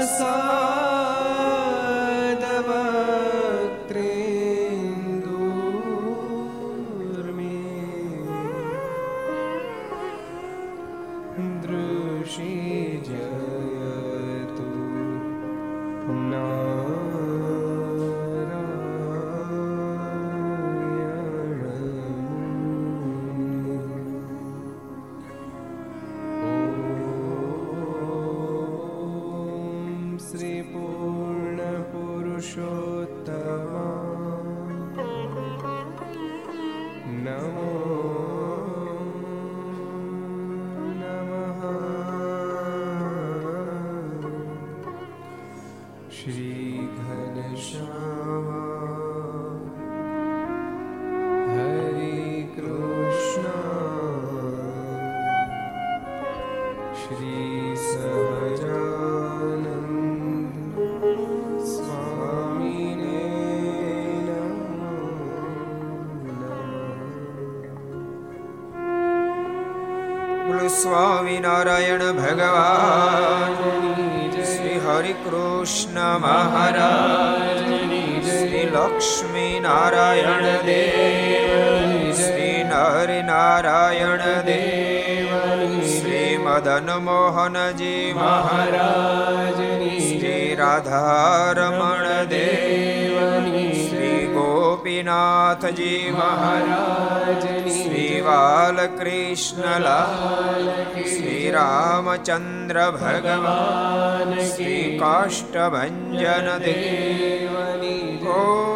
I 0.00 0.06
sun. 0.06 0.49
Swaminarayan 70.82 72.04
ભગવાન 72.12 73.56
શ્રી 74.44 74.78
હરિકૃષ્ણ 74.78 75.98
મહારાજ 76.18 77.60
શ્રી 78.28 78.64
લક્ષ્મી 78.66 79.60
નારાયણ 79.60 80.46
દેવ 80.62 82.14
શ્રી 82.16 82.62
નરનારાયણ 82.64 84.24
દેવ 84.42 85.34
શ્રી 85.88 86.38
મદન 86.38 86.90
મોહનજી 87.02 88.12
મહારાજ 88.12 89.60
શ્રી 90.00 90.54
રાધારમણ 90.54 92.08
દેવ 92.24 92.99
શ્રીનાથજી 95.00 96.12
મહારાજ 96.12 97.44
શ્રી 97.68 98.16
બાલકૃષ્ણલાલ 98.22 99.86
શ્રી 101.04 101.52
ભગવાન 102.96 104.34
શ્રી 104.50 104.82
કાષ્ટભન 104.98 105.96
દેવની 106.60 108.18
ગો 108.18 108.69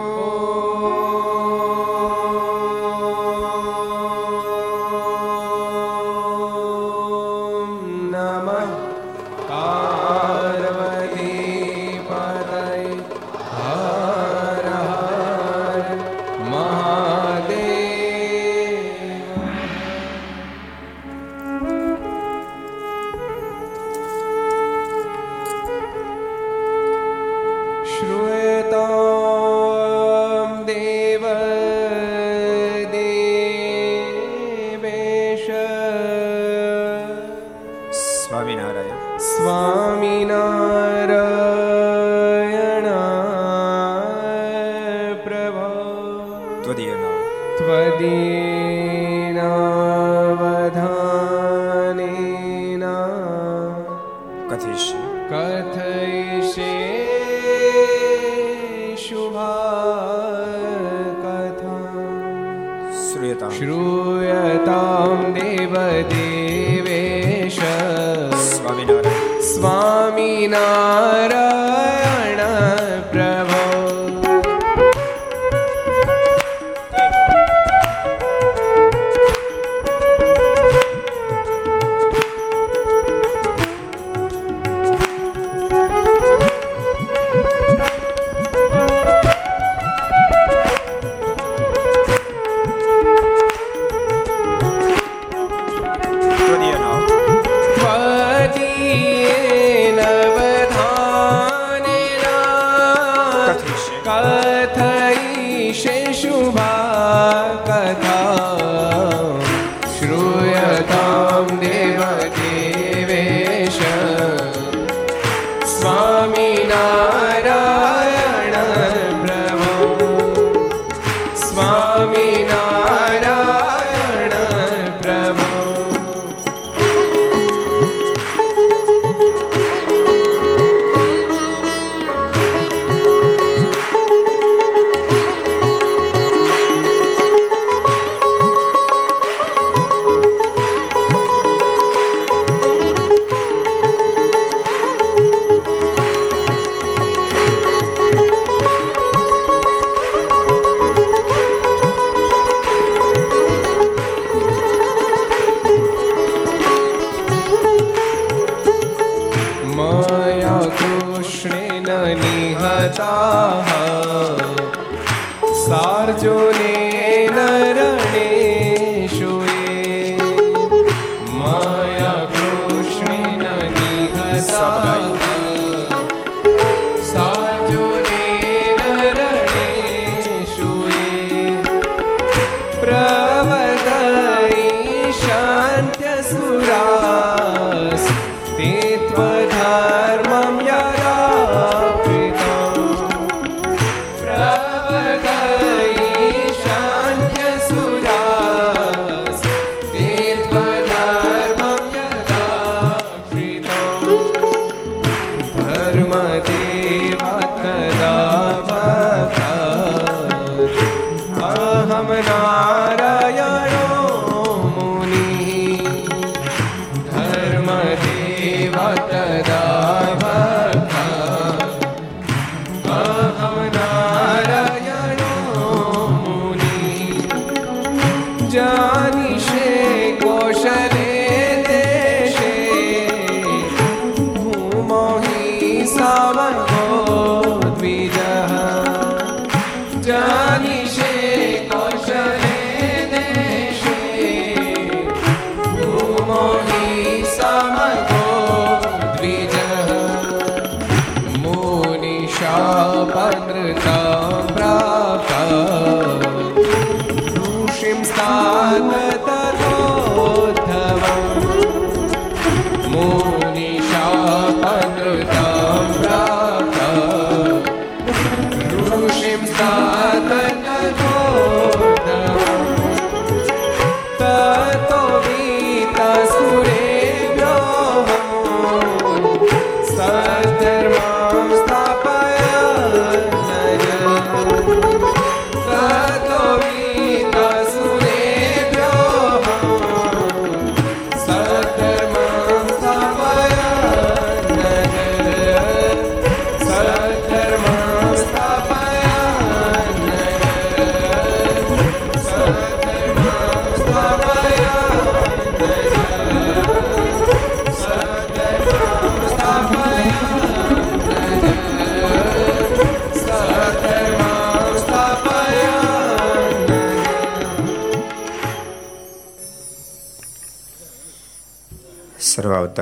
Shama 236.05 236.74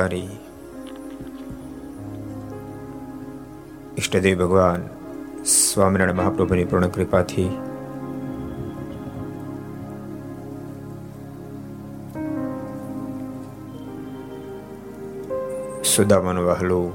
સર્વાવતારી 0.03 0.29
ઈષ્ટદેવ 3.99 4.39
ભગવાન 4.39 4.83
સ્વામિનારાયણ 5.45 6.17
મહાપ્રભુની 6.17 6.65
પૂર્ણ 6.65 6.89
કૃપાથી 6.89 7.51
સુદામાનું 15.85 16.45
વહલું 16.45 16.89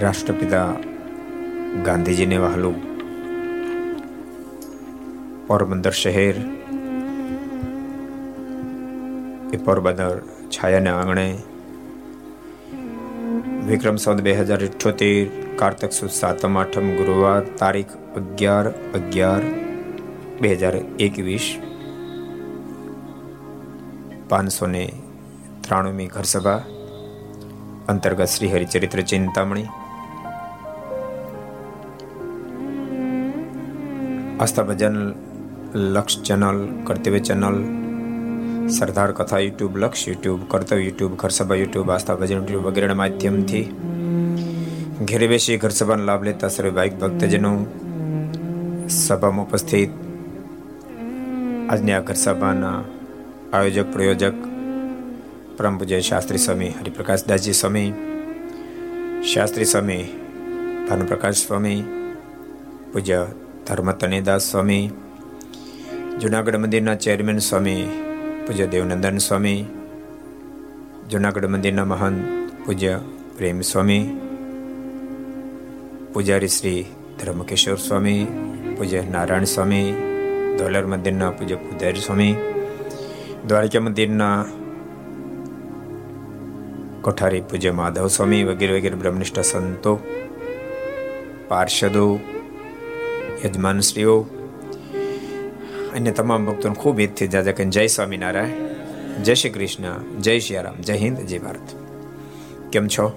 રાષ્ટ્રપિતા 0.00 0.68
ગાંધીજીને 1.84 2.38
વહલું. 2.38 2.76
પોરબંદર 5.46 5.90
શહેર 5.90 6.34
એ 9.54 9.56
પોરબંદર 9.56 10.16
છાયાના 10.50 10.94
આંગણે 11.00 11.26
વિક્રમ 13.66 13.96
સંત 13.96 14.20
બે 14.20 14.32
હજાર 14.34 14.62
ઇઠ્યોતેર 14.64 15.28
કારતક 15.56 15.92
સુદ 15.92 16.10
સાતમ 16.10 16.56
આઠમ, 16.56 16.86
ગુરુવાર 16.96 17.42
તારીખ 17.58 17.92
અગિયાર 18.16 18.66
અગિયાર 18.94 19.42
બે 20.40 20.50
હજાર 20.54 20.74
એકવીસ 20.98 21.46
પાંચસો 24.28 24.66
ને 24.66 24.84
ત્રાણુમી 25.62 26.06
ઘરસભા 26.06 26.60
અંતર્ગત 27.88 28.24
શ્રી 28.24 28.52
હરિચરિત્ર 28.54 29.00
ચિંતામણી 29.02 29.68
આસ્થા 34.40 34.62
ભજન 34.62 34.98
લક્ષ 35.74 36.22
ચેનલ, 36.22 36.58
કર્તવ્ય 36.84 37.18
ચેનલ 37.18 37.83
સરદાર 38.68 39.12
કથા 39.12 39.38
યુટ્યુબ, 39.38 39.76
લક્ષ 39.76 40.08
યુટ્યુબ 40.08 40.40
કર્તવ 40.48 40.76
યુટ્યુબ, 40.76 41.16
ઘરસભા 41.16 41.54
યુટ્યુબ, 41.54 41.90
આસ્થા 41.90 42.14
ભજન 42.14 42.36
યુટ્યુબ 42.36 42.64
વગેરેના 42.64 42.94
માધ્યમથી 42.94 43.62
ઘેરે 45.04 45.26
બેસી 45.26 45.56
ઘર 45.56 45.68
સભાનો 45.68 46.04
લાભ 46.04 46.24
લેતા 46.24 46.48
સર્વે 46.48 46.70
ભાઈક 46.70 46.98
ભક્તજનો 46.98 47.66
સભામાં 48.88 49.46
ઉપસ્થિત. 49.46 49.90
આજની 51.70 51.92
આ 51.92 52.00
ઘર 52.00 52.14
આયોજક, 53.52 53.92
પ્રયોજક 53.92 54.34
પરમ 55.56 55.78
પૂજ્ય 55.78 56.00
શાસ્ત્રી 56.00 56.38
સ્વામી 56.38 56.68
હરિપ્રકાશદાસજી 56.68 57.52
સ્વામી, 57.52 57.92
શાસ્ત્રી 59.34 59.64
સ્વામી 59.64 60.04
ભાનુપ્રકાશ 60.88 61.34
સ્વામી, 61.34 61.82
પૂજ્ય 62.92 63.26
ધર્મ 63.66 63.92
તનેદાસ 63.92 64.50
સ્વામી, 64.50 64.90
જુનાગઢ 66.20 66.56
મંદિરના 66.56 66.94
ચેરમેન 66.94 67.38
સ્વામી 67.38 68.03
પૂજ્ય 68.46 68.66
દેવનંદન 68.66 69.18
સ્વામી, 69.18 69.64
જુનાગઢ 71.10 71.46
મંદિરના 71.46 71.84
મહંત 71.84 72.50
પૂજ્ય 72.66 73.00
પ્રેમ 73.36 73.60
સ્વામી, 73.60 74.20
પૂજારી 76.12 76.48
શ્રી 76.48 76.86
ધર્મકેશ્વર 77.20 77.74
સ્વામી, 77.74 78.24
પૂજ્ય 78.78 79.02
નારાયણ 79.10 79.44
સ્વામી, 79.44 79.92
ધોલર 80.58 80.86
મંદિરના 80.86 81.30
પૂજ્ય 81.30 81.54
પૂજારી 81.54 82.00
સ્વામી, 82.00 82.36
દ્વારકા 83.48 83.80
મંદિરના 83.80 84.44
કોઠારી 87.02 87.40
પૂજ્ય 87.40 87.70
માધવ 87.70 88.06
સ્વામી 88.06 88.44
વગેરે 88.44 88.78
વગેરે 88.78 88.94
બ્રહ્મનિષ્ઠ 88.94 89.40
સંતો, 89.40 90.00
પાર્ષદો, 91.48 92.20
યજમાનશ્રીઓ 93.44 94.26
અન્ય 95.94 96.10
તમામ 96.10 96.46
ભક્તોને 96.46 96.74
ખૂબ 96.74 97.00
ઈદથી 97.00 97.28
જાજા 97.28 97.52
કરીને 97.52 97.70
જય 97.70 97.86
સ્વામિનારાયણ, 97.86 98.48
જય 99.22 99.34
શ્રી 99.34 99.50
કૃષ્ણ, 99.50 100.02
જય 100.20 100.38
શ્રી 100.38 100.56
રામ, 100.56 100.74
જય 100.74 100.94
હિન્દ, 100.94 101.18
જય 101.18 101.38
ભારત. 101.38 101.74
કેમ 102.72 102.88
છો? 102.88 103.08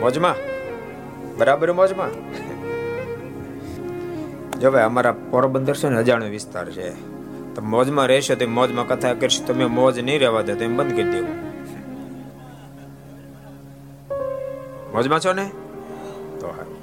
મોજમાં? 0.00 0.34
બરાબર 1.38 1.72
મોજમાં? 1.72 2.10
જો 4.60 4.70
ભાઈ, 4.70 4.82
અમારા 4.82 5.12
પોરબંદર 5.12 5.76
છે 5.76 5.88
ને 5.88 5.96
અજાણ્યો 5.96 6.30
વિસ્તાર 6.30 6.70
છે. 6.70 6.90
તો 7.54 7.62
મોજમાં 7.62 8.06
રહેશો 8.06 8.34
તો 8.34 8.46
મોજમાં 8.46 8.88
કથા 8.88 9.14
કરશો. 9.14 9.44
તમે 9.44 9.64
મોજ 9.64 9.98
નહીં 9.98 10.18
રહેવા 10.18 10.42
દે, 10.42 10.54
તો 10.54 10.64
એમ 10.64 10.76
બંધ 10.76 10.92
કરી 10.92 11.10
દેવું. 11.10 11.34
મોજમાં 14.92 15.20
છો 15.20 15.32
ને? 15.32 15.50
તો 16.40 16.46
હારું. 16.46 16.79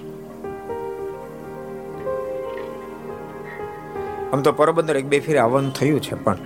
આમ 4.33 4.41
તો 4.41 4.51
પોરબંદર 4.51 4.97
એક 4.97 5.05
બે 5.05 5.19
ફેર 5.19 5.37
આવવાનું 5.37 5.73
થયું 5.73 6.01
છે 6.01 6.15
પણ 6.15 6.37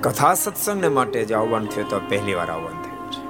કથા 0.00 0.34
સત્સંગને 0.34 0.88
માટે 0.88 1.24
જે 1.24 1.34
આવવાનું 1.34 1.68
થયું 1.68 1.88
તો 1.88 2.00
પહેલી 2.08 2.34
વાર 2.34 2.50
આવવાનું 2.50 2.82
થયું 2.82 3.12
છે. 3.12 3.24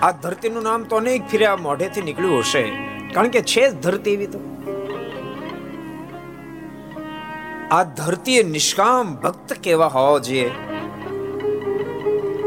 આ 0.00 0.10
ધરતીનું 0.10 0.62
નામ 0.62 0.82
તો 0.82 0.96
અનેક 0.96 1.26
ફેરે 1.26 1.46
આ 1.46 1.56
મોઢેથી 1.56 2.02
નીકળ્યું 2.02 2.38
હશે. 2.38 2.62
કારણ 3.14 3.28
કે 3.28 3.40
છે 3.42 3.70
જ 3.70 3.74
ધરતી 3.74 4.12
એવી 4.12 4.26
તો. 4.26 4.38
આ 7.70 7.82
ધરતી 7.82 8.42
નિષ્કામ 8.42 9.14
ભક્ત 9.14 9.52
કેવા 9.52 9.86
હોવા 9.86 10.18
જોઈએ? 10.18 10.50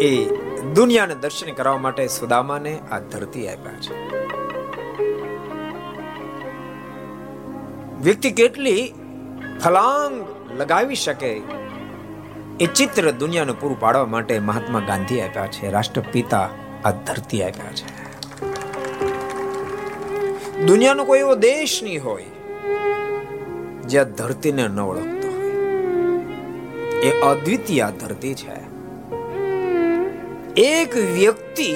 એ 0.01 0.25
દુનિયાને 0.75 1.15
દર્શન 1.15 1.53
કરવા 1.53 1.77
માટે 1.77 2.07
સુદામાને 2.07 2.79
આ 2.91 2.99
ધરતી 2.99 3.47
આપ્યા 3.47 3.73
છે. 3.73 4.28
વ્યક્તિ 8.01 8.31
કેટલી 8.31 8.93
ફલાંગ 9.63 10.27
લગાવી 10.59 10.95
શકે 10.95 11.41
એ 12.59 12.65
ચિત્ર 12.75 13.11
દુનિયાને 13.11 13.51
પૂરું 13.51 13.79
પાડવા 13.79 14.05
માટે 14.05 14.39
મહાત્મા 14.39 14.79
ગાંધી 14.79 15.21
આપ્યા 15.21 15.47
છે, 15.47 15.71
રાષ્ટ્રપિતા 15.71 16.49
આ 16.85 16.91
ધરતી 16.91 17.43
આપ્યા 17.43 17.73
છે. 17.73 17.99
દુનિયાનો 20.65 21.03
કોઈ 21.03 21.19
એવો 21.19 21.35
દેશ 21.35 21.83
નહીં 21.83 22.03
હોય 22.03 22.25
જ્યાં 23.85 24.11
ધરતીને 24.11 24.67
ન 24.67 24.79
ઓળખતો 24.79 25.27
હોય. 25.27 25.51
એ 27.01 27.21
અદ્વિતીય 27.21 27.81
આ 27.81 27.89
ધરતી 27.89 28.33
છે. 28.33 28.69
એક 30.61 30.95
વ્યક્તિ 30.95 31.73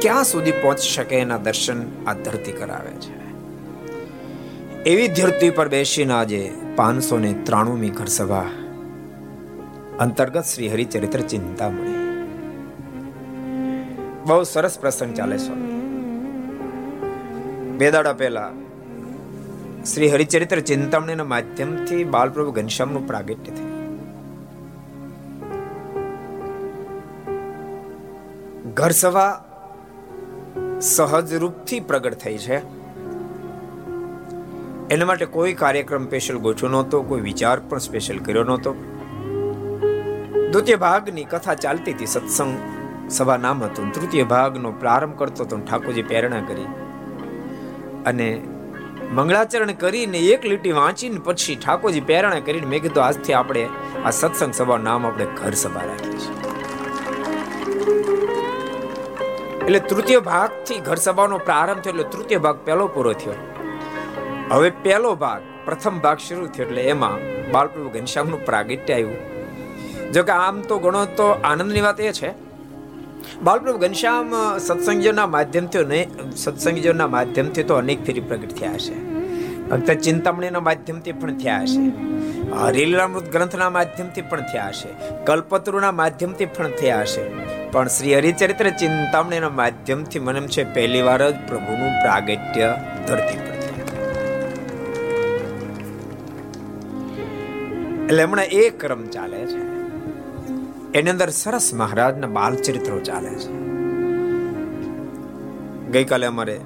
ક્યાં 0.00 0.24
સુધી 0.24 0.52
પહોંચી 0.52 0.88
શકે 0.88 1.16
એના 1.16 1.36
દર્શન 1.36 2.04
આ 2.06 2.12
ધરતી 2.12 2.52
કરાવે 2.52 2.90
છે. 2.90 3.27
એવી 4.88 5.08
ધરતી 5.08 5.50
પર 5.50 5.68
બેસીને 5.68 6.12
આજે 6.12 6.54
પાંચસો 6.76 7.18
ને 7.18 7.32
ત્રાણુમી 7.32 7.88
ઘર 7.88 8.06
સભા 8.06 8.44
અંતર્ગત 9.98 10.44
શ્રી 10.44 10.68
હરિચરિત્ર 10.68 11.20
ચિંતામણી. 11.20 11.94
બહુ 14.26 14.42
સરસ 14.42 14.78
પ્રસંગ 14.78 15.14
ચાલે 15.14 15.38
છે. 15.38 15.52
બે 17.76 17.90
દાડા 17.90 18.12
પહેલા 18.12 18.50
શ્રી 19.94 20.08
હરિચરિત્ર 20.08 20.60
ચિંતામણીના 20.60 21.24
માધ્યમથી 21.24 22.04
બાલપ્રભુ 22.04 22.50
ઘનશ્યામનું 22.50 23.06
પ્રાગટ્ય 23.06 23.52
થયું. 23.52 23.94
ઘર 28.74 28.90
સભા 28.90 29.44
સહજ 30.80 31.34
રૂપથી 31.34 31.80
પ્રગટ 31.80 32.14
થઈ 32.14 32.38
છે. 32.38 32.77
એના 34.90 35.06
માટે 35.06 35.24
કોઈ 35.24 35.52
કાર્યક્રમ 35.52 36.04
સ્પેશિયલ 36.04 36.38
ગોઠવ્યો 36.38 36.70
નહોતો, 36.70 37.02
કોઈ 37.02 37.20
વિચાર 37.20 37.60
પણ 37.60 37.78
સ્પેશિયલ 37.78 38.18
કર્યો 38.18 38.44
નહોતો. 38.44 38.70
દ્વિતીય 40.52 40.76
ભાગની 40.76 41.24
કથા 41.24 41.54
ચાલતી 41.54 41.92
હતી 41.92 42.06
સત્સંગ 42.06 42.54
સભા 43.10 43.36
નામ 43.36 43.64
હતું. 43.64 43.92
તૃતીય 43.92 44.22
ભાગનો 44.24 44.70
પ્રારંભ 44.72 45.18
કરતો 45.18 45.44
હતો 45.44 45.56
ઠાકોરજી 45.56 46.02
પ્રેરણા 46.02 46.40
કરી. 46.40 46.68
અને 48.06 48.28
મંગળાચરણ 49.12 49.72
કરીને 49.72 50.18
એક 50.18 50.44
લીટી 50.44 50.72
વાંચીને 50.72 51.20
પછી 51.24 51.54
ઠાકોરજી 51.54 52.00
પ્રેરણા 52.00 52.40
કરીને 52.40 52.66
મેં 52.66 52.82
કીધું, 52.82 53.04
આજથી 53.04 53.32
આપણે 53.32 53.68
આ 54.04 54.10
સત્સંગ 54.10 54.54
સભા 54.54 54.76
નામ 54.78 55.06
આપણે 55.06 55.24
ઘર 55.24 55.54
સભા 55.64 55.84
રાખીએ 55.84 56.16
છીએ. 56.18 56.34
એટલે 59.66 59.78
તૃતીય 59.78 60.20
ભાગથી 60.20 60.80
ઘર 60.80 60.96
સભાનો 60.96 61.38
પ્રારંભ 61.38 61.80
થયો, 61.80 61.92
એટલે 61.92 62.02
તૃતીય 62.02 62.38
ભાગ 62.38 62.56
પહેલો 62.64 62.86
પૂરો 62.86 63.12
થયો. 63.12 63.38
હવે 64.50 64.70
પહેલો 64.84 65.14
ભાગ, 65.14 65.40
પ્રથમ 65.64 65.96
ભાગ 66.00 66.18
શરૂ 66.18 66.46
થયો 66.46 66.66
એટલે 66.66 66.82
એમાં 66.82 67.16
બાલપ્રભુ 67.52 67.88
ઘનશ્યામનું 67.88 68.44
પ્રાગટ્ય 68.44 68.94
આવ્યું. 68.94 69.18
જો 70.12 70.22
કે 70.22 70.30
આમ 70.30 70.62
તો 70.62 70.78
ઘણો 70.78 71.02
તો 71.16 71.26
આનંદની 71.50 71.80
વાત 71.80 72.00
એ 72.00 72.12
છે. 72.12 72.30
બાલપ્રભુ 73.42 73.78
ઘનશ્યામ 73.78 74.30
સત્સંગીઓના 74.58 75.26
માધ્યમથી 75.26 75.84
નહીં 75.84 76.32
સત્સંગીઓના 76.36 77.06
માધ્યમથી 77.06 77.62
તો 77.62 77.74
અનેક 77.74 78.04
ફેરી 78.04 78.20
પ્રગટ 78.20 78.54
થયા 78.54 78.76
છે 78.76 78.96
ભક્ત 79.70 79.98
ચિંતામણીના 80.00 80.60
માધ્યમથી 80.60 81.12
પણ 81.12 81.36
થયા 81.38 81.64
છે 81.64 81.82
હરિલામૃત 82.70 83.28
ગ્રંથના 83.30 83.70
માધ્યમથી 83.70 84.22
પણ 84.22 84.48
થયા 84.52 84.70
છે 84.70 84.90
કલ્પતરુના 85.26 85.92
માધ્યમથી 85.92 86.46
પણ 86.46 86.70
થયા 86.70 87.04
છે 87.04 87.26
પણ 87.72 87.88
શ્રી 87.88 88.14
હરિચરિત્ર 88.14 88.70
ચિંતામણીના 88.70 89.48
માધ્યમથી 89.48 90.18
મને 90.18 90.46
છે 90.46 90.64
પહેલી 90.64 91.02
વાર 91.02 91.20
જ 91.30 91.36
પ્રભુનું 91.48 91.92
પ્રાગટ્ય 92.02 92.72
ધરતી 93.08 93.47
એટલે 98.08 98.22
હમણાં 98.22 98.44
એક 98.44 98.80
ક્રમ 98.80 99.06
ચાલે 99.06 99.46
છે. 99.46 99.58
એની 100.92 101.10
અંદર 101.10 101.28
સરસ 101.28 101.74
મહારાજના 101.74 102.26
બાલ 102.26 102.54
ચરિત્રો 102.54 103.00
ચાલે 103.00 103.28
છે. 103.28 103.52
ગઈકાલે 105.90 106.26
અમારે 106.26 106.60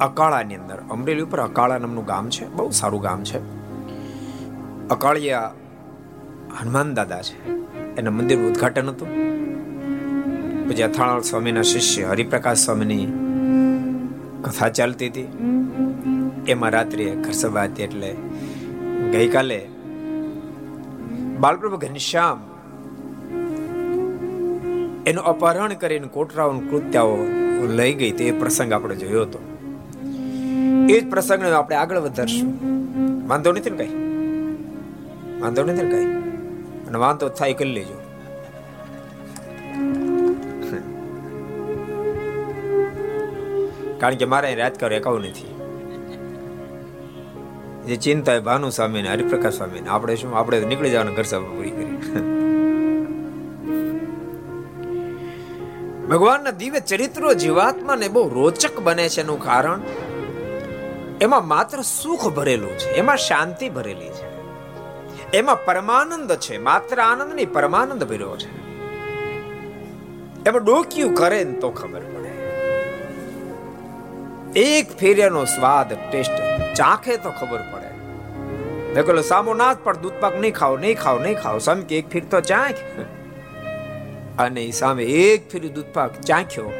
અકાળાની 0.00 0.54
અંદર, 0.54 0.82
અમરેલી 0.90 1.20
ઉપર 1.20 1.40
અકાળા 1.40 1.78
નામનું 1.78 2.04
ગામ 2.04 2.28
છે, 2.28 2.48
બહુ 2.48 2.70
સારું 2.70 3.00
ગામ 3.00 3.24
છે. 3.24 3.38
અકાળિયા 4.88 5.54
હનુમાન 6.60 6.94
દાદા 6.94 7.22
છે. 7.22 7.48
એના 7.96 8.10
મંદિરનું 8.10 8.50
ઉદઘાટન 8.50 8.88
હતું. 8.88 9.08
પછી 10.68 10.82
અથાણાળ 10.82 11.20
સ્વામીના 11.20 11.62
શિષ્ય 11.62 12.04
હરિપ્રકાશ 12.04 12.58
સ્વામીની 12.58 13.06
કથા 14.42 14.68
ચાલતી 14.68 15.08
હતી. 15.08 15.28
એમાં 16.48 16.70
રાત્રે 16.70 17.04
ઘર 17.04 17.32
સભા 17.32 17.62
હતી 17.62 17.82
એટલે 17.82 18.16
ગઈકાલે 19.12 19.68
બાલપ્રભુ 21.40 21.76
ઘનશ્યામ 21.76 22.44
એનું 25.06 25.24
અપહરણ 25.24 25.74
કરીને 25.74 26.08
કોટરાઓનું 26.08 26.70
કૃત્યાઓ 26.70 27.18
લઈ 27.68 27.94
ગઈ 27.94 28.12
તે 28.12 28.30
પ્રસંગ 28.30 28.72
આપણે 28.72 28.96
જોયો 28.96 29.22
હતો. 29.22 29.38
એ 30.90 31.00
જ 31.00 31.10
પ્રસંગને 31.10 31.52
આપણે 31.52 31.76
આગળ 31.76 31.98
વધારશું. 31.98 32.48
વાંધો 33.28 33.52
નથી 33.52 33.70
ને 33.70 33.76
કઈ? 33.76 33.94
વાંધો 35.40 35.64
નથી 35.64 35.82
ને 35.82 35.90
કઈ? 35.90 36.06
અને 36.86 36.98
વાંધો 36.98 37.28
થાય 37.28 37.54
કરી 37.54 37.72
લેજો. 37.72 38.00
કારણ 43.98 44.14
કે 44.14 44.24
મારે 44.24 44.54
રાજકાર 44.54 44.92
એકાવું 44.92 45.20
નથી. 45.20 45.57
જે 47.88 47.96
ચિંતા 47.96 48.32
એ 48.32 48.40
ભાનુ 48.40 48.70
સ્વામી 48.70 49.02
ને 49.02 49.08
હરિપ્રકાશ 49.08 49.54
સ્વામી 49.54 49.80
ને. 49.80 49.88
આપણે 49.88 50.16
શું, 50.16 50.36
આપણે 50.38 50.60
નીકળી 50.60 50.90
જવાનું 50.90 51.14
ઘર 51.14 51.22
સભા 51.22 51.48
પૂરી 51.48 51.70
કરી. 51.70 51.96
ભગવાનના 56.06 56.50
દિવ્ય 56.50 56.80
ચરિત્રો 56.80 57.34
જીવાત્માને 57.34 58.08
બહુ 58.08 58.28
રોચક 58.28 58.80
બને 58.80 59.08
છે 59.08 59.20
એનું 59.20 59.40
કારણ, 59.44 59.80
એમાં 61.20 61.48
માત્ર 61.48 61.80
સુખ 61.82 62.28
ભરેલું 62.28 62.74
છે, 62.78 62.92
એમાં 62.92 63.16
શાંતિ 63.16 63.68
ભરેલી 63.68 64.08
છે. 64.08 64.28
એમાં 65.36 65.64
પરમાનંદ 65.64 66.32
છે, 66.32 66.58
માત્ર 66.58 67.00
આનંદ 67.00 67.34
નહીં, 67.34 67.52
પરમાનંદ 67.52 68.04
ભર્યો 68.04 68.36
છે. 68.36 68.50
એમાં 70.48 70.64
ડોક્યું 70.64 71.14
કરે 71.14 71.44
ને 71.44 71.52
તો 71.52 71.70
ખબર 71.70 72.00
પડે. 72.00 72.32
એક 74.60 74.86
ફેરિયાનો 74.98 75.44
સ્વાદ 75.44 75.92
ટેસ્ટ 76.12 76.36
ચાખે 76.78 77.16
તો 77.16 77.30
ખબર 77.30 77.58
પડે. 77.58 77.90
દેખો 78.94 79.20
સામો 79.20 79.54
ના 79.54 79.74
પણ 79.84 79.96
દૂધ 79.96 80.12
પાક 80.20 80.40
નહીં 80.40 80.54
ખાવ 80.54 80.78
નહીં 80.78 80.98
ખાવ 80.98 81.18
નહીં 81.18 81.42
ખાવ 81.42 81.58
સમ 81.58 81.80
કે 81.80 81.98
એક 81.98 82.08
ફીર 82.08 82.24
તો 82.30 82.40
ચાખ. 82.40 82.74
અને 84.38 84.70
સામે 84.70 85.04
એક 85.04 85.50
ફીર 85.50 85.72
દૂધ 85.72 85.84
પાક 85.94 86.20
ચાખ્યો. 86.20 86.70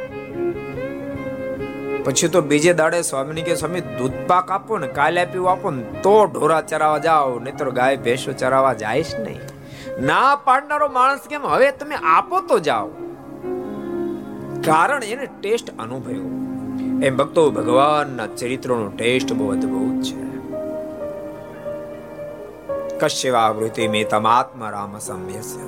પછી 2.03 2.27
તો 2.27 2.41
બીજે 2.41 2.73
દાડે 2.73 3.01
સ્વામીની 3.01 3.41
કે, 3.41 3.55
સ્વામી, 3.55 3.81
દૂધ 3.81 4.13
પાક 4.27 4.51
આપો 4.51 4.77
ને, 4.77 4.87
કાલે 4.87 5.21
આપ્યું 5.21 5.51
આપો 5.51 5.71
ને, 5.71 5.83
તો 5.83 6.25
ઢોરા 6.25 6.61
ચરાવા 6.61 6.97
જાઓ 6.97 7.39
નહીં 7.39 7.55
તો 7.55 7.71
ગાય, 7.71 7.97
ભેંસો 7.97 8.31
ચરાવવા 8.31 8.73
જાય 8.73 9.03
જ 9.03 9.19
નહીં. 9.19 9.39
ના 10.05 10.35
પાડનારો 10.35 10.87
માણસ 10.87 11.19
કેમ? 11.29 11.45
હવે 11.45 11.71
તમે 11.71 11.95
આપો 11.95 12.41
તો 12.41 12.59
જાઓ. 12.59 12.87
કારણ 14.65 15.03
એને 15.03 15.25
ટેસ્ટ 15.25 15.79
અનુભવ્યો. 15.79 16.48
એમ 17.03 17.17
ભક્તો 17.17 17.51
ભગવાનના 17.51 18.27
ચરિત્રોનો 18.27 18.87
ટેસ્ટ 18.87 19.33
બહુ 19.33 19.51
અદ્ભુત 19.51 20.03
છે. 20.03 20.29
કશ્યવાવૃતિ 22.99 23.87
મે 23.87 24.03
તમાત્મ 24.03 24.69
રામ 24.69 24.99
સમ્યસ્ય 24.99 25.61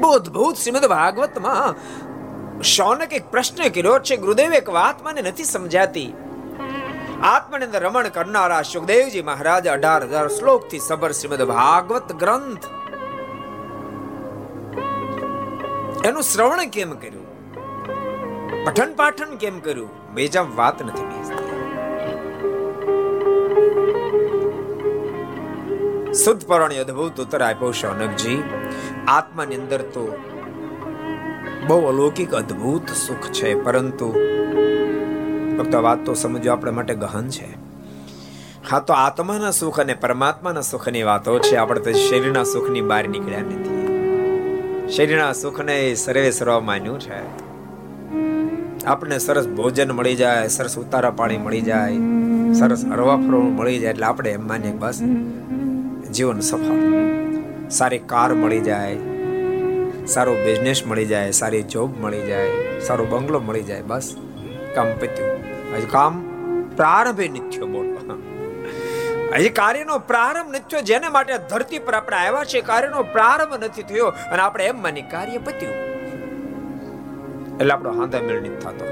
બહુ 0.00 0.10
અદ્ભુત 0.10 0.56
શ્રીમદ 0.56 0.86
ભાગવતમાં 0.86 1.74
શૌનક 2.62 3.12
એક 3.12 3.30
પ્રશ્ન 3.30 3.68
કર્યો 3.68 3.98
છે, 3.98 4.16
ગુરુદેવ, 4.16 4.52
એક 4.52 4.70
વાત 4.70 5.02
મને 5.02 5.22
નથી 5.22 5.44
સમજાતી. 5.44 6.12
આત્માની 7.22 7.64
અંદર 7.64 7.82
રમણ 7.82 8.08
કરનારા 8.08 8.62
સુખદેવજી 8.62 9.22
મહારાજ 9.22 9.68
અઢાર 9.68 10.04
હજાર 10.04 10.28
શ્લોકથી 10.28 10.78
સબર 10.78 11.12
શ્રીમદ 11.12 11.42
ભાગવત 11.42 12.12
ગ્રંથ. 12.12 12.64
એનું 16.06 16.22
શ્રવણ 16.22 16.66
કેમ 16.66 16.90
કર્યું? 16.90 17.26
પઠન 18.64 18.94
પાઠન 18.94 19.36
કેમ 19.36 19.58
કર્યું? 19.58 20.03
બેજા 20.14 20.42
વાત 20.56 20.82
નથી 20.86 21.04
બેસતી. 21.04 21.42
શુદ્ધ 26.14 26.46
પરણી 26.46 26.76
અદ્ભુત 26.76 27.20
ઉત્તર 27.20 27.42
આપ્યો 27.42 27.72
શૌનકજી 27.72 28.38
આત્માની 29.08 29.54
અંદર 29.54 29.82
તો 29.82 30.04
બહુ 31.66 31.78
અલૌકિક 31.86 32.34
અદ્ભુત 32.34 32.86
સુખ 32.88 33.26
છે, 33.30 33.54
પરંતુ 33.62 34.08
ફક્ત 35.58 35.74
વાત 35.74 36.00
તો 36.06 36.14
સમજો 36.14 36.52
આપણે 36.52 36.70
માટે 36.70 36.94
ગહન 36.94 37.28
છે. 37.28 37.48
હા, 38.70 38.80
તો 38.80 38.92
આત્માના 38.92 39.50
સુખ 39.50 39.80
અને 39.80 39.94
પરમાત્માના 39.94 40.60
સુખની 40.60 41.02
વાતો 41.02 41.38
છે. 41.38 41.56
આપણે 41.56 41.80
તો 41.80 41.92
શરીરના 41.92 42.44
સુખની 42.44 42.80
બહાર 42.80 43.08
નીકળ્યા 43.08 43.40
નથી. 43.40 44.88
શરીરના 44.96 45.32
સુખને 45.32 45.94
સર્વે 45.94 46.30
સર્વ 46.30 46.60
માન્યું 46.60 47.00
છે. 47.00 47.43
આપણને 48.92 49.18
સરસ 49.18 49.46
ભોજન 49.58 49.92
મળી 49.98 50.16
જાય, 50.20 50.48
સરસ 50.48 50.74
ઉતારા 50.80 51.10
પાણી 51.18 51.38
મળી 51.38 51.60
જાય, 51.60 52.00
સરસ 52.58 52.82
હરવા 52.90 53.16
ફરવા 53.16 53.52
મળી 53.58 53.78
જાય 53.78 53.94
એટલે 53.94 54.06
આપણે 54.06 54.30
એમ 54.38 54.44
માનીએ 54.50 54.72
બસ 54.82 54.98
જીવન 56.16 56.42
સફળ. 56.48 56.82
સારી 57.70 58.02
કાર 58.12 58.30
મળી 58.42 58.60
જાય, 58.60 58.98
સારો 60.14 60.34
બિઝનેસ 60.44 60.82
મળી 60.86 61.08
જાય, 61.12 61.32
સારી 61.40 61.62
જોબ 61.74 61.96
મળી 62.02 62.26
જાય, 62.26 62.50
સારો 62.80 63.06
બંગલો 63.14 63.40
મળી 63.40 63.62
જાય, 63.62 63.88
બસ 63.92 64.10
કામ 64.74 64.92
પત્યું. 65.00 65.40
હજી 65.72 65.90
કામ 65.96 66.20
પ્રારંભે 66.76 67.28
નિત્યો 67.38 67.66
બોલો. 67.66 68.18
હજી 69.36 69.54
કાર્યનો 69.60 69.98
પ્રારંભ 70.10 70.52
નથી 70.56 70.84
જેને 70.92 71.08
માટે 71.16 71.34
ધરતી 71.50 71.78
પર 71.78 71.94
આપણે 71.94 72.16
આવ્યા 72.16 72.44
છે 72.44 72.60
કાર્યનો 72.70 73.08
પ્રારંભ 73.16 73.58
નથી 73.64 73.82
થયો, 73.82 74.12
અને 74.32 74.42
આપણે 74.42 74.70
એમ 74.74 74.80
માની 74.86 75.06
કાર્ય 75.16 75.38
પત્યું. 75.38 75.93
એટલે 77.60 77.72
આપણો 77.74 77.90
હાંધા 77.98 78.22
મેળ 78.28 78.40
નથી 78.42 78.60
થતો. 78.64 78.84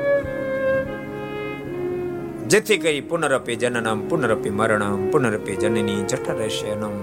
જેથી 2.52 2.78
કરી 2.78 3.00
પુનરપી 3.10 3.56
જનનમ, 3.56 4.00
પુનરપી 4.10 4.50
મરણમ, 4.50 5.02
પુનરપી 5.12 5.56
જનની 5.56 5.98
જઠર 6.04 6.48
શયનમ 6.58 6.96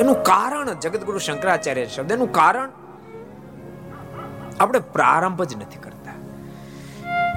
એનું 0.00 0.16
કારણ 0.22 0.70
જગતગુરુ 0.84 1.18
શંકરાચાર્ય 1.18 1.86
શબ્દ, 1.86 2.10
એનું 2.12 2.30
કારણ 2.32 2.70
આપણે 4.60 4.80
પ્રારંભ 4.96 5.42
જ 5.50 5.52
નથી 5.56 5.82
કરતા. 5.84 6.16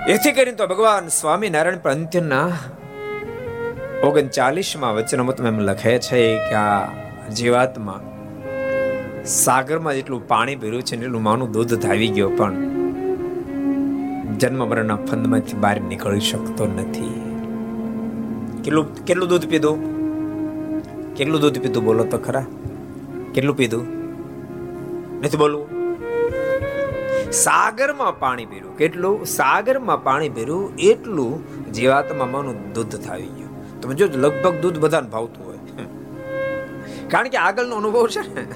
એથી 0.08 0.32
કરીને 0.32 0.58
તો 0.58 0.68
ભગવાન 0.68 1.08
સ્વામિનારાયણ 1.08 1.80
પણ 1.80 1.92
અંત્યના 1.92 2.50
ઓગણચાલીસમાં 4.04 4.94
વચનામૃતમાં 4.96 5.54
એમ 5.54 5.60
લખે 5.60 5.94
છે 6.00 6.22
કે 6.50 6.56
આ 6.56 6.84
જીવાતમાં 7.32 8.04
સાગરમાં 9.26 9.94
જેટલું 9.94 10.28
પાણી 10.28 10.56
ભર્યું 10.56 10.82
છે 10.82 10.96
એટલું 10.96 11.24
માનું 11.24 11.52
દૂધ 11.52 11.74
ધાવી 11.86 12.08
ગયો 12.08 12.30
પણ 12.30 12.67
જન્મ 14.40 14.70
મરણના 14.70 14.96
ફંદમાંથી 14.96 15.54
બહાર 15.54 15.82
નીકળી 15.82 16.20
શકતો 16.20 16.68
નથી. 16.68 17.22
કેટલું 18.64 19.06
કેટલું 19.06 19.30
દૂધ 19.30 19.48
પીધું? 19.48 19.78
કેટલું 21.16 21.42
દૂધ 21.42 21.60
પીધું? 21.60 21.84
બોલો 21.84 22.04
તો 22.04 22.18
ખરા. 22.18 22.46
કેટલું 23.34 23.58
પીધું? 23.58 23.86
નથી 25.22 25.38
બોલવું? 25.38 25.78
સાગરમાં 27.32 28.20
પાણી 28.20 28.46
પીરું 28.46 28.78
કેટલું? 28.78 29.26
સાગરમાં 29.26 30.04
પાણી 30.04 30.30
પીરું 30.30 30.76
એટલું 30.76 31.32
જીવાતમાં 31.72 32.32
માનું 32.32 32.74
દૂધ 32.74 32.96
થાવી 32.96 33.26
ગયું. 33.26 33.82
તમે 33.82 33.96
જો 33.96 34.06
લગભગ 34.06 34.56
દૂધ 34.62 34.78
બધાને 34.80 35.10
ભાવતું 35.10 35.46
હોય. 35.46 35.58
કારણ 37.10 37.28
કે 37.28 37.38
આગળનો 37.38 37.76
અનુભવ 37.76 38.08
છે 38.08 38.34
ને? 38.34 38.48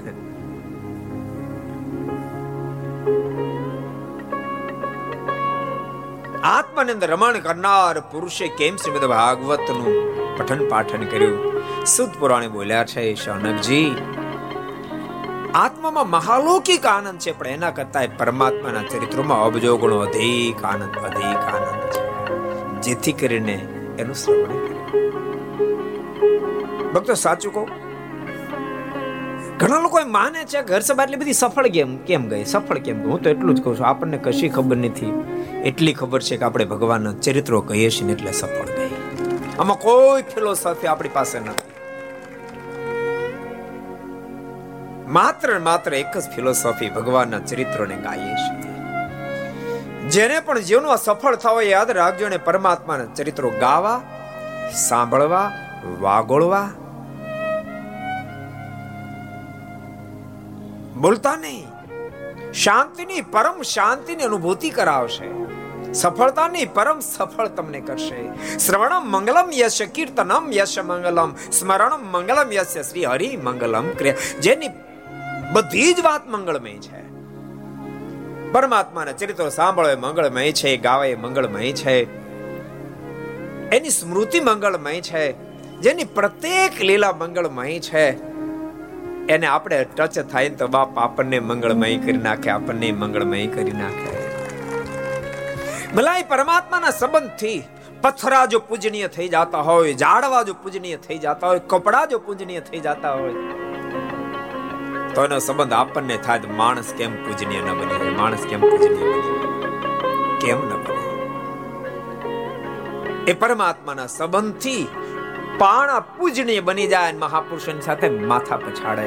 આત્માની 6.44 6.92
અંદર 6.92 7.10
રમણ 7.12 7.40
કરનાર 7.40 8.00
પુરુષે 8.00 8.48
કેમ 8.48 8.76
શ્રીમદ 8.76 9.04
ભાગવતનું 9.06 9.90
પઠન 10.38 10.62
પાઠન 10.70 11.04
કર્યું? 11.06 11.40
સુદ 11.86 12.10
પુરાણે 12.20 12.48
બોલ્યા 12.48 12.86
છે 12.86 13.04
શૌનકજી, 13.16 13.92
આત્મામાં 15.56 16.10
મહાલૌકિક 16.10 16.86
આનંદ 16.86 17.20
છે, 17.20 17.32
પણ 17.40 17.48
એના 17.48 17.72
કરતા 17.72 18.06
પરમાત્માના 18.18 18.82
ચરિત્રોમાં 18.82 19.44
અબજો 19.44 19.78
ગુણો 19.78 19.98
અધિક 19.98 20.64
આનંદ 20.64 20.98
અધિક 20.98 21.42
આનંદ 21.54 21.84
છે. 21.92 22.02
જેથી 22.82 23.14
કરીને 23.14 23.58
એનું 24.00 24.16
શ્રવણ 24.16 24.60
ભક્તો 26.94 27.14
સાચું 27.14 27.54
કહું 27.54 27.70
ઘણા 29.62 29.80
લોકો 29.80 30.00
માને 30.06 30.44
છે 30.44 30.62
ઘર 30.62 30.80
સભા 30.80 31.04
એટલી 31.04 31.16
બધી 31.16 31.34
સફળ 31.34 31.68
કેમ 31.68 31.98
કેમ 31.98 32.30
ગઈ? 32.30 32.46
સફળ 32.46 32.78
કેમ 32.78 33.02
હું 33.02 33.22
તો 33.22 33.30
એટલું 33.30 33.56
જ 33.56 33.64
કહું 33.64 33.80
છું. 33.80 33.88
આપણને 33.88 34.18
કશી 34.18 34.50
ખબર 34.50 34.78
નથી. 34.78 35.24
એટલી 35.66 35.94
ખબર 35.94 36.22
છે 36.22 36.38
કે 36.38 36.46
આપણે 36.46 36.66
ભગવાનના 36.66 37.14
ચરિત્રો 37.14 37.62
કહીએ 37.62 37.90
છીએ 37.90 38.08
ને 38.08 38.14
એટલે 38.14 38.32
સફળ 38.32 38.66
ગઈ. 38.66 38.90
આમાં 39.60 39.78
કોઈ 39.78 40.22
ફિલોસોફી 40.22 40.88
આપણી 40.88 41.10
પાસે 41.10 41.40
નથી. 41.40 41.72
માત્ર 45.08 45.60
માત્ર 45.60 45.94
એક 45.94 46.18
જ 46.18 46.22
ફિલોસોફી 46.36 46.90
ભગવાનના 46.90 47.40
ચરિત્રોને 47.40 47.96
ગાઈએ 47.96 48.34
છીએ. 48.34 48.74
જેને 50.10 50.40
પણ 50.40 50.60
જીવનમાં 50.60 50.98
સફળ 50.98 51.36
થવા 51.36 51.62
યાદ 51.62 51.92
રાખજો 51.92 52.26
અને 52.26 52.38
પરમાત્માના 52.38 53.06
ચરિત્રો 53.06 53.50
ગાવા, 53.50 54.02
સાંભળવા, 54.76 55.52
વાગોળવા 56.00 56.70
બોલતા 61.02 61.36
નહીં. 61.36 61.68
શાંતિની 62.52 63.22
પરમ 63.22 63.62
શાંતિની 63.62 64.24
અનુભૂતિ 64.24 64.70
કરાવશે. 64.70 65.42
સફળતાની 65.94 66.66
પરમ 66.66 67.00
સફળ 67.00 67.48
તમને 67.48 67.80
કરશે. 67.80 68.30
શ્રવણમ 68.58 69.12
મંગલમ 69.12 69.50
યશ 69.54 69.82
કીર્તનમ 69.82 70.52
યશ 70.52 70.80
મંગલમ, 70.80 71.36
સ્મરણમ 71.52 72.12
મંગલમ 72.12 72.54
યશ 72.54 72.78
શ્રી 72.78 73.06
હરિ 73.06 73.38
મંગલમ 73.38 73.90
ક્રિયા. 73.90 74.16
જેની 74.40 74.68
બધી 75.54 75.94
જ 75.94 76.00
વાત 76.00 76.30
મંગળમય 76.30 76.74
છે. 76.74 77.12
પરમાત્માના 78.52 79.12
ચરિત્રો 79.12 79.50
સાંભળો 79.50 79.98
મંગળમય 79.98 80.52
છે, 80.52 80.78
ગાવે 80.78 81.16
મંગળમય 81.16 81.72
છે. 81.72 82.22
એની 83.70 83.90
સ્મૃતિ 83.90 84.40
મંગળમય 84.40 85.02
છે. 85.02 85.32
જેની 85.80 86.04
પ્રત્યેક 86.04 86.82
લીલા 86.82 87.12
મંગળમય 87.12 87.80
છે. 87.80 88.31
એને 89.32 89.48
આપણે 89.48 89.78
ટચ 89.98 90.16
થાય 90.32 90.56
તો 90.62 90.68
બાપ 90.76 90.98
આપણને 90.98 91.38
મંગળમય 91.50 91.98
કરી 92.06 92.24
નાખે, 92.28 92.50
આપણને 92.50 92.88
મંગળમય 93.02 93.48
કરી 93.56 93.78
નાખે. 93.82 94.10
ભલાઈ 95.96 96.26
પરમાત્માના 96.32 96.94
સંબંધથી 97.00 97.60
પથરા 98.04 98.46
જો 98.52 98.60
પૂજનીય 98.70 99.10
થઈ 99.16 99.30
જતા 99.30 99.64
હોય, 99.70 99.94
ઝાડવા 99.94 100.44
જો 100.44 100.54
પૂજનીય 100.64 101.00
થઈ 101.08 101.20
જતા 101.26 101.48
હોય, 101.48 101.62
કપડા 101.68 102.06
જો 102.06 102.20
પૂજનીય 102.28 102.64
થઈ 102.70 102.82
જતા 102.88 103.14
હોય, 103.14 103.36
તો 105.14 105.20
એનો 105.26 105.38
સંબંધ 105.40 105.74
આપણને 105.74 106.18
થાય 106.18 106.54
માણસ 106.60 106.90
કેમ 106.98 107.12
પૂજનીય 107.26 107.62
ન 107.62 107.70
બને? 107.80 107.96
માણસ 108.20 108.44
કેમ 108.50 108.60
પૂજનીય 108.62 109.08
બને? 109.12 109.40
કેમ 110.42 110.60
ન 110.70 110.72
બને? 110.84 111.00
એ 113.28 113.34
પરમાત્માના 113.34 114.10
સંબંધથી 114.18 114.84
પાણા 115.62 116.00
પૂજનીય 116.00 116.60
બની 116.60 116.88
જાય 116.88 117.14
મહાપુરુષોની 117.14 117.82
સાથે 117.82 118.10
માથા 118.10 118.58
પછાડે. 118.58 119.02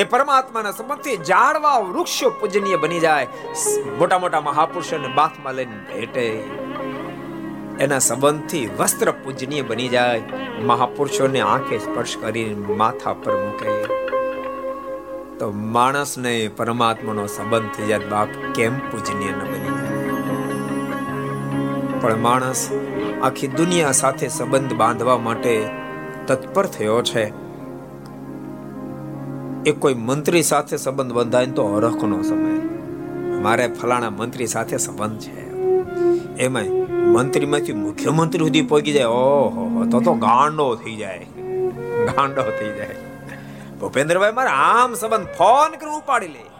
એ 0.00 0.04
પરમાત્માના 0.04 0.70
સંબંધથી 0.70 1.16
ઝાડવા 1.16 1.78
વૃક્ષો 1.78 2.30
પૂજનીય 2.30 2.76
બની 2.76 3.00
જાય. 3.00 3.26
મોટા 3.98 4.18
મોટા 4.18 4.40
મહાપુરુષોને 4.40 5.08
બાથમાં 5.08 5.54
લઈને 5.54 5.76
ભેટે. 5.76 6.26
એના 7.84 7.98
સંબંધથી 7.98 8.70
વસ્ત્ર 8.78 9.10
પૂજનીય 9.10 9.62
બની 9.62 9.88
જાય. 9.88 10.22
મહાપુરુષોને 10.62 11.40
આંખે 11.40 11.78
સ્પર્શ 11.78 12.16
કરીને 12.16 12.74
માથા 12.74 13.12
પર 13.12 13.36
મૂકે. 13.36 13.84
તો 15.38 15.50
માણસને 15.50 16.48
પરમાત્માનો 16.56 17.26
સંબંધ 17.26 17.70
થઈ 17.76 17.86
જાય, 17.86 17.98
બાપ 17.98 18.28
કેમ 18.54 18.78
પૂજનીય 18.78 19.30
ન 19.30 19.40
બની 19.40 19.89
પણ 22.00 22.18
માણસ 22.18 22.70
આખી 23.22 23.46
દુનિયા 23.46 23.92
સાથે 23.92 24.28
સંબંધ 24.28 24.72
બાંધવા 24.72 25.18
માટે 25.18 25.68
તત્પર 26.26 26.66
થયો 26.66 27.02
છે. 27.02 27.32
એ 29.66 29.72
કોઈ 29.78 29.94
મંત્રી 29.94 30.42
સાથે 30.42 30.76
સંબંધ 30.76 31.12
બંધાય 31.12 31.46
તો 31.46 31.76
હરખનો 31.76 32.22
સમય. 32.22 32.60
મારે 33.42 33.68
ફલાણા 33.68 34.10
મંત્રી 34.10 34.46
સાથે 34.46 34.76
સંબંધ 34.76 35.20
છે. 35.20 35.50
એમાં 36.36 36.62
મંત્રીમાંથી 37.12 37.72
મુખ્યમંત્રી 37.72 38.38
સુધી 38.38 38.62
પહોંચી 38.62 38.92
જાય. 38.92 39.04
ઓહો 39.04 39.86
તો 39.90 40.00
તો 40.00 40.14
ગાંડો 40.14 40.74
થઈ 40.74 40.96
જાય. 40.96 41.26
ગાંડો 42.06 42.42
થઈ 42.42 42.78
જાય. 42.78 42.96
ભૂપેન્દ્રભાઈ 43.80 44.32
મારે 44.32 44.50
આમ 44.50 44.94
સંબંધ 44.94 45.26
ફોન 45.26 45.70
કરી 45.70 45.90
ઉપાડી 45.90 46.28
લે. 46.28 46.59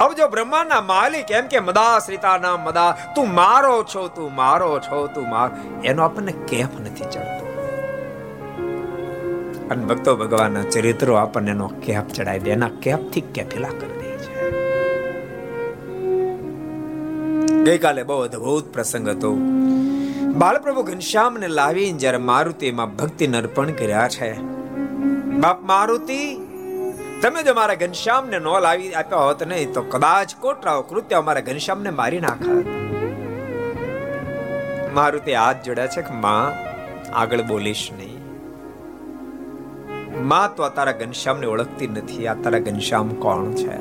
હવે 0.00 0.14
જો 0.14 0.26
બ્રહ્માંડના 0.28 0.82
માલિક 0.84 1.30
એમ 1.32 1.46
કે 1.46 1.60
મદા 1.62 1.94
શ્રીતા 1.98 2.36
નામ 2.38 2.64
મદા 2.64 2.90
તું 3.14 3.28
મારો 3.32 3.74
છો 3.84 4.02
તું 4.08 4.28
મારો 4.34 4.70
છો 4.80 4.98
તું 5.14 5.26
માર 5.30 5.48
એનો 5.84 6.04
આપણને 6.04 6.34
કેફ 6.46 6.74
નથી 6.82 7.08
ચડતો 7.08 7.44
અને 9.70 9.82
ભક્તો 9.84 10.14
ભગવાનના 10.16 10.66
ચરિત્રો 10.68 11.16
આપણને 11.16 11.50
એનો 11.50 11.68
કેફ 11.80 12.08
ચડાવી 12.10 12.44
દે 12.44 12.50
એના 12.50 12.72
કેફથી 12.80 13.24
કેફેલા 13.32 13.74
કરી 13.74 13.96
દે 14.00 14.08
છે 14.24 14.32
ગઈકાલે 17.66 18.02
બહુ 18.04 18.18
અદભુત 18.22 18.68
પ્રસંગ 18.72 19.08
હતો 19.08 19.32
બાળપ્રભુ 20.36 20.84
ઘનશ્યામને 20.84 21.48
લાવીને 21.52 21.98
જ્યારે 21.98 22.26
મારુતિમાં 22.26 22.94
ભક્તિ 22.96 23.32
અર્પણ 23.36 23.72
કર્યા 23.74 24.10
છે 24.10 24.30
બાપ 25.38 25.58
મારુતિ 25.66 26.20
તમે 27.22 27.40
જો 27.46 27.52
મારા 27.58 27.78
ઘનશ્યામને 27.80 28.38
નો 28.42 28.50
લાવી 28.64 28.90
આપ્યા 28.98 29.22
હોત 29.28 29.40
નહીં, 29.52 29.70
તો 29.76 29.82
કદાચ 29.94 30.34
કોટરાઓ 30.42 30.82
કૃત્ય 30.90 31.16
અમારા 31.20 31.46
ઘનશ્યામને 31.48 31.92
મારી 32.00 32.20
નાખા 32.24 32.58
મારું 34.98 35.24
તે 35.26 35.34
હાથ 35.38 35.64
જોડ્યા 35.66 35.94
છે 35.94 36.04
કે 36.08 36.18
માં, 36.24 36.60
આગળ 37.22 37.42
બોલીશ 37.50 37.82
નહીં. 37.96 38.22
માં 40.30 40.54
તો 40.54 40.66
આ 40.66 40.70
તારા 40.78 40.94
ઘનશ્યામને 41.02 41.50
ઓળખતી 41.54 41.90
નથી, 41.96 42.24
આ 42.30 42.36
તારા 42.44 42.62
ઘનશ્યામ 42.68 43.10
કોણ 43.26 43.50
છે? 43.60 43.80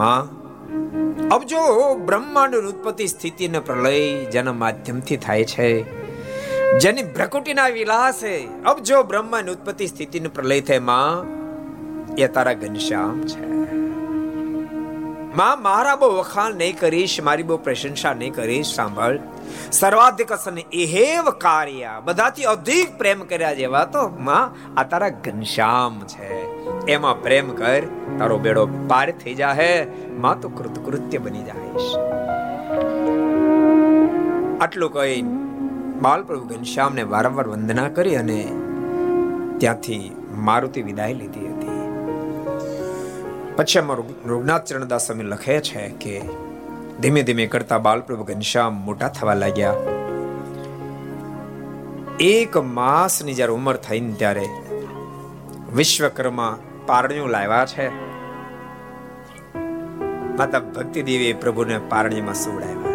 માં 0.00 0.22
અબ 1.36 1.46
જો 1.52 1.62
બ્રહ્માંડ 2.08 2.72
ઉત્પત્તિ 2.72 3.12
સ્થિતિ 3.14 3.52
ને 3.54 3.64
પ્રલય 3.68 3.94
જેના 4.36 4.58
માધ્યમથી 4.64 5.22
થાય 5.28 5.52
છે. 5.54 5.70
જેની 6.72 7.02
પ્રકૃતિના 7.02 7.68
વિલાસે 7.68 8.48
અબ 8.66 8.78
જો 8.78 9.02
બ્રહ્માની 9.02 9.50
ઉત્પત્તિ 9.50 9.86
સ્થિતિનું 9.86 10.34
પ્રલય 10.34 10.60
થાય, 10.60 10.78
માં, 10.78 11.26
એ 12.14 12.26
તારા 12.26 12.52
ઘનશ્યામ 12.52 13.20
છે. 13.20 13.46
માં, 15.36 15.62
મારા 15.62 15.96
બહુ 15.96 16.16
વખાણ 16.16 16.54
નહીં 16.54 16.78
કરીશ, 16.78 17.20
મારી 17.20 17.42
બહુ 17.42 17.56
પ્રશંસા 17.56 18.14
નહીં 18.14 18.34
કરીશ, 18.34 18.74
સાંભળ. 18.74 19.18
સર્વાધિક 19.72 20.32
અસન 20.32 20.58
એહેવ 20.72 21.30
કાર્ય. 21.30 21.90
બધાથી 22.04 22.42
અધિક 22.42 22.98
પ્રેમ 22.98 23.20
કર્યા 23.20 23.54
જેવા 23.54 23.84
તો, 23.84 24.08
માં, 24.08 24.74
આ 24.80 24.82
તારા 24.82 25.08
ઘનશ્યામ 25.08 26.00
છે. 26.00 26.32
એમાં 26.86 27.22
પ્રેમ 27.22 27.54
કર, 27.54 27.82
તારો 28.18 28.38
બેડો 28.38 28.66
પાર 28.66 29.10
થઈ 29.10 29.34
જાહે, 29.34 29.86
માં, 30.18 30.40
તો 30.40 30.48
કૃતકૃત્ય 30.48 31.18
બની 31.18 31.42
જાઈશ. 31.42 31.96
આટલું 34.60 34.92
કહી 34.92 35.22
બાલપ્રભુ 36.00 36.44
ઘનશ્યામને 36.44 37.02
વારંવાર 37.02 37.48
વંદના 37.48 37.88
કરી 37.88 38.16
અને 38.16 38.52
ત્યાંથી 39.58 40.16
મારુતિ 40.34 40.82
વિદાય 40.82 41.12
લીધી 41.12 41.48
હતી. 41.48 41.76
પછી 43.56 43.78
અમારું 43.78 44.28
રઘુનાથ 44.28 44.64
ચરણદાસ 44.64 45.06
સ્વામી 45.06 45.24
લખે 45.24 45.60
છે 45.60 45.88
કે 45.88 46.22
ધીમે 47.00 47.22
ધીમે 47.22 47.46
કરતા 47.46 47.78
બાલપ્રભુ 47.78 48.24
ઘનશ્યામ 48.24 48.74
મોટા 48.74 49.08
થવા 49.08 49.34
લાગ્યા. 49.34 49.74
એક 52.20 52.56
માસની 52.56 53.34
જ્યારે 53.34 53.52
ઉંમર 53.52 53.76
થઈને 53.76 54.12
ત્યારે 54.12 54.46
વિશ્વકર્મા 55.74 56.58
પારણ્યું 56.86 57.28
લાવ્યા 57.28 57.66
છે. 57.66 57.88
માતા 60.36 60.58
ભક્તિ 60.58 61.02
દેવી 61.02 61.32
પ્રભુને 61.32 61.78
પારણીમાં 61.78 62.34
સુવડાવ્યા. 62.34 62.85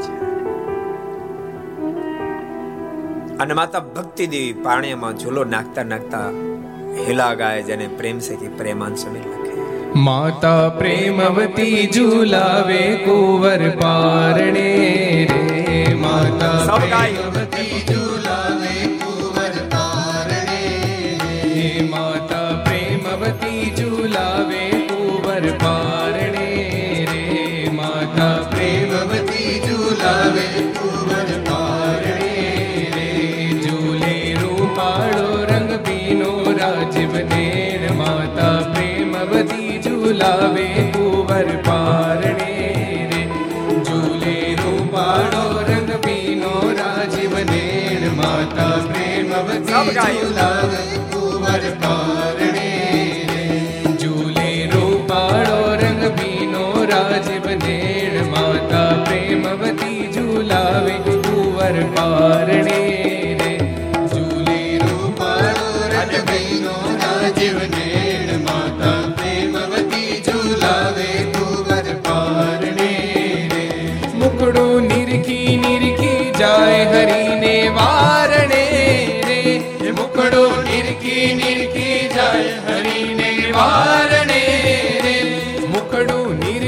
અને 3.42 3.54
માતા 3.54 3.80
ભક્તિ 3.80 4.28
દેવી 4.28 4.54
પાણીમાં 4.54 5.18
ઝૂલો 5.18 5.44
નાખતા 5.44 5.84
નાખતા 5.84 6.28
હિલા 7.08 7.34
ગાય 7.34 7.62
જેને 7.62 7.88
પ્રેમ 8.00 8.20
છે 8.20 8.36
કે 8.36 8.50
પ્રેમાન 8.58 8.96
સમીર 8.96 9.26
લખે. 9.32 9.56
માતા 10.08 10.70
પ્રેમવતી 10.70 11.90
ઝુલાવે 11.96 12.82
કુંવર 13.06 13.70
પારણે 13.82 14.70
રે. 15.32 15.96
માતા 15.96 16.80
પ્રેમવતી 16.80 17.84
ઝુલાવે 17.90 18.11
ઝુલાવે 40.22 40.66
કુંવર 40.94 41.48
પારણે 41.66 42.34
રે 43.12 43.22
ઝૂલે 43.86 44.36
રૂપાળો 44.60 45.44
રંગ 45.64 45.92
પીનો 46.06 46.54
રાજીવ 46.80 47.34
નેણ 47.50 48.06
માતા 48.16 48.78
પ્રેમવતી. 48.88 49.74
ઝુલાવે 50.20 50.82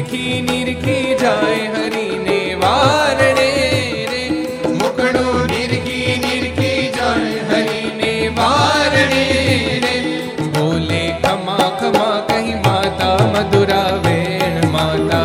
નિરખી 0.04 0.42
નિરખી 0.42 1.16
જાય 1.16 1.68
હરીને 1.76 2.40
વારણે 2.62 3.48
રે. 4.12 4.24
મુકડું 4.80 5.48
નિરખી 5.48 6.16
નિરખી 6.18 6.82
જાય 6.98 7.44
હરીને 7.52 8.12
વારણે 8.40 9.24
રે. 9.86 9.96
બોલે 10.58 11.04
ખમા 11.24 11.70
ખમા 11.80 12.18
કહી 12.28 12.56
માતા 12.66 13.20
મધુરા 13.34 13.92
વેણ 14.06 14.60
માતા 14.72 15.23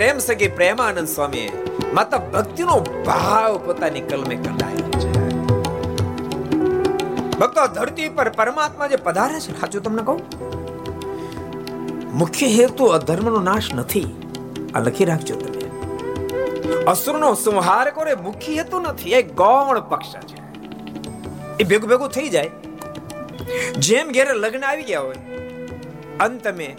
પ્રેમ 0.00 0.18
સગી 0.18 0.48
પ્રેમાનંદ 0.48 1.08
સ્વામી 1.08 1.52
માતા 1.94 2.18
ભક્તિનો 2.18 2.80
ભાવ 3.06 3.58
પોતાની 3.58 4.00
કલમે 4.00 4.34
કંડાયો 4.34 4.90
છે. 4.90 5.12
ભક્તો 7.38 7.66
ધરતી 7.66 8.08
પર 8.08 8.28
પરમાત્મા 8.28 8.86
જે 8.86 8.96
પધારે 8.96 9.40
છે, 9.40 9.60
સાચું 9.60 9.82
તમને 9.82 10.02
કહું? 10.02 10.20
મુખ્ય 12.18 12.46
હેતુ 12.46 12.84
અધર્મનો 12.84 13.40
નાશ 13.40 13.74
નથી. 13.74 14.06
આ 14.74 14.80
લખી 14.80 15.04
રાખજો 15.04 15.34
તમે. 15.34 15.64
અસુરનો 16.84 17.34
સંહાર 17.34 17.90
કરે 17.90 18.14
મુખ્ય 18.14 18.54
હેતુ 18.54 18.80
નથી, 18.80 19.10
એ 19.10 19.22
ગૌણ 19.22 19.80
પક્ષ 19.80 20.14
છે. 20.14 20.38
એ 21.60 21.64
ભેગું 21.64 21.90
ભેગું 21.90 22.08
થઈ 22.08 22.28
જાય. 22.28 22.50
જેમ 23.78 24.08
ઘેરે 24.08 24.32
લગ્ન 24.32 24.64
આવી 24.64 24.82
ગયા 24.82 25.00
હોય, 25.00 25.14
અંત 26.20 26.42
તમે 26.44 26.76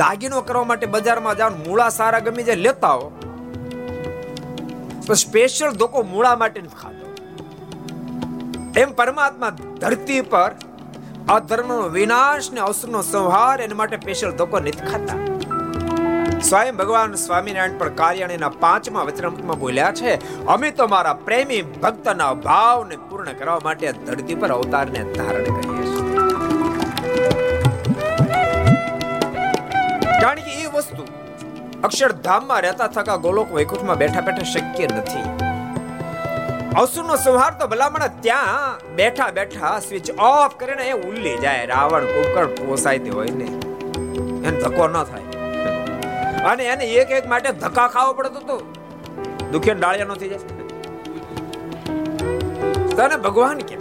દાગીનો 0.00 0.42
કરવા 0.48 0.68
માટે 0.70 0.86
બજારમાં 0.94 1.36
જાઓ 1.40 1.52
મૂળા 1.58 1.90
સારા 1.98 2.22
ગમે 2.26 2.42
જાય, 2.48 2.62
લેતા 2.66 2.92
આવો. 2.94 3.08
તો 5.06 5.12
સ્પેશિયલ 5.24 5.70
ધોકો 5.80 5.98
મૂળા 6.12 6.36
માટે 6.42 6.60
ખાતો 6.80 7.04
એમ 8.82 8.94
પરમાત્મા 9.00 9.52
ધરતી 9.82 10.22
પર 10.32 10.50
અધર્મનો 11.34 11.76
વિનાશ 11.96 12.48
ને 12.56 12.60
અસુરનો 12.70 13.02
સંહાર 13.10 13.56
એના 13.66 13.78
માટે 13.80 13.96
સ્પેશિયલ 14.02 14.32
ધોકો 14.40 14.56
નથી 14.60 14.88
ખાતા. 14.90 15.18
સ્વયં 16.48 16.74
ભગવાન 16.80 17.14
સ્વામિનારાયણ 17.24 17.78
પણ 17.78 17.94
કાર્યાણીના 18.00 18.52
પાંચમા 18.64 19.04
વચનામૃતમાં 19.08 19.58
બોલ્યા 19.64 19.94
છે, 20.00 20.12
અમે 20.46 20.68
તો 20.80 20.84
મારા 20.94 21.16
પ્રેમી 21.28 21.62
ભક્તના 21.82 22.32
ભાવને 22.48 22.96
પૂર્ણ 23.08 23.32
કરવા 23.38 23.60
માટે 23.64 23.86
ધરતી 24.06 24.40
પર 24.42 24.50
અવતારને 24.58 25.00
ધારણ 25.16 25.48
કરીએ 25.60 25.83
કારણ 30.34 30.46
કે 30.46 30.62
એ 30.62 30.66
વસ્તુ 30.66 31.04
અક્ષરધામમાં 31.84 32.60
રહેતા 32.60 32.86
થકા 32.86 33.16
ગોલોક 33.16 33.52
વૈકુંઠમાં 33.52 33.98
બેઠા 33.98 34.20
બેઠા 34.20 34.42
શક્ય 34.42 34.86
નથી. 34.86 35.22
અસુરનો 36.80 37.16
સંહાર 37.16 37.52
તો 37.60 37.66
ભલામણ 37.66 38.06
ત્યાં 38.20 38.78
બેઠા 38.96 39.30
બેઠા 39.30 39.78
સ્વિચ 39.78 40.10
ઓફ 40.10 40.56
કરીને 40.56 40.82
એ 40.82 40.92
ઉલ્લી 40.92 41.38
જાય, 41.38 41.66
રાવણ 41.66 42.04
કુકર 42.04 42.46
પોસાય 42.46 42.98
તે 42.98 43.10
હોય 43.10 43.30
ને. 43.30 43.44
એને 44.48 44.60
ધક્કો 44.60 44.88
ન 44.88 45.04
થાય. 45.04 45.22
અને 46.44 46.64
એને 46.64 46.84
એક 46.84 47.10
એક 47.10 47.28
માટે 47.28 47.52
ધક્કા 47.52 47.88
ખાવો 47.88 48.12
પડતો 48.12 48.40
તો 48.40 48.72
દુખિયા 49.52 49.76
ડાળિયા 49.80 50.06
નો 50.06 50.14
થઈ 50.14 50.28
જાય. 50.28 50.38
તને 52.96 53.16
ભગવાન 53.16 53.58
કેમ? 53.58 53.78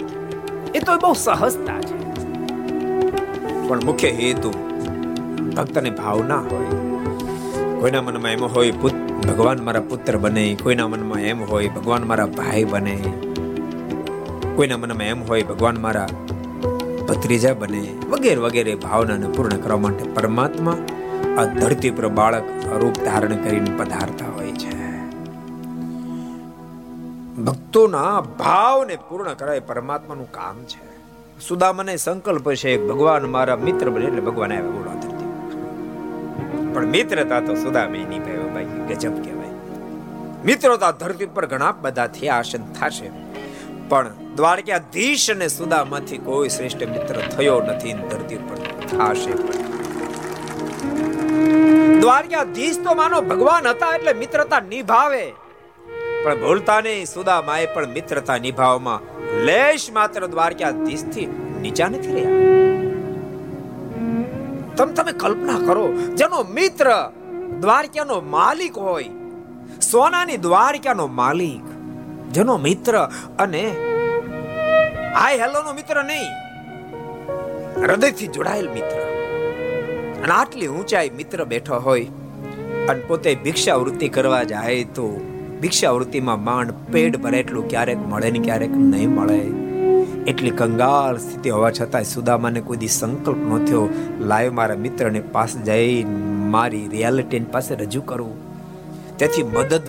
એ 0.75 0.79
તો 0.79 0.97
બહુ 0.97 1.13
સહજતા 1.13 1.81
છે. 1.81 1.97
પણ 3.67 3.83
મુખ્ય 3.83 4.11
હેતુ 4.11 4.62
ભક્તને 5.57 5.89
ભાવના 5.89 6.37
હોય, 6.37 6.71
કોઈના 7.79 8.01
મનમાં 8.01 8.31
એમ 8.31 8.43
હોય 8.43 8.71
ભગવાન 8.71 9.59
મારા 9.59 9.81
પુત્ર 9.81 10.17
બને. 10.17 10.57
કોઈના 10.63 10.87
મનમાં 10.87 11.21
એમ 11.21 11.43
હોય, 11.43 11.67
ભગવાન 11.67 12.03
મારા 12.03 12.25
ભાઈ 12.25 12.63
બને. 12.63 12.97
કોઈના 14.55 14.77
મનમાં 14.77 15.07
એમ 15.07 15.23
હોય, 15.23 15.43
ભગવાન 15.43 15.77
મારા 15.77 16.07
ભત્રીજા 17.07 17.53
બને. 17.53 17.83
વગેરે 18.09 18.35
વગેરે 18.35 18.75
ભાવનાને 18.75 19.27
પૂર્ણ 19.27 19.57
કરવા 19.57 19.77
માટે 19.77 20.03
પરમાત્મા 20.03 20.77
આ 21.37 21.45
ધરતી 21.45 21.91
પર 21.91 22.07
બાળક 22.07 22.43
રૂપ 22.79 22.95
ધારણ 23.05 23.35
કરીને 23.35 23.71
પધારતા 23.77 24.25
હોય 24.35 24.51
છે. 24.51 24.73
ભક્તોના 27.43 28.21
ભાવને 28.21 28.95
પૂર્ણ 28.95 29.33
કરાય 29.33 29.59
પરમાત્માનું 29.59 30.31
કામ 30.31 30.63
છે. 30.63 30.83
સુદામને 31.47 31.97
સંકલ્પ 31.97 32.53
છે, 32.53 32.87
ભગવાન 32.87 33.25
મારા 33.25 33.55
મિત્ર 33.55 33.89
બને, 33.89 34.05
એટલે 34.05 34.21
ભગવાન 34.21 34.53
આવ્યા 34.53 34.71
બોલો. 34.71 35.02
પણ 36.73 36.87
મિત્રતા 36.95 37.41
તો 37.47 37.55
સુદામે 37.63 37.99
નહીં 38.11 38.23
ભાઈ 38.53 38.65
ગજબ 38.89 39.15
કહેવાય. 39.25 39.53
મિત્રતા 40.45 40.91
ધરતી 41.01 41.29
પર 41.35 41.45
ઘણા 41.51 41.73
બધા 41.83 42.07
થયા 42.15 42.37
આસન 42.37 42.63
થશે. 42.79 43.09
પણ 43.89 44.09
દ્વારકાધીશ 44.37 45.27
અને 45.31 45.47
સુદામાંથી 45.57 46.17
કોઈ 46.27 46.49
શ્રેષ્ઠ 46.55 46.83
મિત્ર 46.95 47.15
થયો 47.35 47.59
નથી, 47.69 47.93
ધરતી 48.11 48.39
પર 48.47 48.57
થશે 48.89 49.33
દ્વારકાધીશ 52.01 52.79
તો 52.85 52.95
માનો 53.01 53.21
ભગવાન 53.31 53.67
હતા 53.67 53.93
એટલે 53.97 54.13
મિત્રતા 54.23 54.61
નિભાવે. 54.73 55.25
પણ 56.23 56.41
ભૂલતા 56.41 56.79
નહીં, 56.81 57.05
સુદામાએ 57.05 57.65
પણ 57.75 57.95
મિત્રતા 57.97 58.37
નિભાવવામાં 58.47 59.01
લેશ 59.45 59.87
માત્ર 59.97 60.27
દ્વારકાધીશથી 60.27 61.27
નીચા 61.61 61.89
નથી 61.93 62.13
રહ્યા. 62.17 62.72
તમે 64.77 64.93
તમે 64.97 65.13
કલ્પના 65.23 65.59
કરો, 65.67 65.85
જેનો 66.19 66.39
મિત્ર 66.57 66.87
દ્વારકાનો 67.63 68.17
માલિક 68.35 68.77
હોય, 68.85 69.11
સોનાની 69.91 70.37
દ્વારકાનો 70.37 71.05
માલિક, 71.19 71.65
જેનો 72.31 72.55
મિત્ર 72.67 72.95
અને 73.39 73.63
આય 75.23 75.37
હેલોનો 75.43 75.73
મિત્ર 75.79 75.97
નહીં, 76.03 76.31
હૃદયથી 77.83 78.31
જોડાયેલ 78.37 78.69
મિત્ર. 78.77 78.99
અને 80.23 80.33
આટલી 80.33 80.67
ઊંચાઈ 80.67 81.15
મિત્ર 81.19 81.45
બેઠો 81.53 81.79
હોય, 81.87 82.07
અને 82.89 83.01
પોતે 83.09 83.31
ભિક્ષાવૃત્તિ 83.45 84.09
કરવા 84.17 84.43
જાય 84.53 84.87
તો 84.99 85.09
ભિક્ષાવૃત્તિમાં 85.61 86.41
માંડ 86.43 86.79
પેટ 86.93 87.19
ભરે 87.25 87.37
એટલું 87.39 87.69
ક્યારેક 87.69 88.01
મળે 88.13 88.31
ને 88.31 88.39
ક્યારેક 88.39 88.73
નહીં 88.93 89.13
મળે. 89.19 89.41
એટલી 90.27 90.49
કંગાળ 90.49 91.17
સ્થિતિ 91.17 91.49
હોવા 91.49 91.71
છતાં 91.71 92.03
સુદામાને 92.03 92.61
કોઈ 92.61 92.77
દી 92.77 92.87
સંકલ્પ 92.87 93.37
ન 93.37 93.65
થયો. 93.65 93.89
લાઈવ 94.19 94.53
મારા 94.53 94.75
મિત્રને 94.75 95.19
પાસે 95.19 95.59
જઈ 95.59 96.03
મારી 96.49 96.87
રિયાલિટી 96.87 97.39
પાસે 97.39 97.75
રજૂ 97.75 98.01
કરવું. 98.01 98.53
તેથી 99.17 99.43
મદદ 99.43 99.81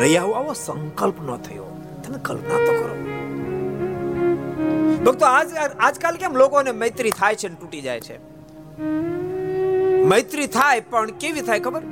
લઈ 0.00 0.16
આવો 0.16 0.32
આવો 0.32 0.52
સંકલ્પ 0.52 1.14
ન 1.22 1.36
થયો. 1.36 1.82
તમે 2.06 2.18
કલ્પના 2.22 2.66
તો 2.66 2.72
કરો. 2.72 2.94
ભક્તો, 5.04 5.26
આજ 5.26 5.46
આજકાલ 5.80 6.16
કેમ 6.16 6.36
લોકોને 6.36 6.72
મૈત્રી 6.72 7.10
થાય 7.10 7.34
છે 7.34 7.48
ને 7.48 7.54
તૂટી 7.54 7.80
જાય 7.80 8.00
છે? 8.00 8.18
મૈત્રી 10.04 10.46
થાય 10.46 10.80
પણ 10.80 11.10
કેવી 11.10 11.40
થાય 11.40 11.60
ખબર? 11.60 11.82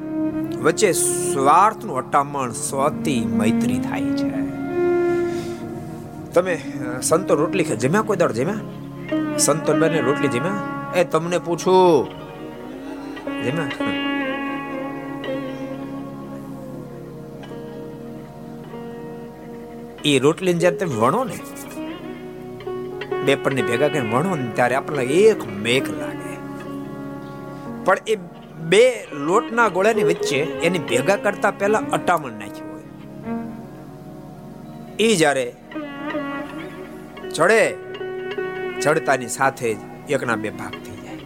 વચ્ચે 0.62 0.92
સ્વાર્થનું 0.92 1.96
અટામણ 1.96 2.50
સ્વતી 2.50 3.20
મૈત્રી 3.20 3.78
થાય 3.78 4.00
છે. 4.00 4.45
તમે 6.36 6.54
સંતો 7.02 7.34
રોટલી 7.34 7.64
જમ્યા 7.64 8.02
કોઈ 8.02 8.16
દાડ, 8.16 8.32
જમ્યા? 8.32 9.38
સંતો 9.38 9.76
બને 9.76 10.00
રોટલી 10.00 10.28
જમ્યા? 10.28 10.94
એ 10.96 11.04
તમને 11.04 11.38
પૂછું. 11.38 12.08
જમ્યા? 13.44 13.70
એ 20.04 20.18
રોટલી 20.18 20.54
જ્યારે 20.54 20.76
તમે 20.76 20.94
વણો 20.94 21.24
ને 21.24 21.38
બે 23.24 23.34
પણને 23.34 23.62
ભેગા 23.62 23.88
કરીને 23.88 24.14
વણો 24.16 24.34
ને, 24.34 24.50
ત્યારે 24.54 24.74
આપણને 24.74 25.02
એક 25.02 25.46
મેઘ 25.46 25.90
લાગે. 25.90 26.34
પણ 27.84 27.96
એ 28.06 28.16
બે 28.60 29.08
લોટના 29.12 29.68
ગોળાની 29.68 30.02
વચ્ચે 30.02 30.36
એની 30.36 30.78
ભેગા 30.78 31.16
કરતા 31.16 31.50
પહેલા 31.50 31.78
અટામણ 31.78 32.32
નાખ્યું 32.32 32.72
હોય. 32.72 32.82
એ 34.98 35.16
જ્યારે 35.16 35.54
ચડે. 37.34 37.74
ચડતાની 38.82 39.28
સાથે 39.28 39.74
જ 39.74 39.78
એકના 40.10 40.36
બે 40.36 40.50
ભાગ 40.50 40.70
થઈ 40.70 40.96
જાય. 40.96 41.18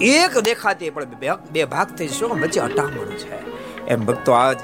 એક 0.00 0.38
દેખાતી 0.38 0.90
પણ 0.90 1.04
બે 1.52 1.64
ભાગ 1.64 1.86
થઈ 1.86 2.08
જશે. 2.08 2.26
વચ્ચે 2.26 2.60
અટામણ 2.60 3.06
છે. 3.06 3.44
એમ 3.86 4.04
ભક્તો 4.04 4.32
આજ 4.32 4.56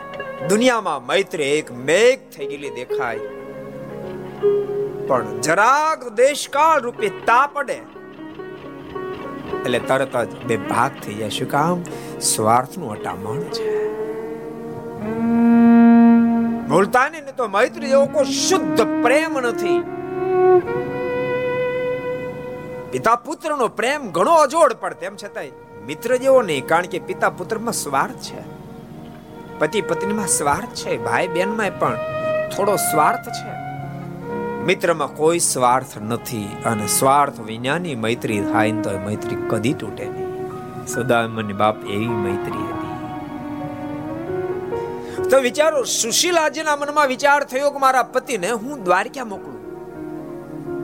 દુનિયામાં 0.49 1.07
મૈત્રી 1.07 1.45
એક 1.45 1.73
મેઘ 1.73 2.19
થઈ 2.37 2.47
ગયેલી 2.47 2.71
દેખાય. 2.71 3.19
પણ 5.07 5.41
જરાક 5.41 6.09
દેશકાળ 6.09 6.81
રૂપે 6.81 7.09
તા 7.09 7.47
પડે. 7.47 7.81
એટલે 9.61 9.79
તરત 9.79 10.17
જ 10.17 10.45
બે 10.45 10.57
ભાગ 10.57 10.91
થઈ 11.03 11.15
જાય. 11.15 11.31
શું 11.31 11.51
કામ? 11.51 11.85
સ્વાર્થનું 12.21 12.93
અટામણ 12.93 13.41
છે. 13.41 13.81
ભૂલતા 16.71 17.09
ને 17.09 17.21
તો 17.37 17.49
મૈત્રી 17.49 17.89
જેવો 17.89 18.07
કોઈ 18.07 18.25
શુદ્ધ 18.25 18.83
પ્રેમ 19.03 19.39
નથી. 19.39 19.81
પિતા 22.93 23.15
પુત્રનો 23.17 23.69
પ્રેમ 23.69 24.11
ઘણો 24.11 24.35
અજોડ 24.35 24.73
પણ 24.73 24.95
તેમ 24.95 25.17
છતાંય 25.17 25.51
મિત્ર 25.87 26.17
જેવો 26.17 26.43
નહીં, 26.43 26.67
કારણ 26.67 26.87
કે 26.87 26.99
પિતા 26.99 27.31
પુત્રમાં 27.31 27.73
સ્વાર્થ 27.73 28.23
છે. 28.23 28.43
પતિ 29.59 29.81
પત્નીમાં 29.81 30.27
સ્વાર્થ 30.27 30.75
છે, 30.75 30.99
ભાઈ 30.99 31.27
બહેનમાં 31.27 31.79
પણ 31.79 31.97
થોડો 32.57 32.77
સ્વાર્થ 32.77 33.29
છે. 33.39 33.53
મિત્રમાં 34.65 35.17
કોઈ 35.17 35.39
સ્વાર્થ 35.39 35.99
નથી 35.99 36.49
અને 36.65 36.87
સ્વાર્થ 36.87 37.41
વિનાની 37.41 37.95
મૈત્રી 37.95 38.41
થાય 38.41 38.73
તો 38.73 38.99
મૈત્રી 38.99 39.37
કદી 39.51 39.73
તૂટે 39.73 40.05
નહીં. 40.09 40.31
સદામની 40.87 41.53
બાપ 41.53 41.77
એવી 41.85 42.07
મૈત્રી 42.07 42.80
તો 45.31 45.39
વિચારો 45.41 45.81
સુશીલાજીના 45.85 46.77
મનમાં 46.77 47.09
વિચાર 47.11 47.41
થયો 47.45 47.71
કે 47.75 47.79
મારા 47.79 48.07
પતિને 48.15 48.49
હું 48.51 48.85
દ્વારકા 48.87 49.27
મોકલું? 49.33 49.59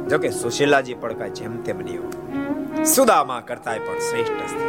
જોકે 0.09 0.29
સુશીલાજી 0.31 0.95
પણ 0.95 1.15
કાંઈ 1.21 1.37
જેમ 1.39 1.55
તેમ 1.63 1.79
નહીં 1.79 2.85
સુદામા 2.85 3.41
કરતાય 3.41 3.79
પણ 3.79 4.01
શ્રેષ્ઠ 4.09 4.45
સ્થિતિ. 4.51 4.67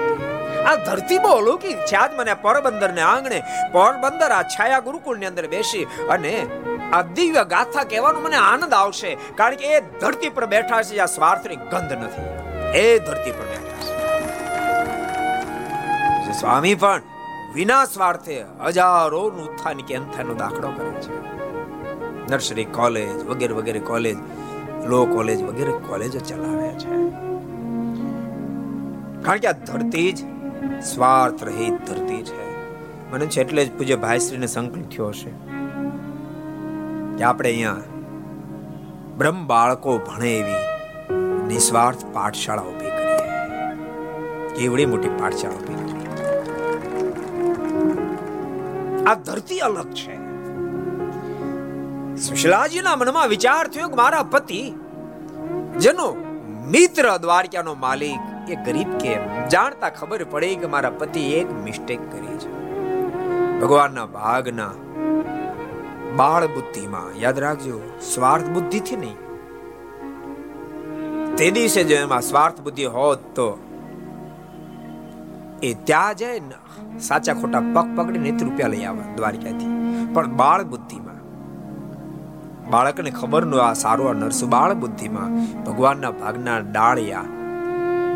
આ 0.70 0.76
ધરતી 0.76 1.20
બહુ 1.26 1.32
અલૌકિક 1.32 1.78
છે. 1.86 1.96
આજ 1.96 2.12
મને 2.20 2.34
પોરબંદર 2.46 2.92
ને 2.94 3.02
આંગણે 3.02 3.40
પોરબંદર 3.72 4.32
આ 4.38 4.44
છાયા 4.56 4.86
ગુરુકુળની 4.88 5.26
અંદર 5.26 5.46
બેસી 5.48 5.84
અને 6.10 6.34
આ 6.94 7.02
દિવ્ય 7.02 7.44
ગાથા 7.44 7.84
કહેવાનો 7.84 8.20
મને 8.20 8.38
આનંદ 8.38 8.74
આવશે. 8.74 9.12
કારણ 9.36 9.56
કે 9.56 9.66
એ 9.76 9.78
ધરતી 10.02 10.30
પર 10.30 10.46
બેઠા 10.46 10.82
છે, 10.84 10.94
જ્યાં 10.94 11.08
સ્વાર્થની 11.08 11.60
ગંધ 11.74 11.94
નથી. 11.94 12.28
એ 12.80 12.86
ધરતી 13.00 13.32
પર 13.32 13.48
બેઠા 13.52 13.82
છે. 16.26 16.34
સ્વામી 16.40 16.76
પણ 16.76 17.02
વિના 17.54 17.86
સ્વાર્થે 17.86 18.46
હજારોનું 18.66 19.52
ઉત્થાન 19.52 19.78
કે 19.78 19.96
અંથાનો 19.96 20.34
દાખલો 20.34 20.72
કરે 20.72 20.92
છે. 21.02 21.38
નર્સરી, 22.32 22.66
કોલેજ, 22.66 23.28
વગેરે 23.28 23.54
વગેરે 23.54 23.80
કોલેજ, 23.80 24.18
લો 24.86 25.06
કોલેજ 25.06 25.44
વગેરે 25.44 25.72
કોલેજો 25.72 26.20
ચલાવે 26.20 26.70
છે. 26.70 26.98
કારણ 29.22 29.38
કે 29.38 29.48
આ 29.48 29.52
ધરતી 29.52 30.12
જ 30.12 30.20
સ્વાર્થ 30.82 31.44
રહિત 31.44 31.74
ધરતી 31.88 32.24
છે. 32.24 32.48
મને 33.12 33.26
છે 33.26 33.42
એટલે 33.42 33.66
જ 33.66 33.78
પૂજ્ય 33.78 33.96
ભાઈશ્રીને 33.96 34.48
સંકલ્પ 34.48 34.90
થયો 34.90 35.08
હશે 35.08 35.30
કે 37.18 37.24
આપણે 37.24 37.50
અહીંયા 37.50 37.76
બ્રહ્મ 39.18 39.48
બાળકો 39.48 39.98
ભણે 39.98 40.32
એવી 40.36 40.64
નિસ્વાર્થ 41.48 42.06
પાઠશાળા 42.14 42.62
ઊભી 42.62 42.90
કરીએ. 42.90 43.28
કેવડી 44.56 44.86
મોટી 44.86 45.10
પાઠશાળા 45.10 45.56
ઊભી 45.56 45.87
આ 49.08 49.14
ધરતી 49.14 49.60
અલગ 49.60 49.92
છે. 49.94 50.16
સુશલાજીના 52.22 52.96
મનમાં 52.96 53.28
વિચાર 53.28 53.68
થયો 53.68 53.90
કે 53.90 53.96
મારા 53.96 54.24
પતિ, 54.24 54.62
જેનો 55.80 56.08
મિત્ર 56.68 57.18
દ્વારકાનો 57.18 57.76
માલિક, 57.76 58.24
એ 58.50 58.56
ગરીબ 58.56 58.98
કેમ 58.98 59.22
જાણતા 59.48 59.90
ખબર 59.90 60.24
પડી 60.24 60.56
કે 60.56 60.68
મારા 60.68 60.90
પતિ 60.90 61.24
એક 61.34 61.54
મિસ્ટેક 61.64 62.02
કરી 62.12 62.38
છે. 62.38 62.52
ભગવાનના 63.60 64.06
ભાગના 64.06 64.74
બાળ 66.16 66.48
બુદ્ધિમાં, 66.48 67.10
યાદ 67.20 67.40
રાખજો, 67.40 67.80
સ્વાર્થ 68.14 68.50
બુદ્ધિથી 68.50 68.96
નહીં. 68.96 69.18
તે 71.36 71.52
દિવસે 71.52 71.84
જો 71.84 71.96
એમાં 71.96 72.22
સ્વાર્થ 72.22 72.62
બુદ્ધિ 72.62 72.86
હોત 72.86 73.20
તો 73.36 73.48
એ 75.64 75.74
ત્યાં 75.74 76.16
જાય 76.16 76.40
ને, 76.40 77.00
સાચા 77.00 77.34
ખોટા 77.34 77.60
પગ 77.60 77.98
પકડી 77.98 78.20
ને 78.20 78.44
રૂપિયા 78.44 78.68
લઈ 78.68 78.84
આવે 78.84 79.16
દ્વારકાથી 79.16 79.66
પણ 80.14 80.28
બાળ 80.28 80.64
બુદ્ધિમાં, 80.64 81.20
બાળકને 82.70 83.12
ખબર 83.12 83.46
ન 83.46 83.56
આ 83.56 83.74
સારું 83.74 84.10
આ 84.10 84.14
નરસુ 84.14 84.48
બાળ 84.48 84.74
બુદ્ધિમાં 84.74 85.64
ભગવાનના 85.64 86.12
ભાગના 86.12 86.60
ડાળિયા 86.60 87.24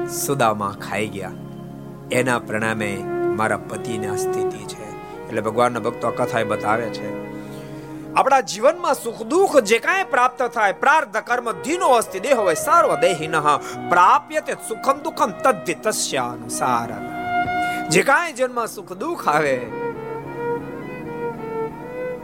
સુદામાં 0.07 0.79
ખાઈ 0.79 1.07
ગયા. 1.07 1.31
એના 2.11 2.39
પરિણામે 2.39 3.03
મારા 3.35 3.57
પતિની 3.57 4.17
સ્થિતિ 4.17 4.57
છે. 4.57 4.91
એટલે 5.27 5.41
ભગવાનના 5.41 5.79
ભક્તો 5.79 6.09
કથા 6.09 6.43
બતાવે 6.43 6.89
છે. 6.89 7.21
આપણા 8.13 8.41
જીવનમાં 8.41 8.93
સુખ 8.93 9.23
દુઃખ 9.23 9.57
જે 9.57 9.79
કાંઈ 9.79 10.03
પ્રાપ્ત 10.03 10.43
થાય, 10.43 10.71
પ્રાર્થ, 10.71 11.17
કર્મ, 11.17 11.51
ધીનો 11.51 11.87
અસ્તિ, 11.87 12.19
દેહ 12.19 12.35
હોય 12.35 12.53
સર્વ 12.53 12.95
દેહિન 12.95 13.31
પ્રાપ્ય 13.89 14.41
તે 14.41 14.53
સુખમ 14.53 14.99
દુઃખમ 15.03 15.31
તદ્ધિ 15.43 15.73
તસ્યાનુસાર 15.73 17.10
જે 17.91 18.01
કાંઈ 18.03 18.33
જન્મ 18.33 18.65
સુખ 18.65 18.93
દુઃખ 18.93 19.27
આવે, 19.27 19.61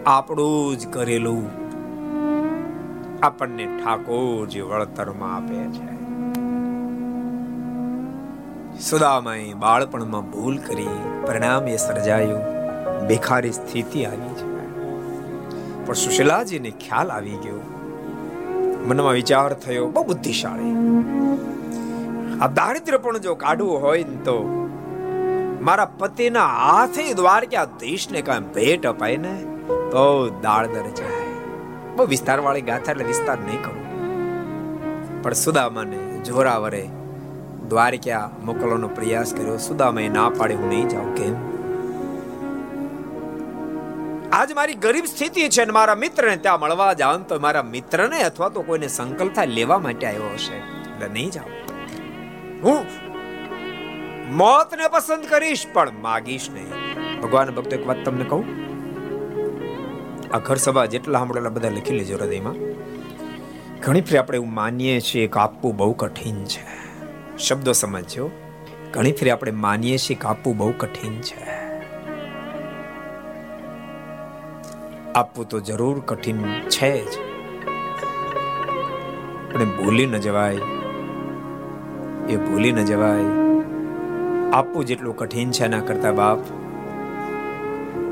આપણું 0.05 0.77
જ 0.77 0.87
કરેલું 0.87 1.47
આપણને 3.23 3.65
ઠાકોરજી 3.65 4.61
વળતરમાં 4.61 5.35
આપે 5.35 5.55
છે. 5.55 5.87
સુદામાએ 8.79 9.53
બાળપણમાં 9.53 10.29
ભૂલ 10.31 10.57
કરી, 10.57 10.87
પરિણામ 11.25 11.67
એ 11.67 11.77
સર્જાયું, 11.77 12.43
ભિખારી 13.07 13.51
સ્થિતિ 13.51 14.05
આવી 14.05 14.35
છે. 14.35 14.47
પણ 15.85 15.93
સુશીલાજીને 15.93 16.69
ખ્યાલ 16.69 17.11
આવી 17.11 17.35
ગયો. 17.43 17.59
મનમાં 18.85 19.13
વિચાર 19.13 19.53
થયો, 19.53 19.87
બહુ 19.87 20.03
બુદ્ધિશાળી. 20.03 20.71
આ 22.41 22.47
દારિદ્ર્ય 22.47 22.97
પણ 22.97 23.17
જો 23.17 23.35
કાઢવું 23.35 23.81
હોય 23.81 24.03
તો 24.03 24.37
મારા 25.61 25.85
પતિના 25.85 26.45
હાથે 26.45 27.13
દ્વારકાધીશને 27.13 28.21
કાંઈ 28.21 28.39
ભેટ 28.39 28.87
અપાય 28.87 29.17
ને, 29.17 29.33
તો 29.67 30.29
દાળદર 30.41 30.81
જાય. 30.81 31.27
બહુ 31.95 32.05
વિસ્તાર 32.05 32.39
વાળી 32.39 32.61
ગાથા 32.61 32.91
એટલે 32.91 33.05
વિસ્તાર 33.05 33.37
નહીં 33.37 33.61
કરું. 33.61 33.87
પણ 35.23 35.33
સુદામાને 35.33 36.19
જોરાવરે 36.19 36.89
દ્વારકા 37.69 38.31
મોકલવાનો 38.43 38.87
પ્રયાસ 38.87 39.33
કર્યો. 39.33 39.57
સુદામાએ 39.57 40.09
ના 40.09 40.29
પાડે, 40.29 40.53
હું 40.53 40.69
નહીં 40.69 40.87
જાઉં. 40.87 41.15
કેમ? 41.15 41.57
આજ 44.31 44.51
મારી 44.51 44.73
ગરીબ 44.73 45.05
સ્થિતિ 45.05 45.49
છે 45.49 45.61
અને 45.61 45.71
મારા 45.71 45.95
મિત્રને 45.95 46.37
ત્યાં 46.37 46.59
મળવા 46.59 46.93
જાઉં 46.93 47.27
તો 47.27 47.39
મારા 47.39 47.63
મિત્રને 47.63 48.23
અથવા 48.23 48.49
તો 48.49 48.61
કોઈને 48.61 48.87
સંકલ્પ 48.87 49.33
થાય 49.33 49.45
લેવા 49.45 49.79
માટે 49.79 50.07
આવ્યો 50.07 50.29
હશે. 50.33 50.55
એટલે 50.55 51.07
નહીં 51.07 51.29
જાઉં. 51.29 51.67
હું 52.63 52.85
મોતને 54.29 54.87
પસંદ 54.87 55.25
કરીશ, 55.25 55.67
પણ 55.73 55.91
માગીશ 56.01 56.49
નહીં. 56.49 56.71
ભગવાન 57.21 57.49
ભક્તો 57.49 57.75
એક 57.75 57.87
વાત 57.87 57.97
તમને 58.05 58.23
કહું? 58.23 58.67
આ 60.35 60.39
ઘર 60.39 60.55
સભા 60.55 60.85
જેટલા 60.85 61.19
સાંભળેલા 61.19 61.49
બધા 61.49 61.69
લખી 61.69 61.97
લેજો 61.97 62.17
હૃદયમાં. 62.17 62.53
ઘણી 63.81 64.01
ફરી 64.01 64.17
આપણે 64.17 64.35
એવું 64.35 64.53
માનીએ 64.53 64.99
છીએ 64.99 65.27
કે 65.27 65.39
આપવું 65.39 65.77
બહુ 65.77 65.93
કઠિન 65.93 66.43
છે. 66.43 66.77
શબ્દો 67.37 67.71
સમજજો. 67.71 68.29
ઘણી 68.93 69.11
ફરી 69.11 69.29
આપણે 69.29 69.51
માનીએ 69.51 69.97
છીએ 69.97 70.17
કે 70.21 70.27
આપવું 70.27 70.57
બહુ 70.57 70.71
કઠિન 70.71 71.21
છે. 71.21 71.47
આપવું 75.15 75.49
તો 75.49 75.59
જરૂર 75.59 75.99
કઠિન 75.99 76.37
છે 76.61 77.05
જ. 77.05 77.09
પણ 79.53 79.77
ભૂલી 79.77 80.05
ન 80.05 80.17
જવાય. 80.17 80.55
એ 82.29 82.37
ભૂલી 82.37 82.71
ન 82.71 82.85
જવાય. 82.85 83.46
આપવું 84.53 84.85
જેટલું 84.85 85.17
કઠિન 85.17 85.51
છે 85.51 85.65
એના 85.65 85.79
કરતા 85.79 86.11
બાપ 86.11 86.37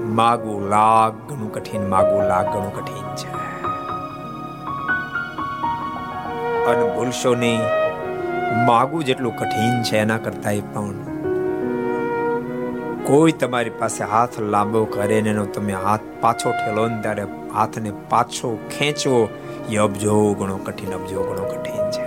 માગવું 0.06 0.68
લાખ 0.68 1.14
ઘણું 1.30 1.54
કઠિન 1.54 1.90
માગવું 1.90 2.24
લાખ 2.24 2.54
ઘણું 2.54 2.76
કઠિન 2.76 3.16
છે. 3.16 3.28
અને 6.66 6.96
ભૂલશો 6.96 7.36
નહીં 7.36 7.60
માગવું 8.66 9.04
જેટલું 9.04 9.36
કઠિન 9.36 9.84
છે 9.84 9.98
એના 9.98 10.18
કરતા 10.18 10.50
પણ 10.74 10.94
કોઈ 13.04 13.32
તમારી 13.32 13.70
પાસે 13.70 14.04
હાથ 14.04 14.40
લાંબો 14.40 14.86
કરે 14.86 15.22
ને 15.22 15.30
એનો 15.30 15.46
તમે 15.46 15.74
હાથ 15.74 16.00
પાછો 16.22 16.52
ઠેલો 16.52 16.88
ને 16.88 17.02
ત્યારે 17.02 17.24
હાથને 17.54 17.92
પાછો 18.10 18.60
ખેંચવો, 18.78 19.30
એ 19.70 19.78
અબજો 19.78 20.34
ઘણો 20.34 20.58
કઠિન, 20.58 20.92
અબજો 20.94 21.24
ઘણો 21.24 21.44
કઠિન 21.44 21.92
છે. 21.92 22.04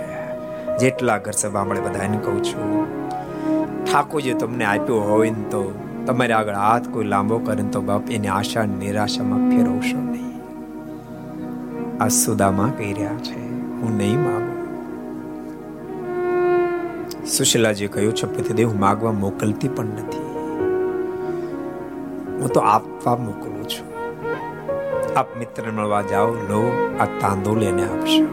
જેટલા 0.77 1.17
ઘર 1.17 1.31
સભા 1.31 1.63
મળે 1.63 1.79
બધાને 1.79 2.17
કહું 2.17 2.43
છું 2.43 2.98
ઠાકોરજી 3.91 4.33
તમને 4.33 4.65
આપ્યો 4.65 4.99
હોય 4.99 5.29
ને 5.29 5.43
તો 5.43 5.79
તમારે 6.05 6.33
આગળ 6.33 6.53
હાથ 6.53 6.87
કોઈ 6.89 7.05
લાંબો 7.05 7.37
કરે 7.37 7.63
તો 7.63 7.81
બાપ 7.81 8.11
એની 8.11 8.27
આશા 8.27 8.65
નિરાશામાં 8.65 9.49
ફેરવશો 9.49 9.97
નહીં. 9.97 10.41
આ 12.03 12.07
સુદામાં 12.07 12.77
કહી 12.77 12.93
રહ્યા 12.93 13.15
છે, 13.15 13.39
હું 13.81 13.97
નહીં 13.97 14.19
માગું. 14.19 14.59
સુશીલાજી 17.25 17.87
કહ્યું 17.87 18.15
છે 18.15 18.27
પતિદેવ 18.27 18.69
હું 18.69 18.79
માગવા 18.79 19.11
મોકલતી 19.11 19.67
પણ 19.67 19.85
નથી. 19.85 20.29
હું 22.41 22.47
તો 22.47 22.59
આપવા 22.59 23.15
મોકલું 23.15 23.69
છું. 23.69 23.87
આપ 25.17 25.37
મિત્ર 25.37 25.71
મળવા 25.71 26.01
જાઓ, 26.01 26.27
લો, 26.27 26.95
આ 26.99 27.05
તાંદુલ 27.05 27.63
એને 27.63 27.83
આપશો. 27.83 28.27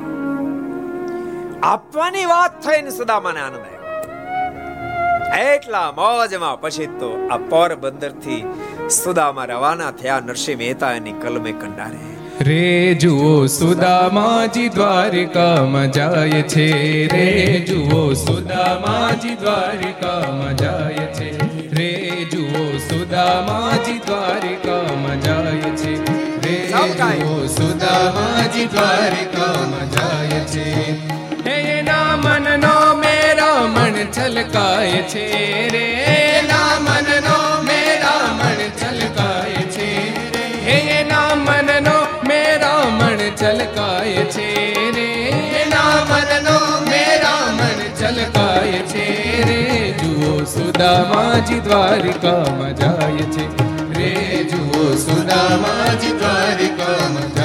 આપવાની 1.63 2.25
વાત 2.25 2.61
થઈને 2.63 2.91
સુદામાને 2.91 3.41
આનંદ 3.41 3.76
એટલા 5.35 5.93
મોજમાં 5.93 6.61
પછી 6.61 6.87
તો 6.87 7.29
આ 7.31 7.37
પોરબંદરથી 7.37 8.45
સુદામાં 8.89 9.47
રવાના 9.47 9.91
થયા 9.91 10.21
નરસિંહ 10.21 10.59
મહેતા 10.59 10.93
એની 10.93 11.13
કલમે 11.13 11.53
કંડારે. 11.53 12.17
રે 12.41 12.95
જુઓ 12.95 13.47
સુદામાજી 13.47 14.69
દ્વારિકામાં 14.69 15.93
જાય 15.93 16.43
છે. 16.43 17.07
રે 17.07 17.61
જુઓ 17.61 18.13
સુદામાજી 18.13 19.35
દ્વારિકામાં 19.35 20.57
જાય 20.57 20.95
છે. 20.95 21.31
રે 21.71 22.25
જુઓ 22.25 22.79
સુદામાજી 22.79 23.99
દ્વારિકામાં 23.99 25.21
જાય 25.21 25.57
છે. 25.57 25.95
રે 26.41 26.73
જુઓ 26.73 27.47
સુદામાજી 27.47 28.67
દ્વારિકામાં 28.67 29.91
જાય 29.91 30.41
છે. 30.41 30.96
છલકાય 34.15 35.03
છે 35.13 35.25
રે. 35.75 35.87
એના 36.39 36.75
મનનો 36.87 37.37
મેરા 37.69 38.27
મન 38.39 38.61
છલકાય 38.81 39.63
છે 39.75 39.89
હે 40.67 40.77
એના 40.99 41.35
મનનો 41.47 41.97
મેરા 42.29 42.85
મન 42.99 43.21
છલકાય 43.41 44.25
છે 44.35 44.49
રે. 44.97 45.09
એના 45.63 45.97
મનનો 46.11 46.57
મેરા 46.91 47.47
મન 47.59 47.81
છલકાય 48.01 48.81
છે 48.93 49.07
રે. 49.49 49.61
જુઓ 50.01 50.35
સુદામાજી 50.55 51.61
દ્વારિકામાં 51.67 52.75
જાય 52.81 53.27
છે 53.35 53.45
રે. 53.97 54.13
જુઓ 54.51 54.85
સુદામાજી 55.07 56.15
દ્વારિકામાં 56.21 57.36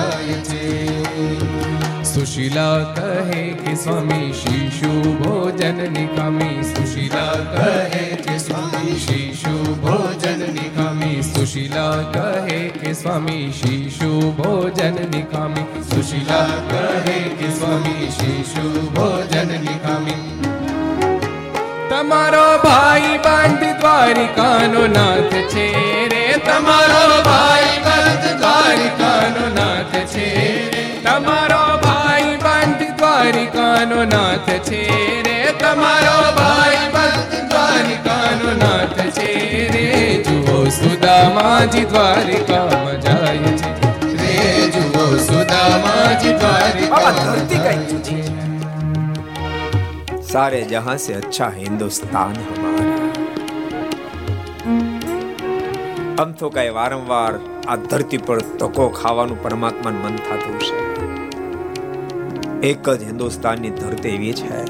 સુશીલા 2.31 2.93
કહે 2.95 3.39
કે 3.55 3.71
સ્વામી 3.75 4.27
શિશુ 4.33 4.91
ભોજન 5.15 5.79
નિકામી 5.95 6.63
સુશીલા 6.67 7.33
કહે 7.49 8.03
કે 8.19 8.35
સ્વામી 8.39 8.95
શિશુ 8.97 9.73
ભોજન 9.81 10.45
નિકામી 10.53 11.25
સુશીલા 11.25 11.97
કહે 12.13 12.61
કે 12.77 12.93
સ્વામી 12.93 13.51
શિશુ 13.53 14.11
ભોજન 14.39 15.01
નિકામી 15.09 15.65
સુશીલા 15.89 16.47
કહે 16.69 17.19
કે 17.35 17.51
સ્વામી 17.53 18.11
શિશુ 18.13 18.87
ભોજન 18.95 19.55
નિકામી 19.59 20.19
તમારો 21.89 22.45
ભાઈ 22.63 23.15
બંધ 23.23 23.71
દ્વારિકાનો 23.77 24.87
નાથ 24.89 25.39
છે 25.49 25.71
રે 26.09 26.27
તમારો 26.41 27.07
ભાઈ 27.23 27.50
સુદામાજી 41.21 41.85
દ્વારિકામાં 41.85 42.97
જાય 43.01 43.51
છે. 43.59 43.69
રે 44.21 44.37
જુઓ 44.75 45.03
સુદામાજી 45.25 46.33
દ્વારિકા 46.41 47.11
સારે 50.29 50.61
જહાં 50.71 50.99
સે 51.03 51.11
અચ્છા 51.19 51.51
હિન્દુસ્તાન 51.57 52.33
હમારા. 52.47 53.05
આમ 56.17 56.33
તો 56.41 56.49
કઈ 56.57 56.69
વારંવાર 56.79 57.33
આ 57.67 57.77
ધરતી 57.85 58.21
પર 58.25 58.41
તકો 58.59 58.89
ખાવાનું 58.97 59.39
પરમાત્મા 59.45 59.95
મન 60.01 60.15
થતું 60.25 60.57
છે 60.65 60.75
એક 62.71 62.85
જ 62.99 63.01
હિન્દુસ્તાનની 63.11 63.73
ધરતી 63.79 64.15
એવી 64.17 64.33
છે 64.33 64.65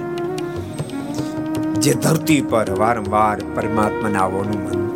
જે 1.84 1.94
ધરતી 2.06 2.42
પર 2.54 2.70
વારંવાર 2.84 3.38
પરમાત્માને 3.56 4.20
આવવાનું 4.26 4.62
મન 4.66 4.91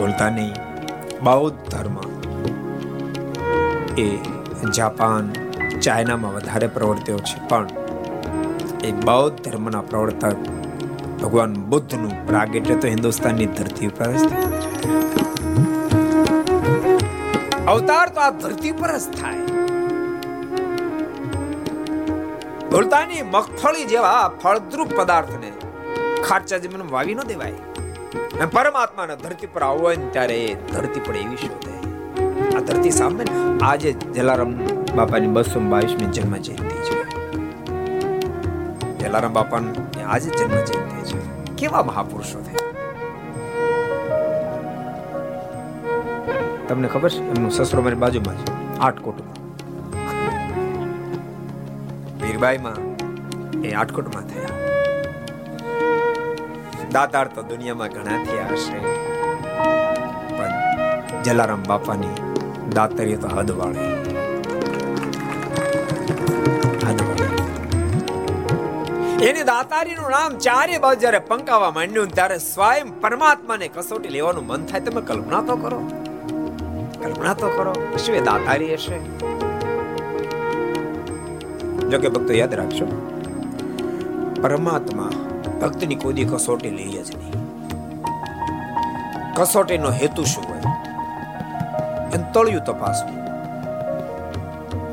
બોલતા 0.00 0.30
નહીં. 0.36 0.54
બૌદ્ધ 1.26 1.58
ધર્મ 1.72 1.96
એ 4.04 4.08
જાપાન, 4.76 5.24
ચાઇનામાં 5.84 6.32
વધારે 6.36 6.68
પ્રવર્ત્યો 6.76 7.20
છે, 7.28 7.36
પણ 7.50 7.66
એ 8.88 8.90
બૌદ્ધ 9.08 9.38
ધર્મના 9.44 9.84
પ્રવર્તક 9.90 10.38
ભગવાન 11.22 11.52
બુદ્ધનું 11.70 12.14
પ્રાગટ્ય 12.26 12.76
તો 12.82 12.86
હિન્દુસ્તાનની 12.94 13.48
ધરતી 13.58 13.88
ઉપર 13.92 14.10
જ 14.20 14.24
અવતાર 17.72 18.06
તો 18.14 18.20
આ 18.26 18.32
ધરતી 18.42 18.74
પર 18.80 18.92
જ 19.04 19.06
થાય. 19.18 19.42
ભૂલતાની 22.70 23.22
મગફળી 23.34 23.88
જેવા 23.92 24.24
ફળદ્રુપ 24.42 24.90
પદાર્થને 24.98 25.50
ખાચા 26.28 26.60
જમીન 26.64 26.84
વાવી 26.94 27.16
ન 27.18 27.20
દેવાય. 27.32 27.67
પરમાત્માના 28.46 29.14
ધરતી 29.14 29.46
પર 29.46 29.62
આવો 29.62 29.90
ને 29.90 29.96
ત્યારે 29.96 30.44
એ 30.44 30.54
ધરતી 30.54 31.00
પર 31.00 31.16
એવી 31.16 31.36
શોધે 31.36 31.72
આ 32.56 32.60
ધરતી 32.60 32.90
સામે 32.90 33.24
આજે 33.62 33.92
જલારામ 33.92 34.54
બાપાની 34.96 35.26
બસો 35.26 35.60
બાવીસમી 35.60 36.06
જન્મ 36.06 36.36
જયંતિ 36.36 36.74
છે. 36.74 37.02
જલારામ 38.98 39.32
બાપાની 39.32 40.02
આજે 40.02 40.30
જન્મ 40.30 40.64
જયંતિ 40.64 41.02
છે. 41.02 41.44
કેવા 41.54 41.82
મહાપુરુષો 41.82 42.40
થયા? 42.40 42.68
તમને 46.68 46.88
ખબર 46.88 47.10
છે? 47.10 47.18
એમનું 47.18 47.50
સસરો 47.50 47.82
મારી 47.82 47.96
બાજુમાં 47.96 48.36
છે. 48.36 48.78
આટકોટમાં 48.78 49.38
વીરબાઈમાં 52.26 52.76
એ 53.60 53.72
આટકોટમાં 53.72 54.24
થયા. 54.24 54.67
દાતાર 56.92 57.28
તો 57.28 57.42
દુનિયામાં 57.42 57.88
ઘણા 57.88 58.24
થયા 58.24 58.46
હશે. 58.52 58.78
પણ 60.36 61.22
જલારામ 61.22 61.62
બાપાની 61.62 62.14
દાતરી 62.74 63.16
તો 63.16 63.28
હદવાળી. 63.28 63.88
હદ 66.86 67.00
વાળી 67.08 67.42
એની 69.26 69.42
દાતારીનું 69.42 70.10
નામ 70.10 70.38
ચારે 70.38 70.78
બાજુ 70.78 71.00
જ્યારે 71.00 71.18
પંકાવા 71.18 71.70
માંડ્યું 71.70 72.08
ત્યારે 72.08 72.38
સ્વયં 72.38 73.00
પરમાત્માને 73.00 73.68
કસોટી 73.68 74.08
લેવાનું 74.08 74.46
મન 74.46 74.66
થાય. 74.66 74.80
તમે 74.80 75.00
કલ્પના 75.00 75.40
તો 75.40 75.56
કરો. 75.56 75.80
કલ્પના 77.02 77.34
તો 77.34 77.48
કરો. 77.48 77.72
શું 78.06 78.14
એ 78.14 78.20
દાતારી 78.20 78.74
હશે? 78.74 78.98
જો 81.88 81.98
કે 81.98 82.08
ભક્તો 82.08 82.32
યાદ 82.32 82.54
રાખજો. 82.54 82.86
પરમાત્મા 84.42 85.10
ભક્તની 85.60 85.94
કોઈ 85.94 86.12
દી 86.12 86.24
કસોટી 86.24 86.70
લઈ 86.70 86.90
જ 86.92 87.16
નહીં. 87.16 87.32
કસોટીનો 89.34 89.90
હેતુ 89.90 90.24
શું 90.24 90.44
હોય? 90.44 90.62
એમ 92.14 92.22
તળિયું 92.32 92.64
તપાસવું. 92.64 93.18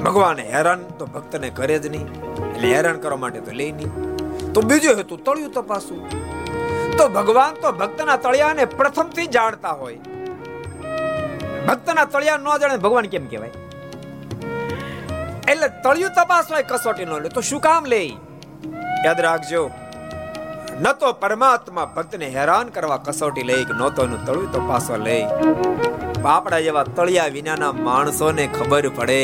ભગવાન 0.04 0.40
હેરાન 0.40 0.80
તો 0.80 1.06
ભક્તને 1.06 1.50
કરે 1.50 1.80
જ 1.80 1.88
નહીં, 1.88 2.08
એટલે 2.56 2.68
હેરાન 2.76 2.98
કરવા 2.98 3.18
માટે 3.18 3.40
તો 3.40 3.52
લઈ 3.52 3.72
નહીં. 3.72 3.92
તો 4.54 4.62
બીજો 4.62 4.96
હેતુ 4.98 5.16
તળિયું 5.16 5.52
તપાસવું. 5.52 6.10
તો 6.98 7.10
ભગવાન 7.10 7.54
તો 7.54 7.72
ભક્તના 7.72 8.16
તળિયાને 8.16 8.66
પ્રથમથી 8.66 9.28
જાણતા 9.28 9.70
હોય. 9.70 9.98
ભક્તના 11.68 12.06
તળિયા 12.06 12.38
ન 12.38 12.58
જાણે 12.58 12.78
ભગવાન 12.78 13.06
કેમ 13.06 13.26
કહેવાય? 13.26 13.50
એટલે 15.48 15.68
તળિયું 15.68 16.12
તપાસ 16.12 16.52
હોય 16.52 16.64
કસોટી 16.64 17.06
નો 17.06 17.20
લે 17.20 17.30
તો 17.30 17.42
શું 17.42 17.62
કામ 17.62 17.86
લે? 17.86 18.06
યાદ 19.06 19.20
રાખજો. 19.20 19.72
ન 20.76 20.88
તો 21.02 21.10
પરમાત્મા 21.20 21.84
ભક્તને 21.96 22.28
હેરાન 22.32 22.70
કરવા 22.76 23.04
કસોટી 23.04 23.44
લઈ 23.50 23.64
કે 23.68 23.76
ન 23.76 23.82
તો 23.98 24.06
એનું 24.08 24.24
તળું 24.28 24.48
તો 24.54 24.60
પાછો 24.70 24.96
લઈ. 25.04 25.24
બાપડા 26.26 26.60
જેવા 26.66 26.84
તળિયા 26.98 27.34
વિનાના 27.36 27.70
માણસોને 27.86 28.42
ખબર 28.58 28.88
પડે 28.98 29.22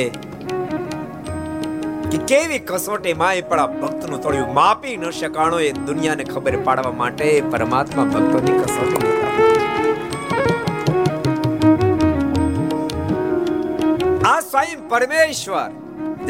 કે 2.12 2.20
કેવી 2.32 2.62
કસોટી 2.70 3.16
માય 3.24 3.44
આ 3.64 3.66
ભક્તનું 3.74 4.24
તળિયું 4.26 4.54
માપી 4.60 4.96
ન 5.02 5.04
શકાણો 5.20 5.60
એ 5.66 5.74
દુનિયાને 5.90 6.26
ખબર 6.32 6.56
પાડવા 6.70 6.94
માટે 7.02 7.28
પરમાત્મા 7.52 8.08
ભક્તોની 8.14 8.56
કસોટી. 8.62 9.12
આ 14.32 14.40
સ્વયં 14.52 14.88
પરમેશ્વર 14.96 15.70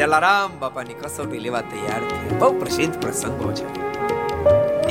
જલારામ 0.02 0.60
બાપાની 0.66 1.00
કસોટી 1.04 1.46
લેવા 1.48 1.64
તૈયાર 1.72 2.04
થયા 2.10 2.44
બહુ 2.44 2.52
પ્રસિદ્ધ 2.60 3.00
પ્રસંગો 3.02 3.56
છે. 3.60 3.91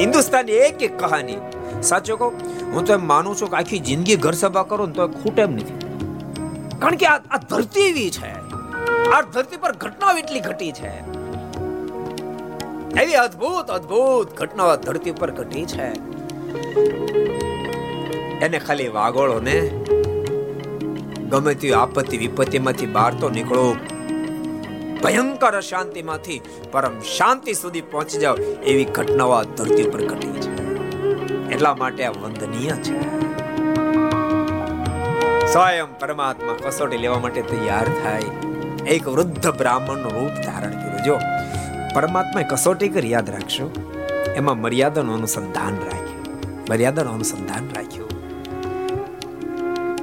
હિન્દુસ્તાનની 0.01 0.51
એક 0.51 0.83
એક 0.83 0.99
કહાની. 0.99 1.37
સાચો 1.83 2.17
કહું? 2.17 2.33
હું 2.73 2.85
તો 2.85 2.93
એમ 2.93 3.07
માનું 3.07 3.35
છું 3.35 3.49
કે 3.49 3.55
આખી 3.55 3.79
જિંદગી 3.79 4.15
ઘર 4.15 4.31
સભા 4.31 4.63
કરો 4.63 4.85
ને 4.85 4.93
તો 4.93 5.07
ખૂટે 5.07 5.41
એમ 5.41 5.51
નથી. 5.51 5.73
કારણ 6.79 6.95
કે 6.95 7.05
આ 7.05 7.17
ધરતી 7.49 7.81
એવી 7.81 8.09
છે. 8.09 8.31
આ 9.11 9.21
ધરતી 9.21 9.57
પર 9.57 9.71
ઘટનાઓ 9.71 10.17
એટલી 10.17 10.39
ઘટી 10.39 10.71
છે. 10.71 10.91
એવી 13.01 13.13
અદ્ભુત 13.13 13.71
અદ્ભુત 13.71 14.37
ઘટનાઓ 14.37 14.75
ધરતી 14.75 15.11
પર 15.11 15.31
ઘટી 15.31 15.65
છે. 15.65 15.87
એને 18.39 18.59
ખાલી 18.59 18.87
વાગોળો 18.87 19.39
ને 19.39 19.59
ગમે 21.29 21.53
તે 21.53 21.73
આપત્તિ 21.73 22.17
વિપત્તિમાંથી 22.17 22.85
બહાર 22.85 23.13
તો 23.13 23.29
નીકળો. 23.29 23.75
ભયંકર 25.03 25.57
અશાંતિમાંથી 25.57 26.41
પરમ 26.71 26.99
શાંતિ 26.99 27.53
સુધી 27.53 27.81
પહોંચી 27.81 28.17
જાવ 28.17 28.37
એવી 28.63 28.85
ઘટનાઓ 28.85 29.43
ધરતી 29.43 29.83
ઉપર 29.83 30.05
ઘટી 30.05 30.27
છે. 30.27 30.61
એટલા 31.51 31.75
માટે 31.75 32.05
આ 32.05 32.09
વંદનીય 32.09 32.71
છે. 32.71 33.21
સ્વયં 35.53 35.99
પરમાત્મા 35.99 36.55
કસોટી 36.63 36.97
લેવા 36.97 37.19
માટે 37.19 37.41
તૈયાર 37.41 37.83
થાય. 37.83 38.21
એક 38.87 39.07
વૃદ્ધ 39.07 39.47
બ્રાહ્મણનું 39.47 40.11
રૂપ 40.11 40.31
ધારણ 40.45 40.71
કર્યું. 40.71 41.03
જો, 41.03 41.19
પરમાત્માએ 41.95 42.43
કસોટી 42.43 42.89
કરી 42.89 43.11
યાદ 43.11 43.29
રાખશો, 43.29 43.71
એમાં 44.35 44.57
મર્યાદાનું 44.57 45.15
અનુસંધાન 45.15 45.73
રાખ્યું. 45.73 46.25
મર્યાદાનું 46.69 47.13
અનુસંધાન 47.13 47.69
રાખ્યું. 47.75 48.11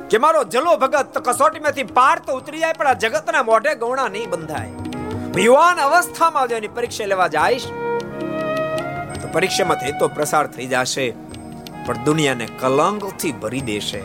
કે 0.09 0.19
મારો 0.19 0.45
જલો 0.45 0.77
ભગત 0.77 1.19
કસોટીમાંથી 1.19 1.83
પાર 1.83 2.19
તો 2.27 2.33
ઉતરી 2.33 2.59
જાય, 2.59 2.73
પણ 2.73 2.87
આ 2.87 2.93
જગતના 2.93 3.43
મોઢે 3.43 3.75
ગૌણા 3.75 4.09
નહીં 4.09 4.31
બંધાય. 4.31 4.71
યુવાન 5.37 5.79
અવસ્થામાં 5.79 6.49
જો 6.51 6.57
એની 6.57 6.69
પરીક્ષા 6.77 7.07
લેવા 7.07 7.29
જાય 7.29 7.59
તો 9.23 9.27
પરીક્ષામાંથી 9.33 9.95
તો 10.01 10.07
પ્રસાર 10.09 10.47
થઈ 10.47 10.67
જશે, 10.67 11.07
પણ 11.87 11.99
દુનિયાને 12.05 12.47
કલંકથી 12.61 13.33
ભરી 13.43 13.61
દેશે. 13.61 14.03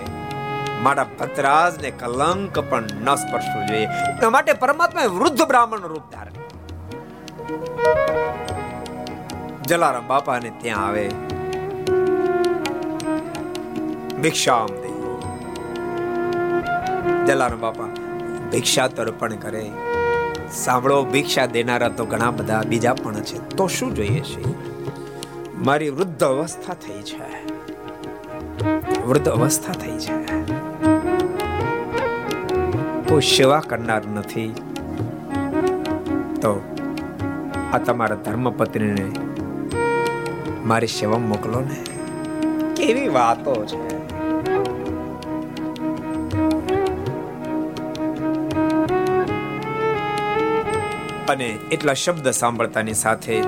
મારા 0.81 1.07
ભદ્રાજને 1.19 1.91
કલંક 1.91 2.55
પણ 2.69 2.83
ન 3.05 3.07
સ્પર્શવું 3.15 3.63
જોઈએ. 3.67 3.87
એટલા 4.11 4.33
માટે 4.35 4.53
પરમાત્માએ 4.53 5.09
વૃદ્ધ 5.17 5.43
બ્રાહ્મણ 5.51 5.85
રૂપ 5.93 6.05
ધારણ 6.11 6.37
જલારામ 9.69 10.05
બાપાને 10.07 10.51
ત્યાં 10.61 10.85
આવે. 10.87 11.05
ભિક્ષામ 14.21 14.71
દે. 14.83 14.91
જલારામ 17.27 17.59
બાપા 17.59 17.89
ભિક્ષા 18.51 18.87
તર્પણ 18.87 19.35
કરે. 19.35 19.65
સાંભળો, 20.53 21.05
ભિક્ષા 21.05 21.45
દેનારા 21.45 21.89
તો 21.89 22.05
ઘણા 22.05 22.31
બધા 22.31 22.63
બીજા 22.67 22.93
પણ 22.93 23.15
છે. 23.15 23.49
તો 23.49 23.67
શું 23.67 23.95
જોઈએ 23.95 24.19
છે? 24.19 24.43
મારી 25.57 25.89
વૃદ્ધ 25.89 26.23
અવસ્થા 26.23 26.73
થઈ 26.73 27.01
છે. 27.01 27.53
વૃદ્ધ 29.07 29.29
અવસ્થા 29.29 29.73
થઈ 29.73 29.97
છે. 29.97 30.25
કોઈ 33.09 33.21
સેવા 33.21 33.59
કરનાર 33.59 34.01
નથી. 34.07 34.55
તો 36.35 36.75
આ 37.73 37.77
તમારા 37.77 38.15
ધર્મપત્નીને 38.15 39.11
મારી 40.65 40.87
સેવા 40.87 41.17
મોકલો 41.17 41.59
ને. 41.59 41.83
કેવી 42.75 43.07
વાતો 43.07 43.65
છે. 43.65 43.92
અને 51.29 51.47
એટલા 51.71 51.93
શબ્દ 51.93 52.29
સાંભળતાની 52.29 52.93
સાથે 52.93 53.41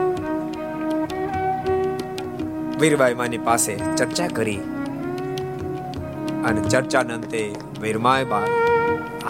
વીરબાઈ 2.80 3.14
માની 3.14 3.38
પાસે 3.38 3.76
ચર્ચા 3.96 4.28
કરી. 4.28 4.58
અને 6.46 6.62
ચર્ચાના 6.62 7.14
અંતે 7.14 7.56
વીરમાય 7.82 8.24
બા 8.24 8.42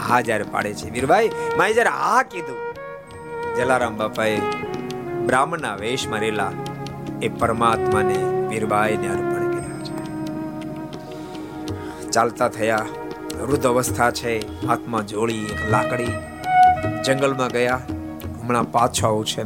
હાજર 0.09 0.43
પાડે 0.43 0.73
છે. 0.73 0.89
વીરભાઈ, 0.89 1.31
માએ 1.57 1.73
જ્યારે 1.73 1.89
આ 1.89 2.21
કીધું, 2.21 2.59
જલારામ 3.55 3.97
બાપાએ 3.97 4.39
બ્રાહ્મણના 5.25 5.75
વેશમાં 5.75 6.19
રહેલા 6.19 6.51
એ 7.21 7.29
પરમાત્માને 7.29 8.47
વીરબાઈને 8.47 9.07
અર્પણ 9.07 9.51
કર્યા 9.51 9.79
છે. 9.83 9.95
ચાલતા 12.11 12.47
થયા, 12.47 12.85
વૃદ્ધ 13.41 13.67
અવસ્થા 13.67 14.11
છે, 14.11 14.65
હાથમાં 14.67 15.07
જોડી, 15.07 15.45
એક 15.45 15.69
લાકડી, 15.71 16.13
જંગલમાં 17.05 17.47
ગયા 17.47 17.81
હમણાં 18.45 18.71
પાછો 18.71 19.07
આવું 19.07 19.25
છે 19.25 19.43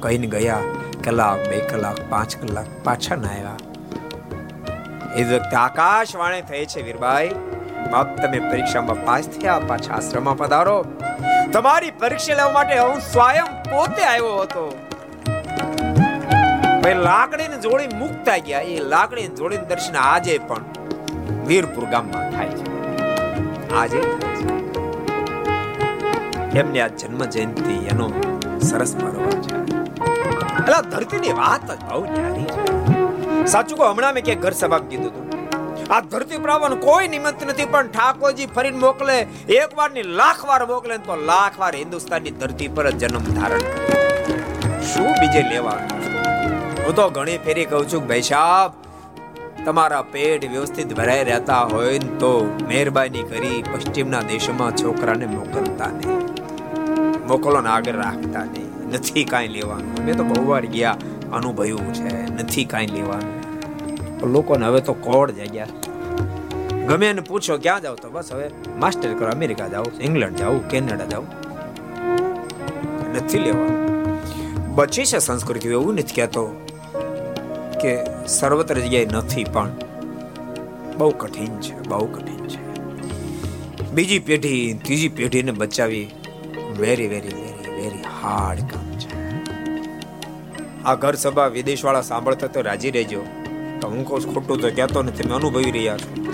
કહીને 0.00 0.26
ગયા. 0.26 0.58
કલાક, 1.04 1.48
બે 1.48 1.58
કલાક, 1.58 1.96
પાંચ 2.08 2.36
કલાક, 2.36 2.66
પાછા 2.84 3.14
ના 3.14 3.28
આવ્યા. 3.28 3.56
એ 5.16 5.24
વખતે 5.24 5.56
આકાશવાણી 5.56 6.42
થઈ 6.42 6.66
છે 6.66 6.82
વીરભાઈ. 6.82 7.30
બાપ, 7.90 8.16
તમે 8.16 8.38
પરીક્ષામાં 8.38 9.04
પાસ 9.04 9.28
થયા, 9.28 9.60
પાછા 9.68 9.94
આશ્રમમાં 9.94 10.36
પધારો. 10.36 10.84
તમારી 11.52 11.90
પરીક્ષા 11.90 12.34
લેવા 12.34 12.52
માટે 12.52 12.78
હું 12.78 13.00
સ્વયં 13.00 13.44
પોતે 13.44 14.02
આવ્યો 14.02 14.36
હતો. 14.36 14.78
ભાઈ, 16.82 16.94
લાકડીને 16.94 17.56
જોડી 17.56 17.96
મુકતા 17.96 18.36
ગયા. 18.36 18.60
એ 18.60 18.80
લાકડીને 18.80 19.34
જોડીને 19.34 19.64
દર્શન 19.64 19.96
આજે 19.96 20.38
પણ 20.38 20.60
વીરપુર 21.46 21.84
ગામમાં 21.84 22.30
થાય 22.30 22.48
છે. 22.48 22.66
આજે 23.74 23.98
એમને 26.58 26.80
આ 26.80 26.88
જન્મ 26.88 27.24
જયંતિ 27.24 27.74
એનો 27.74 28.37
સરસ 28.70 28.92
પર્વ 29.00 29.16
છે. 29.44 29.52
એટલે 30.58 30.78
ધરતીની 30.92 31.34
વાત 31.40 31.66
જ 31.70 31.80
બહુ 31.88 32.02
ન્યારી 32.14 32.48
છે. 32.52 32.60
સાચું 33.52 33.76
કહો, 33.78 33.86
હમણાં 33.92 34.14
મેં 34.16 34.24
ક્યાંક 34.28 34.44
ઘર 34.44 34.54
સભા 34.60 34.80
કીધું 34.90 35.12
હતું. 35.12 35.26
આ 35.96 36.00
ધરતી 36.12 36.40
પર 36.44 36.50
આવવાનું 36.54 36.80
કોઈ 36.86 37.08
નિમંત્ર 37.14 37.46
નથી, 37.50 37.68
પણ 37.74 37.92
ઠાકોરજી 37.94 38.48
ફરીને 38.56 38.80
મોકલે 38.86 39.16
એક 39.60 39.70
વારની 39.78 40.06
લાખ 40.20 40.42
વાર 40.50 40.62
મોકલે 40.72 40.98
તો 41.06 41.16
લાખ 41.30 41.56
વાર 41.62 41.72
હિન્દુસ્તાનની 41.82 42.34
ધરતી 42.42 42.68
પર 42.78 42.90
જ 42.90 43.00
જન્મ 43.06 43.24
ધારણ 43.38 43.64
શું 44.90 45.08
બીજે 45.20 45.42
લેવા 45.52 45.78
હું 46.84 46.94
તો 47.00 47.08
ઘણી 47.16 47.38
ફેરી 47.48 47.66
કહું 47.72 47.88
છું 47.94 48.06
ભાઈ 48.12 48.28
સાહેબ, 48.30 48.70
તમારા 49.66 50.04
પેટ 50.12 50.44
વ્યવસ્થિત 50.54 50.96
ભરાઈ 51.00 51.24
રહેતા 51.30 51.64
હોય 51.72 51.98
તો 52.24 52.32
મહેરબાની 52.70 53.24
કરી 53.32 53.58
પશ્ચિમના 53.70 54.24
દેશોમાં 54.32 54.80
છોકરાને 54.82 55.26
મોકલતા 55.36 55.92
નહીં. 55.98 56.27
મોકલો 57.28 57.60
ને 57.60 57.68
આગળ 57.68 57.92
રાખતા 57.92 58.44
નહીં. 58.44 58.68
નથી 58.92 59.24
કાંઈ 59.24 59.48
લેવાનું. 59.48 60.04
મેં 60.04 60.16
તો 60.16 60.24
બહુ 60.24 60.46
વાર 60.46 60.64
ગયા 60.66 60.96
અનુભવ્યું 61.32 61.94
છે, 61.94 62.12
નથી 62.34 62.64
કાંઈ 62.64 62.86
લેવાનું. 62.86 64.32
લોકોને 64.32 64.66
હવે 64.66 64.80
તો 64.80 64.92
કોડ 64.92 65.30
જગ્યા 65.30 65.66
ગમે 66.88 67.06
એને 67.10 67.20
પૂછો, 67.20 67.58
ક્યાં 67.58 67.82
જાવ 67.82 67.94
તો? 67.94 68.10
બસ 68.10 68.32
હવે 68.32 68.50
માસ્ટર 68.78 69.14
કરો, 69.14 69.30
અમેરિકા 69.30 69.68
જાવ 69.68 69.84
ઇંગ્લેન્ડ 70.00 70.36
જાવ 70.36 70.58
કેનેડા 70.58 71.04
જાવ 71.04 71.24
નથી 73.14 73.38
લેવાનું. 73.38 74.74
બચી 74.74 75.04
છે 75.04 75.18
સંસ્કૃતિ, 75.18 75.68
એવું 75.68 75.94
નથી 75.94 76.14
કહેતો 76.14 76.46
કે 77.82 77.98
સર્વત્ર 78.26 78.78
જગ્યાએ 78.78 79.06
નથી, 79.06 79.44
પણ 79.44 79.70
બહુ 80.98 81.10
કઠિન 81.10 81.60
છે, 81.60 81.88
બહુ 81.88 82.06
કઠિન 82.06 82.46
છે. 82.46 82.60
બીજી 83.92 84.18
પેઢી, 84.18 84.78
ત્રીજી 84.84 85.08
પેઢીને 85.08 85.52
બચાવી 85.52 86.10
very 86.78 87.06
very 87.06 87.28
very 87.28 87.82
very 87.82 88.02
hard 88.22 88.60
કામ 88.60 88.98
છે. 88.98 89.18
આ 90.84 90.94
ઘર 90.94 91.14
સભા 91.14 91.46
વિદેશ 91.46 91.84
વાળા 91.84 92.00
સાંભળતા 92.00 92.46
તો 92.46 92.60
રાજી 92.60 92.90
રહેજો. 92.90 93.26
તો 93.80 93.88
હું 93.88 94.08
કહું 94.08 94.34
ખોટું 94.34 94.60
તો 94.60 94.70
કહેતો 94.70 95.02
નથી 95.02 95.22
તમે 95.22 95.34
અનુભવી 95.34 95.70
રહ્યા 95.70 95.96
છો. 95.96 96.32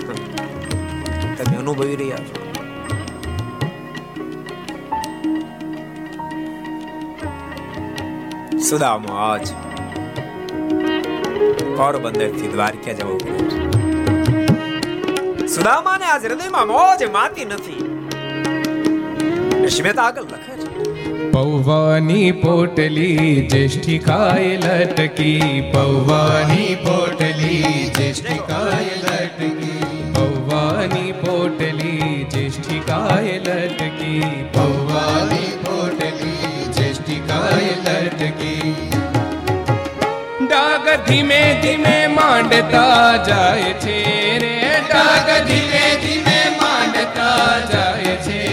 તમે 1.37 1.57
અનુભવી 1.57 1.95
રહ્યા 1.95 2.17
છો. 2.17 2.45
સુદામો, 8.69 9.13
આજ. 9.13 9.47
પોરબંદરથી 11.77 12.47
દ્વારકા 12.47 12.91
જવું 12.91 13.19
સુદામાને 15.47 16.05
આજ 16.05 16.25
હૃદયમાં 16.25 16.67
મોજ 16.67 17.03
માતી 17.03 17.45
નથી. 17.45 17.84
શ્વેત 19.69 19.99
આગળ 19.99 20.27
લખે 20.27 20.55
છે 20.55 21.29
પૌવાની 21.31 22.33
પોટલી 22.35 23.31
જેષ્ઠિકાય 23.51 24.51
લટકી 24.59 25.53
પૌવાની 25.73 26.75
પોટલી 26.83 27.71
જેષ્ઠિકાય 27.97 28.95
લટકી 28.99 29.89
પૌવાની 30.15 31.13
પોટલી 31.15 32.11
જેષ્ઠિકાય 32.35 33.35
લટકી 33.39 34.31
પૌવાની 34.53 35.51
પોટલી 35.63 36.53
જેષ્ઠિકાય 36.77 37.75
લટકી 37.87 38.73
ડાગ 40.45 40.87
ધીમે 41.07 41.41
ધીમે 41.61 41.97
માંડતા 42.13 43.03
જાય 43.25 43.73
છે 43.81 43.99
રે 44.43 44.55
ડાગ 44.85 45.33
ધીમે 45.47 45.85
ધીમે 46.03 46.39
માંડતા 46.59 47.53
જાય 47.71 48.15
છે 48.25 48.44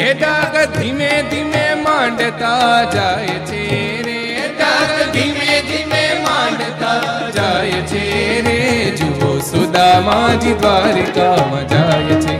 હે 0.00 0.12
ડાગ 0.14 0.54
ધીમે 0.76 1.08
ધીમે 1.30 1.64
માંડતા 1.84 2.84
જાય 2.94 3.38
છે 3.48 3.62
રે 4.06 4.18
ડાગ 4.58 4.92
ધીમે 5.12 5.48
ધીમે 5.68 6.02
માંડતા 6.24 7.30
જાય 7.36 7.82
છે 7.90 8.04
રે. 8.46 8.56
જુઓ 9.00 9.32
સુદામાજી 9.40 10.54
દ્વારિકામાં 10.62 11.66
જાય 11.68 12.16
છે. 12.24 12.34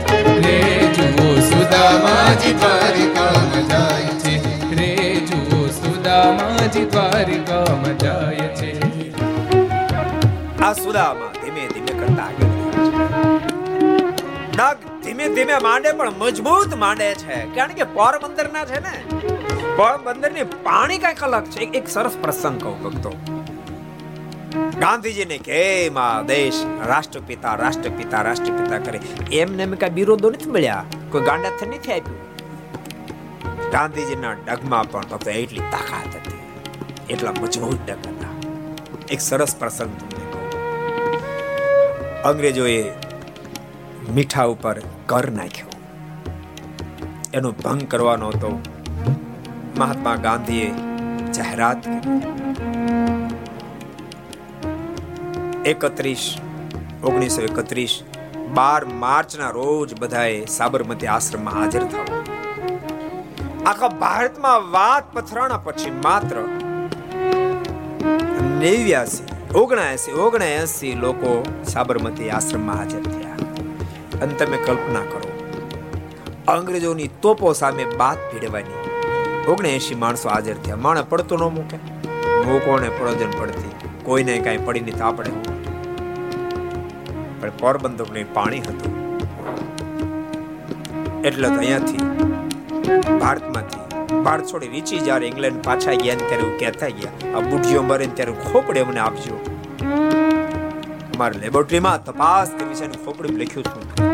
રે 0.45 0.57
જુઓ 0.97 1.29
સુદામાજી 1.49 2.53
દ્વારિકામાં 2.53 3.67
જાય 3.71 4.13
છે. 4.23 4.33
રે 4.79 4.91
જુઓ 5.29 5.61
સુદામાજી 5.79 6.85
દ્વારિકામાં 6.85 7.97
જાય 7.97 8.47
છે. 8.59 8.71
આ 10.61 10.73
સુદામા 10.73 11.31
ધીમે 11.41 11.67
ધીમે 11.73 11.93
કરતા 11.99 12.25
આગળ 12.25 12.50
ધીમે 15.11 15.29
ધીમે 15.29 15.57
માંડે 15.57 15.91
પણ 15.91 16.11
મજબૂત 16.11 16.73
માંડે 16.73 17.15
છે. 17.15 17.55
કારણ 17.55 17.71
કે 17.71 17.83
પોરબંદર 17.83 18.51
ના 18.51 18.65
છે 18.65 18.79
ને 18.79 19.03
પોરબંદરની 19.75 20.43
પાણી 20.43 20.97
કંઈક 20.97 21.23
અલગ 21.23 21.45
છે. 21.45 21.59
એક- 21.59 21.87
સરસ 21.87 22.17
પ્રસંગ 22.21 22.63
કહું 22.63 22.83
ભક્તો. 22.83 23.09
ગાંધીજીને 24.79 25.37
કે 25.37 25.89
આ 25.89 26.21
દેશ, 26.21 26.65
રાષ્ટ્રપિતા 26.85 27.55
રાષ્ટ્રપિતા 27.55 28.21
રાષ્ટ્રપિતા 28.21 28.77
કરે. 28.77 28.99
એમને 29.31 29.63
એમ 29.63 29.71
કઈ 29.71 29.89
બિરોધો 29.89 30.29
નથી 30.29 30.49
મળ્યા. 30.49 30.85
કોઈ 31.11 31.21
ગાંડા 31.21 31.49
થઈ 31.49 31.67
નથી 31.67 31.91
આપ્યું. 31.91 32.17
ગાંધીજીના 33.71 34.31
ડગમાં 34.31 34.91
પણ 34.91 35.01
તો 35.01 35.29
એટલી 35.29 35.59
તાકાત 35.59 36.15
હતી. 36.15 36.39
એટલા 37.13 37.31
મજબૂત 37.31 37.79
ડગ 37.85 38.07
હતા. 38.07 38.49
એક 39.09 39.21
સરસ 39.21 39.55
પ્રસંગ 39.55 39.97
તમને 39.97 40.31
કહું. 40.31 40.51
અંગ્રેજોએ 42.21 42.83
મીઠા 44.09 44.47
ઉપર 44.53 44.77
કર 45.09 45.27
નાખ્યો. 45.39 45.69
એનો 47.33 47.49
ભંગ 47.63 47.83
કરવાનો 47.91 48.29
હતો. 48.35 48.51
મહાત્મા 49.77 50.15
ગાંધીએ 50.25 50.69
જાહેરાત 51.35 51.81
એકત્રીસ, 55.71 56.25
ઓગણીસો 57.03 57.41
એકત્રીસ, 57.49 57.93
બાર 58.57 58.81
માર્ચના 59.03 59.51
રોજ 59.59 59.89
બધાએ 60.01 60.37
સાબરમતી 60.57 61.09
આશ્રમમાં 61.15 61.57
હાજર 61.59 61.83
થવું 61.91 62.09
આખા 63.71 63.91
ભારતમાં 64.03 64.61
વાત 64.75 65.05
પથરાણા 65.15 65.61
પછી 65.65 65.93
માત્ર 66.05 66.37
નેવ્યાસી, 68.61 69.25
ઓગણાએસી 69.61 70.13
ઓગણાએસી 70.27 70.95
લોકો 71.05 71.31
સાબરમતી 71.73 72.29
આશ્રમમાં 72.37 72.77
હાજર 72.77 73.03
થયા. 73.09 73.20
અને 74.21 74.33
તમે 74.41 74.57
કલ્પના 74.67 75.05
કરો. 75.11 75.29
અંગ્રેજોની 76.55 77.09
તોપો 77.25 77.53
સામે 77.61 77.83
બાત 78.01 78.19
ભીડવાની. 78.29 78.79
ઓગણએસી 79.51 79.97
માણસો 80.03 80.27
હાજર 80.33 80.57
થયા. 80.65 80.81
માણે 80.85 81.03
પડતો 81.11 81.35
ન 81.41 81.43
મૂકે. 81.57 81.77
મૂકોને 82.47 82.89
પડોજન 82.97 83.33
પડતી. 83.39 83.73
કોઈને 84.05 84.33
કાંઈ 84.45 84.65
પડી 84.67 84.83
નહીં 84.87 85.03
આપણે 85.07 85.31
પણ 87.41 87.53
પોરબંદરની 87.61 88.27
પાણી 88.37 88.63
હતું. 88.67 88.93
એટલે 91.27 91.47
તો 91.47 91.59
અહીંયાથી 91.61 92.01
ભારતમાંથી 93.21 93.85
ભારત 94.25 94.45
છોડી 94.51 94.71
રીચી 94.75 95.01
જ્યારે 95.07 95.25
ઇંગ્લેન્ડ 95.31 95.59
પાછા 95.67 95.95
ગયા 96.03 96.17
ને 96.21 96.29
ત્યારે 96.29 96.47
કહેતા 96.61 96.91
ગયા, 96.99 97.15
આ 97.35 97.43
બુઢીઓ 97.49 97.83
મરે 97.89 98.07
ત્યારે 98.19 98.33
ખોપડે 98.47 98.83
મને 98.89 99.01
આપજો. 99.07 99.35
અમારે 101.13 101.35
લેબોરેટરીમાં 101.43 101.99
તપાસ 102.09 102.49
કરવી 102.57 102.79
છે 102.81 103.03
ખોપડી 103.05 103.37
લખ્યું 103.41 103.67
છું 103.71 104.10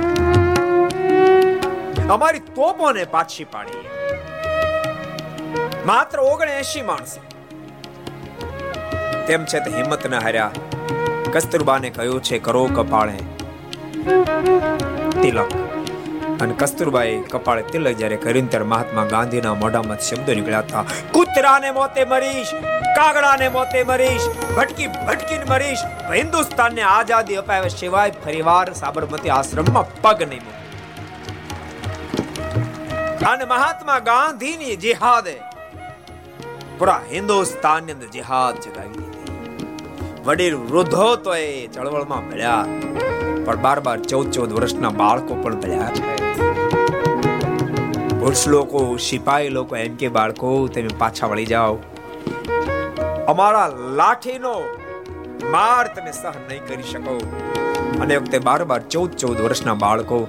અમારી 2.12 2.40
તોપોને 2.40 3.04
પાછી 3.04 3.44
પાડી 3.44 3.82
માત્ર 5.86 6.20
ઓગણએસી 6.20 6.82
માણસ. 6.82 7.16
તેમ 9.28 9.46
છે 9.46 9.60
તે 9.60 9.72
હિંમત 9.72 10.08
ના 10.08 10.20
હાર્યા. 10.20 10.52
કસ્તુરબાને 11.34 11.90
કહ્યું 11.90 12.24
છે, 12.24 12.40
કરો 12.40 12.66
કપાળે. 12.66 13.18
તિલક. 15.22 15.52
અને 16.42 16.54
કસ્તુરબાએ 16.60 17.18
કપાળે 17.32 17.62
તિલક 17.62 17.98
જ્યારે 17.98 18.18
કર્યું 18.18 18.50
ત્યારે 18.50 18.66
મહાત્મા 18.66 19.06
ગાંધીના 19.06 19.54
મોઢામાં 19.54 20.00
શબ્દો 20.00 20.34
નીકળ્યા 20.34 20.60
હતા, 20.60 20.86
કૂતરાને 21.12 21.72
મોતે 21.72 22.06
મરીશ, 22.06 22.54
કાગડાને 22.98 23.50
મોતે 23.50 23.84
મરીશ, 23.84 24.30
ભટકી 24.58 24.88
ભટકીને 24.88 25.46
મરીશ, 25.50 25.84
હિન્દુસ્તાનને 26.14 26.82
આઝાદી 26.82 27.36
અપાવ્યા 27.36 27.68
સિવાય 27.68 28.12
ફરીવાર 28.26 28.74
સાબરમતી 28.74 29.30
આશ્રમમાં 29.30 30.02
પગ 30.02 30.24
નહીં 30.24 30.44
મૂકે. 30.46 30.67
અને 33.30 33.46
મહાત્મા 33.52 34.00
ગાંધીની 34.08 34.76
જિહાદે 34.84 35.34
પૂરા 36.78 37.02
હિન્દુસ્તાનની 37.14 37.94
અંદર 37.96 38.10
જિહાદ 38.16 38.60
જગાવી 38.66 39.08
દીધી. 39.08 39.34
વડીલ 40.28 40.56
વૃદ્ધો 40.70 41.08
તો 41.26 41.34
એ 41.40 41.50
ચળવળમાં 41.76 42.24
ભળ્યા, 42.30 42.66
પણ 43.46 43.60
બાર 43.66 43.80
બાર 43.88 43.98
ચૌદ 44.12 44.28
ચૌદ 44.38 44.56
વર્ષના 44.58 44.94
બાળકો 45.02 45.40
પણ 45.44 45.60
ભળ્યા 45.64 45.92
છે. 45.98 46.04
પુરુષ 48.20 48.46
લોકો, 48.56 48.86
સિપાહી 49.10 49.52
લોકો, 49.58 49.74
એમ 49.84 49.94
કે 50.02 50.08
બાળકો, 50.18 50.56
તમે 50.78 50.96
પાછા 51.04 51.32
વળી 51.34 51.50
જાઓ. 51.54 51.76
અમારા 53.36 53.70
લાઠીનો 54.02 54.56
માર 55.56 55.86
તમે 55.96 56.12
સહન 56.20 56.44
નહીં 56.50 56.64
કરી 56.68 56.90
શકો. 56.92 57.16
અને 58.02 58.14
વખતે 58.20 58.38
બાર 58.50 58.62
બાર 58.74 58.82
ચૌદ 58.96 59.12
ચૌદ 59.24 59.38
વર્ષના 59.48 59.78
બાળકો 59.86 60.20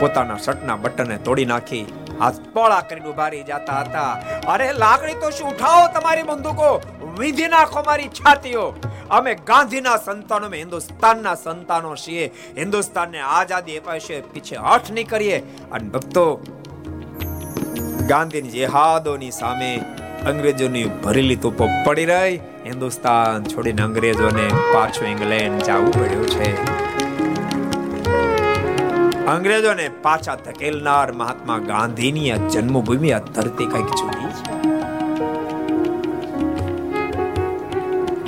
પોતાના 0.00 0.42
શર્ટના 0.44 0.78
બટનને 0.84 1.18
તોડી 1.28 1.48
નાખી 1.54 1.86
હાથ 2.20 2.40
પોળા 2.40 2.80
કરીને 2.80 3.42
જતા 3.42 3.80
હતા. 3.80 4.12
અરે, 4.46 4.72
લાકડી 4.72 5.14
તો 5.14 5.30
શું? 5.30 5.48
ઉઠાવો 5.48 6.00
તમારી 6.00 6.22
બંદૂકો. 6.22 6.80
વિધિ 7.18 7.46
નાખો 7.46 7.82
મારી 7.86 8.08
છાતીઓ. 8.08 8.74
અમે 9.10 9.34
ગાંધીના 9.34 9.96
સંતાનો, 9.96 10.46
અમે 10.46 10.58
હિન્દુસ્તાનના 10.58 11.34
સંતાનો 11.34 11.96
છીએ. 11.96 12.34
હિન્દુસ્તાનને 12.58 13.20
આઝાદી 13.20 13.76
અપાય 13.76 14.00
છે, 14.00 14.20
પીછે 14.20 14.56
હઠ 14.56 14.90
નહીં 14.90 15.08
કરીએ. 15.08 15.38
અને 15.72 15.88
ભક્તો, 15.88 16.36
ગાંધીની 18.08 18.48
જેહાદોની 18.48 19.30
સામે 19.30 19.84
અંગ્રેજોની 20.26 20.84
ભરેલી 20.84 21.36
તોપો 21.36 21.68
પડી 21.86 22.04
રહી. 22.04 22.36
હિન્દુસ્તાન 22.36 23.44
છોડીને 23.44 23.82
અંગ્રેજોને 23.82 24.48
પાછું 24.74 25.08
ઇંગ્લેન્ડ 25.08 25.62
જવું 25.62 26.00
પડ્યું 26.00 26.26
છે. 26.26 26.87
અંગ્રેજોને 29.28 29.88
પાછા 29.88 30.34
ધકેલનાર 30.34 31.12
મહાત્મા 31.12 31.58
ગાંધીની 31.58 32.30
આ 32.30 32.36
જન્મભૂમિ, 32.36 33.10
આ 33.10 33.18
ધરતી 33.18 33.66
કંઈક 33.66 33.86
જુદી 33.86 34.26
છે? 34.28 34.52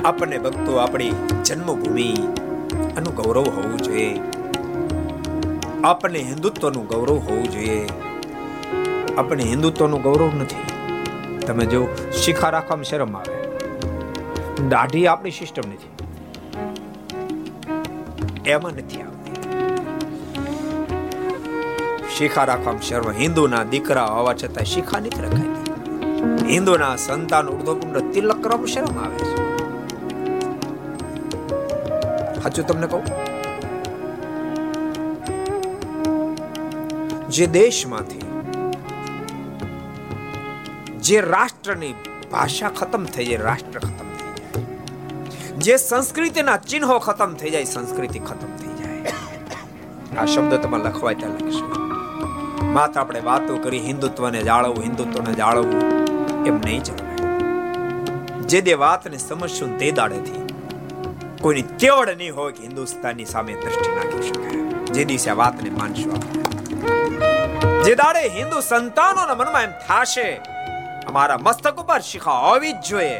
આપણને 0.03 0.37
ભક્તો 0.37 0.75
આપણી 0.75 1.11
જન્મભૂમિ 1.45 2.13
આનું 2.97 3.15
ગૌરવ 3.15 3.41
હોવું 3.41 3.77
જોઈએ. 3.77 4.19
આપણને 5.83 6.19
હિન્દુત્વનું 6.19 6.87
ગૌરવ 6.87 7.17
હોવું 7.17 7.51
જોઈએ. 7.51 7.89
આપણે 9.17 9.43
હિન્દુત્વનું 9.43 10.01
ગૌરવ 10.01 10.31
નથી. 10.35 10.63
તમે 11.39 11.65
જો 11.65 11.87
શિખા 12.21 12.49
રાખવામાં 12.49 12.83
શરમ 12.83 13.17
આવે. 13.17 13.59
દાઢી 14.69 15.07
આપણી 15.07 15.31
સિસ્ટમ 15.31 15.69
નથી. 15.69 15.89
એમાં 18.49 18.71
નથી 18.71 19.01
શિખા 22.21 22.45
રાખવામાં 22.45 22.83
શર્મ. 22.87 23.07
હિન્દુના 23.19 23.63
દીકરા 23.69 24.09
હોવા 24.15 24.33
છતાં 24.33 24.67
શિખા 24.71 24.99
નથી 24.99 25.21
રખાતી 25.21 26.49
હિન્દુના 26.49 26.95
સંતાન 26.95 27.47
ઉર્ધ્વપુંડ 27.47 27.97
તિલક 28.13 28.39
કરવામાં 28.43 28.71
શરમ 28.73 28.97
આવે 29.03 29.17
છે. 29.29 29.37
સાચું 32.43 32.67
તમને 32.67 32.87
કહું? 32.87 33.03
જે 37.29 37.45
દેશમાંથી, 37.47 38.25
જે 40.99 41.17
રાષ્ટ્રની 41.21 41.93
ભાષા 42.31 42.71
ખતમ 42.79 43.03
થઈ 43.17 43.25
જાય, 43.25 43.43
રાષ્ટ્ર 43.49 43.79
ખતમ 43.79 44.09
થઈ 44.19 44.31
જાય. 44.37 44.63
જે 45.57 45.73
સંસ્કૃતિના 45.87 46.59
ચિહ્નો 46.69 46.99
ખતમ 46.99 47.31
થઈ 47.33 47.51
જાય, 47.57 47.73
સંસ્કૃતિ 47.75 48.19
ખતમ 48.29 48.51
થઈ 48.61 48.73
જાય. 48.79 49.15
આ 50.19 50.25
શબ્દ 50.25 50.53
તમારે 50.63 50.83
લખવાય 50.83 51.15
ત્યાં 51.15 51.33
લખશો 51.39 51.70
માત્ર 52.75 52.99
આપણે 52.99 53.21
વાતો 53.21 53.55
કરી, 53.63 53.79
હિન્દુત્વને 53.87 54.41
જાળવવું 54.49 54.83
હિન્દુત્વને 54.83 55.31
જાળવવું, 55.39 55.81
એમ 56.49 56.57
નહીં 56.65 56.83
જણાય. 56.83 57.25
જે 58.51 58.59
દે 58.67 58.75
વાતને 58.83 59.17
સમજશું 59.23 59.71
તે 59.79 59.89
દાડેથી. 59.97 60.43
કોઈની 61.41 61.65
તેવડ 61.81 62.09
નહીં 62.21 62.37
હોય 62.37 62.53
કે 62.57 62.61
હિન્દુસ્તાનની 62.67 63.27
સામે 63.33 63.57
દ્રષ્ટિ 63.63 63.89
નાખી 63.97 64.27
શકાય 64.29 64.61
જે 64.97 65.03
દિવસે 65.09 65.27
આ 65.33 65.35
વાતને 65.41 65.73
માનશો 65.79 66.15
જે 67.85 67.93
દાડે 68.03 68.23
હિન્દુ 68.37 68.63
સંતાનોના 68.69 69.37
મનમાં 69.41 69.67
એમ 69.67 69.73
થાશે, 69.87 70.27
અમારા 71.11 71.39
મસ્તક 71.45 71.83
ઉપર 71.83 72.01
શિખા 72.11 72.39
હોવી 72.45 72.73
જ 72.73 72.81
જોઈએ. 72.89 73.19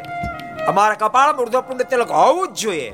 અમારા 0.70 0.98
કપાળમાં 1.04 1.44
ઉર્ધ્વપુંડ 1.46 1.86
તિલક 1.92 2.16
હોવું 2.20 2.48
જ 2.54 2.64
જોઈએ. 2.64 2.90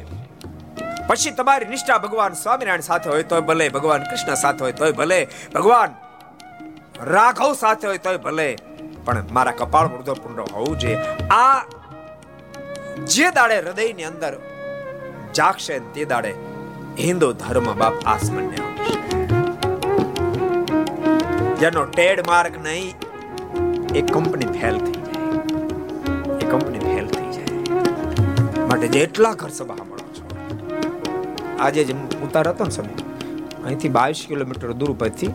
પછી 1.09 1.35
તમારી 1.39 1.71
નિષ્ઠા 1.77 2.01
ભગવાન 2.05 2.35
સ્વામિનારાયણ 2.43 2.91
સાથે 2.91 3.09
હોય 3.15 3.31
તોય 3.31 3.49
ભલે, 3.53 3.67
ભગવાન 3.79 4.03
કૃષ્ણ 4.11 4.45
સાથે 4.45 4.61
હોય 4.65 4.79
તોય 4.83 5.01
ભલે, 5.01 5.21
ભગવાન 5.55 5.91
રાઘવ 7.07 7.53
સાથે 7.55 7.85
હોય 7.89 7.99
તોય 7.99 8.19
ભલે, 8.19 8.49
પણ 9.05 9.27
મારા 9.33 9.57
કપાળ 9.59 9.87
ઉર્ધ્વપુંડ 9.97 10.39
હોવું 10.55 10.79
જોઈએ. 10.79 10.99
આ 11.31 11.59
જે 13.15 13.27
દાડે 13.37 13.57
હૃદયની 13.59 14.07
અંદર 14.11 14.33
જાગશે 15.35 15.75
તે 15.95 16.05
દાડે 16.13 16.33
હિન્દુ 16.99 17.29
ધર્મ 17.43 17.69
બાપ 17.83 17.95
આસમાનને 18.07 18.57
આવશે 18.65 18.97
જેનો 21.63 21.83
ટેડ 21.97 22.21
માર્ક 22.27 22.55
નહીં, 22.67 22.95
એ 23.99 24.01
કંપની 24.15 24.51
ફેલ 24.59 24.77
થઈ 24.87 25.01
જાય. 25.07 25.31
એ 26.41 26.45
કંપની 26.53 26.83
ફેલ 26.89 27.07
થઈ 27.15 27.31
જાય. 27.37 27.55
માટે 28.69 28.89
જેટલા 28.89 29.35
ઘર 29.43 29.53
સભા 29.59 29.85
મળો 29.89 30.07
છો. 30.17 30.25
આજે 31.61 31.83
જે 31.85 31.95
ઉતાર 32.27 32.47
હતો 32.49 32.65
ને 32.65 32.75
સમય, 32.79 32.97
અહીંથી 33.65 33.93
બાવીસ 33.99 34.21
કિલોમીટર 34.33 34.71
દૂર 34.83 34.93
પરથી 35.05 35.33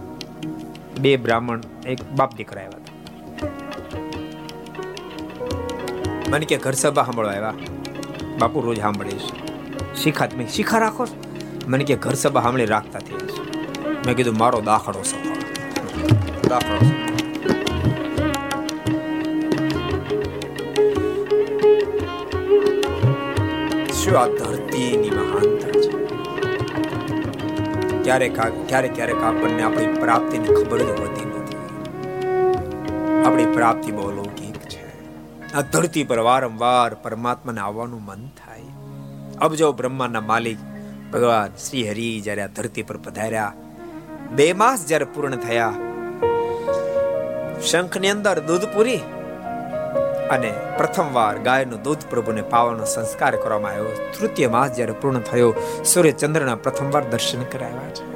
બે 1.02 1.18
બ્રાહ્મણ, 1.18 1.62
એક 1.88 2.04
બાપ 2.04 2.36
દીકરા 2.36 2.62
આવ્યા 2.62 2.78
હતા. 2.78 2.94
મને 6.30 6.46
કે, 6.46 6.58
ઘર 6.58 6.72
સભા 6.72 7.04
સાંભળવા 7.04 7.32
આવ્યા. 7.32 7.54
બાપુ 8.40 8.62
રોજ 8.62 8.80
સાંભળીશ 8.80 9.32
શીખા, 9.96 10.28
તમે 10.28 10.48
શીખા 10.48 10.78
રાખો 10.78 11.08
મને 11.68 11.84
કે, 11.84 11.96
ઘર 11.96 12.14
સભા 12.14 12.42
સાંભળી 12.42 12.66
રાખતા 12.66 13.00
થઈ 13.00 13.14
મેં 14.06 14.16
કીધું, 14.16 14.38
મારો 14.38 14.62
દાખલો 14.62 15.04
સફળ 15.04 15.42
દાખલો 16.50 16.78
શું 23.94 24.20
આ 24.20 24.28
ધરતીની 24.28 25.10
મહાનતા 25.10 25.42
છે 25.42 25.53
ક્યારેક 28.04 28.34
ક્યારેક 28.70 28.94
ક્યારેક 28.96 29.22
આપણને 29.30 29.62
આપણી 29.68 29.92
પ્રાપ્તિની 30.02 30.56
ખબર 30.58 30.80
જ 30.88 30.90
હોતી 31.00 31.28
નથી. 31.30 31.62
આપણી 33.26 33.50
પ્રાપ્તિ 33.56 33.90
બહુ 33.98 34.10
લૌકિક 34.18 34.58
છે. 34.72 34.84
આ 35.56 35.64
ધરતી 35.74 36.06
પર 36.10 36.20
વારંવાર 36.30 36.92
પરમાત્માને 37.04 37.62
આવવાનું 37.62 38.04
મન 38.10 38.22
થાય. 38.40 38.72
અબજો 39.42 39.68
બ્રહ્માના 39.80 40.28
માલિક 40.32 40.60
ભગવાન 41.14 41.52
શ્રી 41.64 41.86
હરિ 41.90 42.10
જ્યારે 42.26 42.44
આ 42.46 42.54
ધરતી 42.58 42.86
પર 42.90 42.98
પધાર્યા, 43.06 43.54
બે 44.38 44.48
માસ 44.62 44.80
જ્યારે 44.90 45.08
પૂર્ણ 45.16 45.38
થયા, 45.46 45.74
શંખની 47.70 48.14
અંદર 48.16 48.38
દૂધ 48.48 48.68
પૂરી 48.76 49.02
અને 50.30 50.54
પ્રથમવાર 50.78 51.38
ગાયનું 51.38 51.84
દૂધ 51.84 51.98
પ્રભુને 52.10 52.42
પાવાનો 52.42 52.86
સંસ્કાર 52.86 53.36
કરવામાં 53.36 53.72
આવ્યો. 53.72 54.12
તૃતીય 54.20 54.48
માસ 54.48 54.76
જ્યારે 54.76 54.92
પૂર્ણ 54.92 55.20
થયો 55.20 55.54
સૂર્ય 55.86 56.12
ચંદ્રના 56.12 56.56
પ્રથમવાર 56.56 57.04
દર્શન 57.04 57.44
કરાવ્યા 57.44 57.90
છે. 57.90 58.14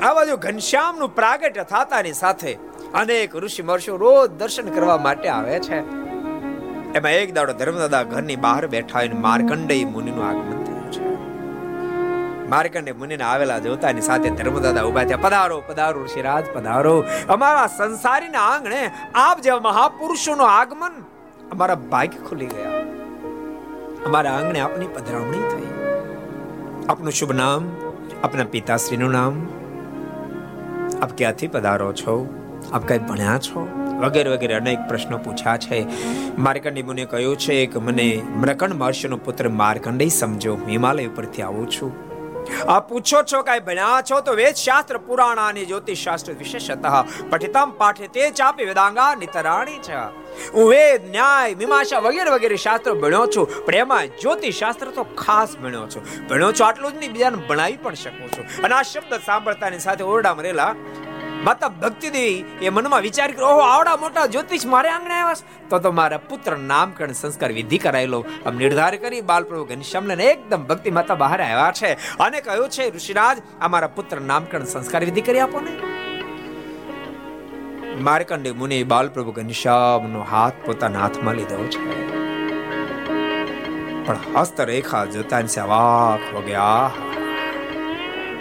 આ 0.00 0.14
બાજુ 0.14 0.36
ઘનશ્યામનું 0.36 1.14
પ્રાગટ્ય 1.14 1.62
થતાની 1.62 2.12
સાથે 2.12 2.58
અનેક 2.94 3.36
ઋષિ 3.36 3.62
મહર્ષિઓ 3.62 3.96
રોજ 3.96 4.30
દર્શન 4.30 4.66
કરવા 4.68 4.96
માટે 4.96 5.28
આવે 5.28 5.60
છે. 5.60 5.78
એમાં 6.94 7.10
એક 7.10 7.34
દાડો 7.34 7.52
ધર્મદાદા 7.52 8.02
ઘરની 8.02 8.36
બહાર 8.36 8.66
બેઠા 8.66 9.00
માર્કંડેય 9.14 9.84
મુનિનું 9.84 10.28
આગમન 10.28 10.53
માર્કંડે 12.54 12.92
મુનિને 12.92 13.24
આવેલા 13.24 13.58
જોતાની 13.58 14.00
સાથે 14.00 14.30
ધર્મદાદા 14.30 14.82
ઊભા 14.82 15.04
થયા. 15.04 15.16
પધારો 15.16 15.62
પધારો 15.66 16.04
ઋષિરાજ, 16.04 16.44
પધારો. 16.54 17.04
અમારા 17.28 17.66
સંસારીના 17.66 18.38
આંગણે 18.38 18.90
આપ 19.14 19.40
જેવા 19.40 19.60
મહાપુરુષોનું 19.60 20.50
આગમન 20.50 20.92
અમારા 21.52 21.74
ભાગ્ય 21.74 22.28
ખુલી 22.28 22.46
ગયા. 22.46 22.70
અમારા 24.06 24.32
આંગણે 24.32 24.60
આપની 24.60 24.86
પધરામણી 24.86 25.38
થઈ. 25.38 25.66
આપનું 26.88 27.12
શુભ 27.12 27.32
નામ, 27.32 27.68
આપના 28.24 28.44
પિતાશ્રીનું 28.44 29.10
નામ. 29.10 29.46
આપ 31.02 31.10
ક્યાંથી 31.16 31.46
પધારો 31.46 31.92
છો? 31.92 32.34
આપ 32.72 32.86
કઈ 32.86 32.98
ભણ્યા 32.98 33.38
છો? 33.38 33.68
વગેરે 34.00 34.30
વગેરે 34.30 34.54
અનેક 34.54 34.78
પ્રશ્નો 34.88 35.18
પૂછ્યા 35.18 35.56
છે. 35.56 35.86
માર્કંડી 36.38 36.82
મુને 36.82 37.04
કહ્યું 37.04 37.36
છે 37.36 37.66
કે 37.66 37.78
મને 37.78 38.22
મૃકંડ 38.36 38.74
મહર્ષિનો 38.74 39.16
પુત્ર 39.16 39.48
માર્કંડેય 39.48 40.08
સમજો. 40.08 40.58
હિમાલય 40.68 41.06
ઉપરથી 41.06 41.42
આવું 41.42 41.70
છું. 41.70 42.03
આ 42.68 42.80
પૂછો 42.80 43.22
છો 43.22 43.42
કે 43.42 43.60
ભણ્યા 43.60 44.02
છો 44.10 44.20
તો 44.20 44.32
વેદ 44.32 44.54
શાસ્ત્ર 44.54 44.98
પુરાણ 44.98 45.36
અને 45.36 45.64
જ્યોતિષ 45.64 45.98
શાસ્ત્ર 45.98 46.32
વિશેષતઃ. 46.32 47.04
પઠિતમ 47.30 47.70
પાઠે 47.70 48.06
તે 48.06 48.30
ચાપી 48.30 48.64
વેદાંગા, 48.64 49.14
નિતરાણી 49.14 49.78
છે. 49.78 49.96
હું 50.48 50.70
વેદ, 50.70 51.10
ન્યાય, 51.10 51.54
મીમાંસા 51.54 51.98
વગેરે 51.98 52.30
વગેરે 52.30 52.56
શાસ્ત્ર 52.56 52.92
ભણ્યો 52.92 53.26
છું. 53.26 53.66
પણ 53.66 53.74
એમાં 53.74 54.06
જ્યોતિષ 54.06 54.54
શાસ્ત્ર 54.54 54.86
તો 54.86 55.04
ખાસ 55.04 55.56
ભણ્યો 55.56 55.86
છું. 55.86 56.28
ભણ્યો 56.28 56.52
છું, 56.52 56.66
આટલું 56.66 56.92
જ 56.92 56.96
નહીં, 56.96 57.12
બીજાને 57.12 57.36
ભણાવી 57.36 57.76
પણ 57.76 57.94
શકું 57.94 58.32
છું. 58.32 58.62
અને 58.62 58.74
આ 58.74 58.82
શબ્દ 58.82 59.20
સાંભળતાની 59.26 59.78
સાથે 59.78 60.04
ઓરડામાં 60.04 60.42
રહેલા 60.42 60.74
માતા 61.44 61.68
ભક્તિ 61.68 62.10
દેવી 62.10 62.44
એ 62.62 62.68
મનમાં 62.68 63.00
વિચાર 63.00 63.32
કર્યો, 63.32 63.46
ઓહો, 63.46 63.58
આવડા 63.58 63.96
મોટા 63.96 64.26
જ્યોતિષ 64.26 64.66
મારે 64.66 64.88
આંગણે 64.88 65.14
આવ્યા 65.14 65.68
તો 65.70 65.78
તો 65.78 65.92
મારા 65.92 66.18
પુત્ર 66.18 66.56
નામકરણ 66.56 67.12
સંસ્કાર 67.12 67.52
વિધિ 67.52 67.78
કરાયેલો. 67.78 68.24
આમ 68.46 68.56
નિર્ધાર 68.56 68.96
કરી 68.96 69.20
બાલપ્રભુ 69.20 69.64
ઘનશ્યામને 69.64 70.24
એકદમ 70.24 70.62
ભક્તિ 70.62 70.90
માતા 70.90 71.14
બહાર 71.14 71.42
આવ્યા 71.42 71.72
છે. 71.72 71.92
અને 72.18 72.40
કહ્યું 72.40 72.68
છે, 72.68 72.96
ઋષિરાજ 72.96 73.42
અમારા 73.60 73.86
પુત્ર 73.86 74.20
નામકરણ 74.20 74.64
સંસ્કાર 74.64 75.04
વિધિ 75.04 75.20
કરી 75.20 75.38
આપો 75.38 75.60
ને. 75.60 75.94
માર્કંડે 78.02 78.50
મુનિ 78.50 78.82
બાલપ્રભુ 78.82 79.32
ઘનશ્યામનો 79.32 80.22
હાથ 80.22 80.52
પોતાના 80.66 81.00
હાથમાં 81.00 81.34
લીધો 81.34 81.64
છે. 81.64 82.14
પણ 84.06 84.16
હસ્તરેખા 84.36 85.04
જોતા 85.04 85.40
વાખ 85.64 86.34
વગ્યા 86.34 86.90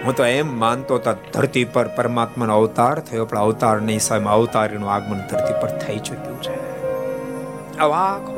હું 0.06 0.16
તો 0.16 0.24
એમ 0.26 0.60
માનતો 0.60 0.96
હતો, 0.96 1.14
ધરતી 1.34 1.66
પર 1.66 1.88
પરમાત્માનો 1.88 2.58
અવતાર 2.58 3.00
થયો, 3.00 3.26
પણ 3.26 3.38
અવતાર 3.38 3.82
નહીં 3.82 4.00
સ્વયં 4.00 4.30
અવતારીનું 4.30 4.92
આગમન 4.92 5.20
ધરતી 5.30 5.60
પર 5.62 5.78
થઈ 5.78 6.00
ચુક્યું 6.00 6.42
છે. 6.42 6.56
અવાક 7.78 8.30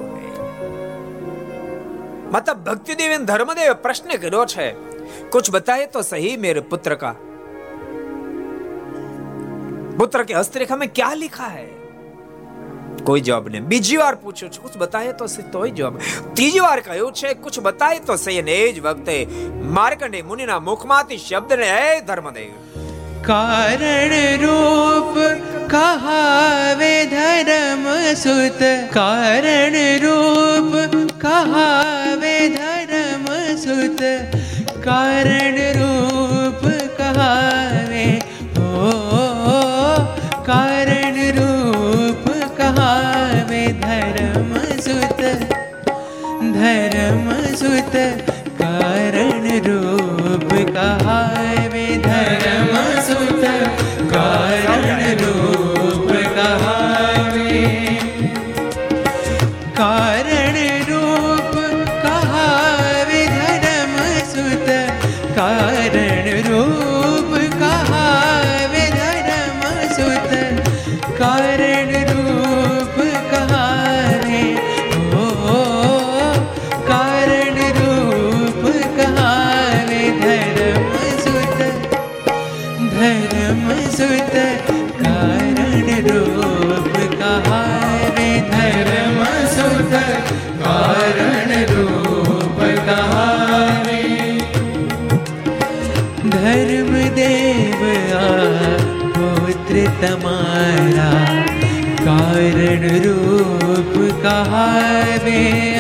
મતલબ 2.31 2.57
ભક્તિદેવ 2.57 3.25
ધર્મદેવ 3.25 3.73
પ્રશ્ન 3.73 4.09
કર્યો 4.17 4.45
છે, 4.45 4.67
કુછ 5.29 5.51
બતાએ 5.51 5.85
તો 5.85 6.01
સહી 6.01 6.37
મેરે 6.37 6.59
પુત્ર 6.59 6.95
કા? 6.95 7.15
પુત્ર 9.97 10.23
કે 10.23 10.33
હસ્તરેખા 10.33 10.75
મેં 10.75 10.93
ક્યાં 10.93 11.17
લિખા 11.17 11.47
હૈ? 11.47 11.67
કોઈ 13.05 13.21
જવાબ 13.21 13.49
નહીં. 13.49 13.63
બીજી 13.63 13.97
વાર 13.97 14.15
પૂછ્યું 14.15 14.51
છે, 14.51 14.57
કુછ 14.57 14.77
બતાય 14.77 15.11
તો 15.11 15.25
તોય 15.51 15.69
જવાબ 15.69 15.97
ત્રીજી 16.33 16.59
વાર 16.59 16.79
કહ્યું 16.79 17.13
છે, 17.13 17.33
કુછ 17.33 17.59
બતાય 17.59 17.99
તો 17.99 18.15
સહી 18.15 18.39
અને 18.39 18.51
એ 18.51 18.73
જ 18.73 18.79
વખતે 18.79 19.27
માર્કંડે 19.63 20.21
મુનિના 20.21 20.59
મુખમાંથી 20.59 21.17
શબ્દને 21.17 21.71
હે 21.71 22.01
ધર્મદેવ. 22.01 22.51
કારણ 23.21 24.37
રૂપ 24.41 25.19
કહાવે 25.69 27.05
ધર્મ 27.05 28.13
સુત. 28.13 28.93
કારણ 28.93 29.75
રૂપ 30.03 30.73
કહાવે 31.21 32.49
ધર્મ 32.49 33.25
સુત. 33.55 34.01
કારણ 34.83 35.55
રૂપ 35.55 36.67
કહાવે 36.97 38.21
ઓ. 38.61 38.91
કારણ 40.45 41.15
રૂપ 41.31 41.54
सुत 44.85 45.21
धर्म 46.55 47.29
सुत 47.55 47.95
कारण 48.61 49.47
रूप 49.67 50.49
कहाय। 50.75 51.64
કારણ 102.35 102.85
રૂપ 103.03 103.93
કહાવે 104.21 105.74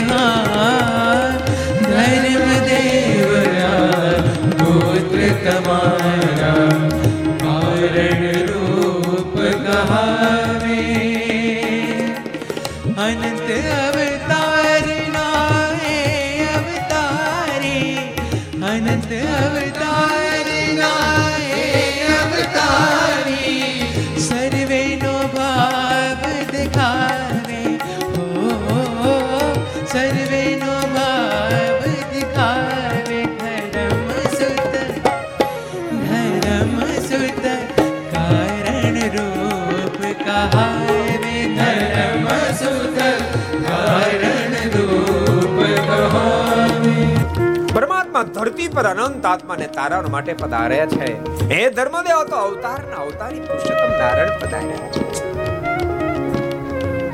ધરતી 48.25 48.67
પર 48.67 48.83
અનંત 48.83 49.25
આત્માને 49.25 49.67
તારણ 49.67 50.09
માટે 50.09 50.33
પધાર્યા 50.33 50.85
છે. 50.85 51.39
હે 51.49 51.69
ધર્મદેવ, 51.69 52.23
તો 52.23 52.35
અવતારના 52.35 52.95
અવતારી 52.95 53.39
પુરુષોત્તમ 53.39 53.91
નારાયણ 53.99 54.29
પધાર્યા 54.39 54.87
છે. 54.87 55.25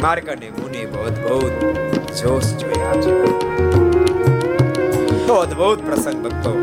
માર્કને 0.01 0.49
મુનિ 0.49 0.86
બહુત 0.86 1.51
જોશ 2.16 2.53
જોયા 2.53 2.93
છે. 3.01 3.26
તો 5.28 5.34
અદ્ભુત 5.34 5.86
પ્રસંગ 5.86 6.24
ભક્તો, 6.24 6.62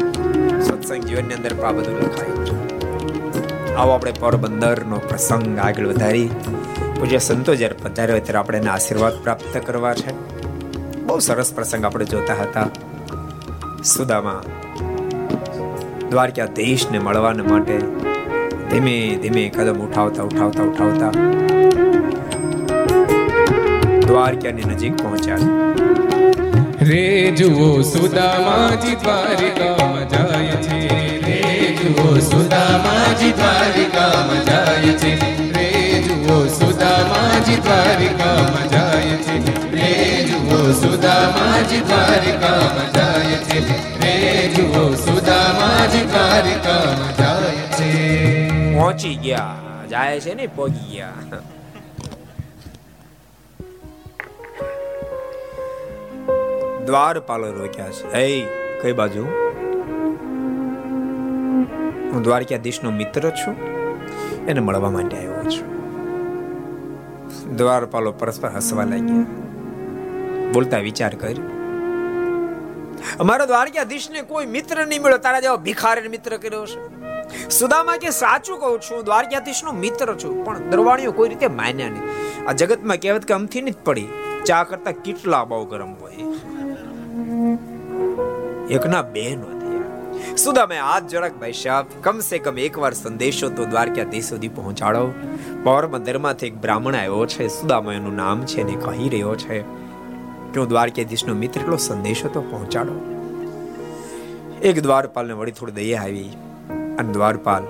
સત્સંગ 0.61 1.05
જીવનની 1.05 1.35
અંદર 1.35 1.65
આ 1.65 1.73
બધું 1.73 1.97
લખાયું. 1.97 2.39
આવો 3.79 3.91
આપણે 3.91 4.13
પોરબંદરનો 4.13 4.97
પ્રસંગ 4.97 5.59
આગળ 5.59 5.87
વધારી. 5.87 6.31
પૂજ્ય 7.01 7.19
સંતો 7.19 7.55
જ્યારે 7.55 7.75
પધાર્યો 7.83 8.19
ત્યારે 8.19 8.39
આપણે 8.39 8.59
એના 8.59 8.73
આશીર્વાદ 8.73 9.23
પ્રાપ્ત 9.23 9.57
કરવા 9.67 9.95
છે. 9.95 10.13
બહુ 11.03 11.19
સરસ 11.19 11.53
પ્રસંગ 11.55 11.85
આપણે 11.85 12.05
જોતા 12.05 12.35
હતા. 12.35 12.69
સુદામા. 13.99 14.43
દ્વારકા 16.11 16.47
દેશને 16.47 16.99
મળવાને 16.99 17.43
માટે 17.43 17.79
ધીમે 18.71 19.19
ધીમે 19.23 19.49
કદમ 19.49 19.79
ઉઠાવતા 19.79 20.23
ઉઠાવતા 20.23 20.63
ઉઠાવતા 20.63 21.11
દ્વારકાની 24.07 24.63
નજીક 24.63 24.97
પહોંચ્યા. 24.97 25.37
રે 26.83 27.31
જુઓ 27.31 27.83
સુદામાજી 27.83 28.95
દ્વારિકામાં 28.95 30.09
જાય 30.09 30.47
છે. 30.47 30.79
રે 31.27 31.75
જુઓ 31.75 32.19
સુદામાજી 32.19 33.33
દ્વારિકામાં 33.33 34.45
જાય 34.45 34.93
છે. 34.93 35.13
રે 35.53 36.03
જુઓ 36.03 36.47
સુદામાજી 36.47 37.57
દ્વારિકામાં 37.57 38.71
જાય 38.71 39.17
છે. 39.27 39.73
રે 39.73 40.18
સુદામાજી 40.73 41.81
દ્વારિકામાં 41.81 42.93
જાય 42.93 43.25
છે 43.25 43.61
રે 43.99 44.49
જુઓ 44.49 44.95
સુદામાજી 44.95 46.01
દ્વારિકામાં 46.01 47.17
જાય 47.17 47.55
છે 47.55 48.09
પહોંચી 48.79 49.15
ગયા. 49.15 49.57
જાય 49.91 50.21
છે 50.21 50.35
ને, 50.35 50.47
પહોંચી 50.47 50.93
ગયા. 50.93 51.13
દ્વારપાલો 56.87 57.53
રોક્યા 57.53 57.91
છે. 57.91 58.13
એ, 58.13 58.47
કઈ 58.83 58.93
બાજુ? 58.93 59.25
હું 62.13 62.23
દ્વારકાધીશનો 62.23 62.91
મિત્ર 62.91 63.31
છું. 63.31 63.55
એને 64.47 64.61
મળવા 64.61 64.91
માટે 64.91 65.17
આવ્યો 65.17 65.45
છું. 65.45 65.79
દ્વારપાલો 67.57 68.13
પરસ્પર 68.13 68.49
હસવા 68.49 68.85
લાગ્યા. 68.85 69.48
બોલતા 70.55 70.83
વિચાર 70.89 71.13
કર્યો 71.23 71.47
અમારા 73.23 73.49
દ્વારકાધીશને 73.51 74.21
કોઈ 74.31 74.47
મિત્ર 74.57 74.77
નહીં 74.93 75.03
મળ્યો. 75.03 75.21
તારા 75.27 75.43
જેવો 75.47 75.59
ભિખારી 75.67 76.13
મિત્ર 76.15 76.33
કર્યો 76.45 76.65
છે 76.71 76.79
સુદામા 77.59 77.99
કે 78.05 78.11
સાચું 78.23 78.57
કહું 78.63 78.79
છું 78.87 79.05
દ્વારકાધીશનો 79.09 79.73
મિત્ર 79.85 80.09
છું, 80.23 80.33
પણ 80.47 80.71
દરવાણીઓ 80.73 81.13
કોઈ 81.19 81.31
રીતે 81.33 81.49
માન્યા 81.61 81.93
નહીં. 81.95 82.07
આ 82.49 82.55
જગતમાં 82.61 82.99
કહેવત 83.05 83.25
કે 83.29 83.35
અમથી 83.39 83.63
જ 83.69 83.77
પડી. 83.89 84.09
ચા 84.49 84.63
કરતા 84.71 84.95
કેટલા 85.07 85.45
બહુ 85.53 85.65
ગરમ 85.73 85.93
હોય. 86.03 86.25
એકના 88.77 89.05
બે 89.17 89.27
નો 89.41 89.49
સુદામે 90.45 90.77
હાથ 90.87 91.07
જરાક 91.13 91.35
ભાઈ 91.43 91.59
સાહેબ 91.61 91.93
કમ 92.07 92.19
સે 92.29 92.39
કમ 92.47 92.59
એકવાર 92.69 92.93
સંદેશો 93.03 93.49
તો 93.59 93.67
દ્વારકાધીશ 93.73 94.29
સુધી 94.33 94.55
પહોંચાડો. 94.59 95.05
પોરબંદરમાંથી 95.67 96.51
એક 96.51 96.57
બ્રાહ્મણ 96.65 96.99
આવ્યો 97.03 97.27
છે. 97.35 97.45
સુદામા 97.59 97.99
એનું 98.01 98.17
નામ 98.23 98.47
છે 98.53 98.67
ને 98.71 98.77
કહી 98.87 99.09
રહ્યો 99.15 99.35
છે. 99.45 99.59
કે 100.55 100.61
હું 100.61 100.69
દ્વારકાધીશનો 100.69 101.35
મિત્ર 101.35 101.61
એટલો 101.61 101.77
સંદેશો 101.77 102.29
તો 102.29 102.41
પહોંચાડો. 102.41 103.15
એક 104.63 104.83
દ્વારપાલને 104.83 105.33
વળી 105.33 105.53
થોડી 105.53 105.73
દયા 105.73 106.03
આવી 106.03 106.29
અને 106.99 107.13
દ્વારપાલ 107.13 107.65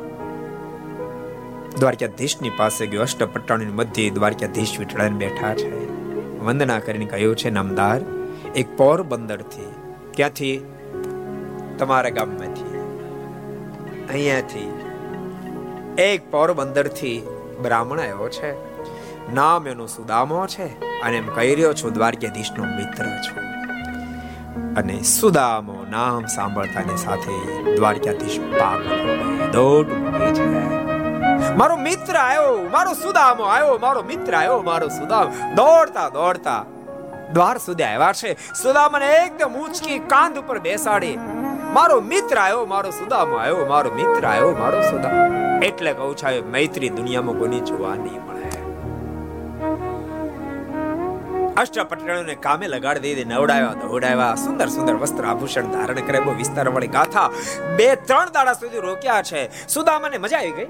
દ્વારકાધીશની 1.79 2.51
પાસે 2.51 2.87
ગયો. 2.87 3.03
અષ્ટપટ્ટાણી 3.03 3.64
મધ્ય 3.64 4.11
દ્વારકાધીશ 4.11 4.79
વિઠળાને 4.79 5.16
બેઠા 5.16 5.55
છે. 5.55 5.91
વંદના 6.41 6.79
કરીને 6.79 7.05
કહ્યું 7.05 7.37
છે, 7.37 7.51
નામદાર, 7.51 8.01
એક 8.57 8.76
પોરબંદરથી 8.76 9.72
ક્યાંથી? 10.14 10.66
તમારા 11.79 12.11
ગામમાંથી. 12.11 12.79
અહીંયાથી. 14.09 14.72
એક 16.03 16.31
પોરબંદરથી 16.31 17.22
બ્રાહ્મણ 17.62 18.01
આવ્યો 18.01 18.29
છે. 18.29 18.68
નામ 19.35 19.66
એનું 19.66 19.89
સુદામો 19.89 20.47
છે 20.47 20.66
અને 21.03 21.16
એમ 21.16 21.26
કહી 21.37 21.55
રહ્યો 21.55 21.72
છું, 21.81 21.93
દ્વારકાધીશનો 21.97 22.64
મિત્ર 22.76 23.05
છું. 23.24 23.45
અને 24.81 24.97
સુદામો 25.11 25.76
નામ 25.91 26.22
સાંભળતાની 26.37 27.01
સાથે 27.05 27.35
દ્વારકાધીશ 27.76 28.39
પાગલ 28.61 28.89
દોડ 29.57 29.89
મારો 31.61 31.76
મિત્ર 31.89 32.14
આવ્યો 32.22 32.55
મારો 32.76 32.93
સુદામો 33.03 33.45
આવ્યો 33.57 33.76
મારો 33.85 34.03
મિત્ર 34.12 34.39
આવ્યો 34.41 34.62
મારો 34.70 34.89
સુદામ. 34.99 35.26
દોડતા 35.61 36.09
દોડતા 36.16 36.62
દ્વાર 37.35 37.57
સુધી 37.66 37.89
આવ્યા 37.91 38.12
છે. 38.20 38.31
સુદામને 38.62 39.09
એકદમ 39.24 39.53
ઊંચકી 39.62 39.99
કાંધ 40.14 40.39
ઉપર 40.45 40.59
બેસાડી 40.68 41.16
મારો 41.76 42.01
મિત્ર 42.12 42.37
આવ્યો 42.45 42.64
મારો 42.72 42.91
સુદામો 43.01 43.35
આવ્યો 43.43 43.68
મારો 43.74 43.91
મિત્ર 44.01 44.22
આવ્યો 44.33 44.57
મારો 44.62 44.81
સુદામ. 44.91 45.14
એટલે 45.68 45.93
કહું 46.01 46.16
છું 46.22 46.51
મૈત્રી 46.57 46.93
દુનિયામાં 46.99 47.39
કોની 47.45 47.62
જોવા 47.70 47.95
નહીં 47.95 48.20
મળે. 48.26 48.38
અષ્ટપટણોને 51.59 52.35
કામે 52.35 52.67
લગાડી 52.69 53.01
દીધી, 53.01 53.25
નવડાવ્યા 53.25 53.73
દોડાવ્યા 53.73 54.35
સુંદર 54.35 54.69
સુંદર 54.69 54.95
વસ્ત્ર 54.95 55.25
આભૂષણ 55.25 55.71
ધારણ 55.73 56.01
કરે 56.01 56.21
બહુ 56.21 56.37
વિસ્તાર 56.37 56.69
વાળી 56.69 56.87
ગાથા 56.87 57.29
બે, 57.77 57.89
ત્રણ 57.95 58.31
દાડા 58.35 58.53
સુધી 58.53 58.79
રોક્યા 58.79 59.23
છે. 59.23 59.69
સુદામાને 59.69 60.19
મજા 60.19 60.39
આવી 60.39 60.51
ગઈ? 60.51 60.69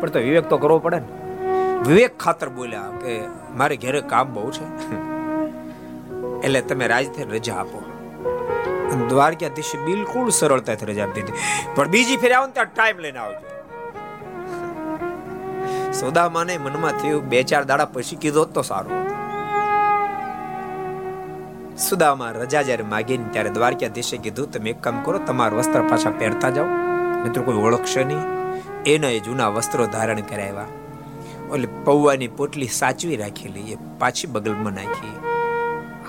પણ 0.00 0.10
તો 0.10 0.18
વિવેક 0.18 0.48
તો 0.48 0.58
કરવો 0.58 0.78
પડે 0.78 0.98
ને. 0.98 1.06
વિવેક 1.86 2.18
ખાતર 2.18 2.48
બોલ્યા 2.48 2.80
કે 2.80 3.20
મારે 3.54 3.76
ઘરે 3.76 4.00
કામ 4.00 4.34
બહુ 4.34 4.50
છે. 4.50 4.66
એટલે 6.46 6.60
તમે 6.60 6.86
રાજથી 6.86 7.24
રજા 7.24 7.54
આપો. 7.54 7.84
દ્વારકાધીશ 9.08 9.76
બિલકુલ 9.76 10.30
સરળતાથી 10.30 10.86
રજા 10.86 11.04
આપી 11.04 11.22
દીધી. 11.22 11.32
પણ 11.74 11.88
બીજી 11.88 12.16
ફેરી 12.16 12.34
આવો 12.34 12.46
ત્યાં 12.46 12.74
ટાઈમ 12.74 12.98
લઈને 12.98 13.18
આવજો. 13.18 13.40
સોદામાને 15.92 16.58
મનમાં 16.58 16.92
થયું, 16.92 17.28
બે 17.28 17.42
ચાર 17.42 17.64
દાડા 17.64 17.84
પછી 17.84 18.16
કીધો 18.16 18.44
તો 18.44 18.62
સારું. 18.62 19.01
સુદામા 21.78 22.30
રજા 22.30 22.62
જ્યારે 22.62 22.84
માગીને 22.84 23.24
ત્યારે 23.32 23.50
દ્વારકાધીશે 23.50 24.16
કીધું, 24.16 24.52
તમે 24.52 24.70
એક 24.70 24.80
કામ 24.80 25.02
કરો, 25.02 25.18
તમારું 25.18 25.58
વસ્ત્ર 25.58 25.82
પાછા 25.82 26.10
પહેરતા 26.10 26.50
જાઓ. 26.50 26.64
મિત્રો 27.24 27.42
કોઈ 27.42 27.54
ઓળખશે 27.54 28.04
નહીં. 28.04 28.18
એના 28.86 29.08
એ 29.08 29.20
જૂના 29.20 29.48
વસ્ત્રો 29.48 29.86
ધારણ 29.86 30.20
કરાવ્યા. 30.20 30.64
એટલે 31.54 31.68
પૌવાની 31.84 32.28
પોટલી 32.28 32.66
સાચવી 32.66 33.16
રાખેલી, 33.16 33.72
એ 33.72 33.76
પાછી 33.98 34.26
બગલમાં 34.26 34.72
નાખી. 34.72 35.16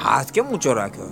હાથ 0.04 0.32
કેમ 0.32 0.46
ઊંચો 0.46 0.74
રાખ્યો? 0.74 1.06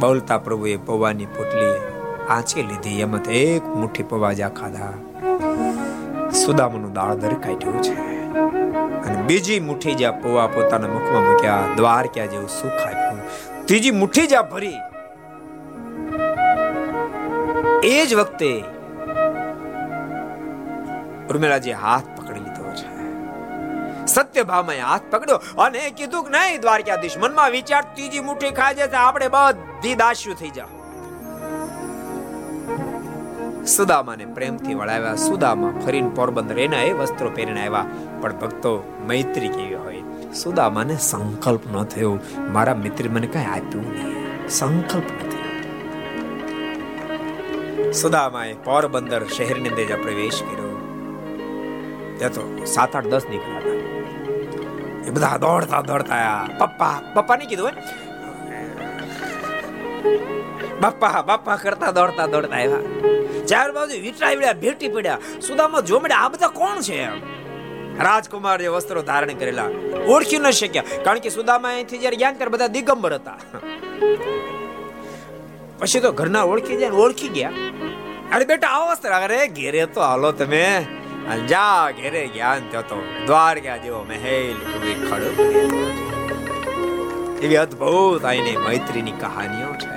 બોલતા 0.00 0.38
પ્રભુએ 0.38 0.76
પૌવાની 0.76 1.26
પોટલી 1.26 1.94
આંચી 2.28 2.62
લીધી. 2.62 3.00
એમાં 3.00 3.20
એક 3.20 3.64
મુઠ્ઠી 3.64 4.02
પવાજા 4.02 4.48
ખાધા 4.48 4.92
સુદામાનું 6.30 6.92
દાળ 6.92 7.14
દર 7.14 7.34
કાઢ્યું 7.34 7.82
છે. 7.82 8.14
બીજી 9.28 9.60
મુઠ્ઠી 9.66 9.96
જ્યાં 10.00 10.20
પૌવા 10.22 10.48
પોતાના 10.54 10.90
મુખમાં 10.94 11.24
મૂક્યા, 11.26 11.68
દ્વારકા 11.78 12.26
જેવું 12.32 12.50
સુખ 12.56 12.82
આપ્યું. 12.86 13.20
ત્રીજી 13.68 13.94
મુઠ્ઠી 14.00 14.28
જ્યાં 14.32 14.50
ભરી, 14.52 14.78
એ 17.92 17.94
જ 18.10 18.10
વખતે 18.20 18.50
ઉર્મિલાજી 21.30 21.76
હાથ 21.84 22.08
પકડી 22.16 22.44
લીધો 22.44 22.62
છે. 22.80 22.88
સત્ય 24.14 24.24
સત્યભામાએ 24.24 24.80
હાથ 24.90 25.06
પકડ્યો 25.12 25.40
અને 25.66 25.82
કીધું 25.98 26.22
કે 26.26 26.30
નહીં, 26.36 26.62
દ્વારકાધીશ, 26.64 27.18
મનમાં 27.24 27.50
વિચાર, 27.58 27.84
ત્રીજી 27.96 28.24
મુઠ્ઠી 28.30 28.56
ખાઈ 28.60 28.80
જશે, 28.80 28.98
આપણે 29.02 29.28
બધી 29.36 29.96
દાસ્યુ 30.02 30.34
થઈ 30.40 30.52
જા 30.58 30.70
સુદામાને 33.66 34.24
પ્રેમથી 34.24 34.74
વળાવ્યા. 34.74 35.14
સુદામા 35.14 35.70
ફરીને 35.86 36.08
પોરબંદર 36.08 36.58
એના 36.58 36.82
એ 36.82 36.92
વસ્ત્રો 36.92 37.30
પહેરીને 37.30 37.66
આવ્યા 37.66 37.86
પણ 38.20 38.32
ભક્તો 38.32 39.00
મૈત્રી 39.06 39.48
કેવી 39.48 39.74
હોય? 39.74 40.02
સુદામાને 40.34 40.96
સંકલ્પ 40.96 41.60
ન 41.72 41.84
થયો. 41.84 42.18
મારા 42.38 42.74
મિત્ર 42.74 43.08
મને 43.08 43.26
કઈ 43.26 43.44
આપ્યું 43.44 43.92
નહીં. 43.92 44.48
સંકલ્પ 44.48 45.04
નથી 45.04 45.34
સુદામાએ 47.92 48.52
પોરબંદર 48.52 49.24
શહેરની 49.26 49.68
અંદર 49.68 50.02
પ્રવેશ 50.02 50.42
કર્યો. 50.42 50.70
ત્યાં 52.18 52.32
તો 52.32 52.64
સાત 52.64 52.96
આઠ 52.96 53.06
દસ 53.06 53.22
નીકળ્યા 53.30 53.58
હતા. 53.58 53.74
એ 55.06 55.10
બધા 55.10 55.36
દોડતા 55.36 55.80
દોડતા 55.80 56.48
પપ્પા 56.58 57.00
પપ્પા 57.14 57.36
નહીં 57.36 57.48
કીધું 57.48 57.66
હોય 57.66 57.74
બાપા 60.80 61.22
બાપા 61.22 61.56
કરતા 61.56 61.90
દોડતા 61.90 62.26
દોડતા 62.26 62.56
આવ્યા. 62.56 62.82
ચાર 63.46 63.68
બાજુ 63.72 64.00
વિટરાવ્યા 64.02 64.52
ભેટી 64.52 64.88
પડ્યા. 64.88 65.18
સુદામા 65.46 65.82
જોમડ્યા 65.90 66.22
આ 66.24 66.28
બધા 66.28 66.52
કોણ 66.60 66.78
છે? 66.80 66.98
રાજકુમાર 67.98 68.58
જે 68.62 68.68
વસ્ત્રો 68.68 69.02
ધારણ 69.02 69.34
કરેલા. 69.34 69.68
ઓળખી 70.06 70.38
ન 70.38 70.50
શક્યા, 70.50 70.84
કારણ 71.04 71.18
કે 71.18 71.30
સુદામા 71.30 71.68
અહીંથી 71.68 71.98
જ્યારે 71.98 72.16
ગયા 72.16 72.32
ત્યારે 72.32 72.50
બધા 72.50 72.66
દિગંબર 72.66 73.12
હતા. 73.14 73.38
પછી 75.78 76.00
તો 76.00 76.10
ઘરના 76.12 76.44
ઓળખી 76.52 76.76
જાય 76.76 76.90
ઓળખી 77.04 77.28
ગયા. 77.28 77.52
અરે 78.34 78.44
બેટા, 78.44 78.68
આવો 78.68 78.92
અરે 79.22 79.40
ઘેરે 79.48 79.86
તો 79.86 80.00
હાલો 80.00 80.32
તમે. 80.32 80.66
જા, 81.48 81.90
ઘેરે 81.90 82.22
ગયા 82.34 82.56
થયો 82.72 82.82
તો 82.82 82.96
દ્વારકા 83.26 83.76
જેવો 83.76 84.00
મહેલ 84.08 84.56
ખડો 85.08 85.30
એવી 87.42 87.56
અદભુત 87.56 88.22
આઈની 88.24 88.56
મૈત્રીની 88.56 89.16
કહાનીઓ 89.22 89.70
છે. 89.82 89.93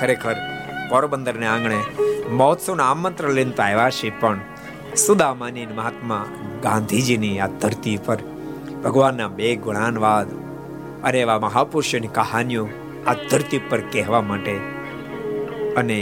ખરેખર 0.00 0.36
પોરબંદરને 0.90 1.46
આંગણે 1.46 1.80
મહોત્સવના 2.30 2.90
આમંત્રણ 2.90 3.30
લઈને 3.30 3.50
તો 3.50 3.62
આવ્યા 3.62 3.90
છે 3.90 4.10
પણ 4.20 4.40
સુદામાની 4.96 5.66
મહાત્મા 5.66 6.24
ગાંધીજીની 6.62 7.40
આ 7.40 7.46
ધરતી 7.46 7.96
પર 8.06 8.20
ભગવાનના 8.84 9.28
બે 9.28 9.56
ગુણાનવાદ 9.56 10.28
અરે 11.04 11.20
એવા 11.20 11.38
મહાપુરુષોની 11.38 12.08
કહાનીઓ 12.08 12.68
આ 13.06 13.14
ધરતી 13.30 13.60
પર 13.70 13.80
કહેવા 13.80 14.20
માટે 14.20 14.56
અને 15.76 15.98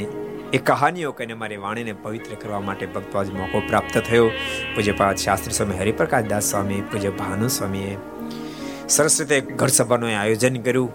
એ 0.52 0.58
કહાનીઓ 0.58 1.12
કહીને 1.12 1.34
મારી 1.34 1.56
વાણીને 1.56 1.94
પવિત્ર 2.02 2.34
કરવા 2.34 2.60
માટે 2.60 2.86
ભક્તો 2.86 3.18
આજ 3.18 3.30
મોકો 3.30 3.60
પ્રાપ્ત 3.68 3.98
થયો. 3.98 4.28
પૂજ્યપાદ 4.74 5.16
શાસ્ત્રી 5.16 5.52
સ્વામી, 5.52 5.78
હરિપ્રકાશ 5.78 6.24
દાસ 6.24 6.50
સ્વામી, 6.50 6.80
પૂજ્ય 6.92 7.10
ભાનુ 7.10 7.48
સ્વામીએ 7.48 7.96
સરસ 8.88 9.20
રીતે 9.20 9.40
ઘર 9.40 9.66
સભાનું 9.66 10.20
આયોજન 10.20 10.56
કર્યું. 10.62 10.90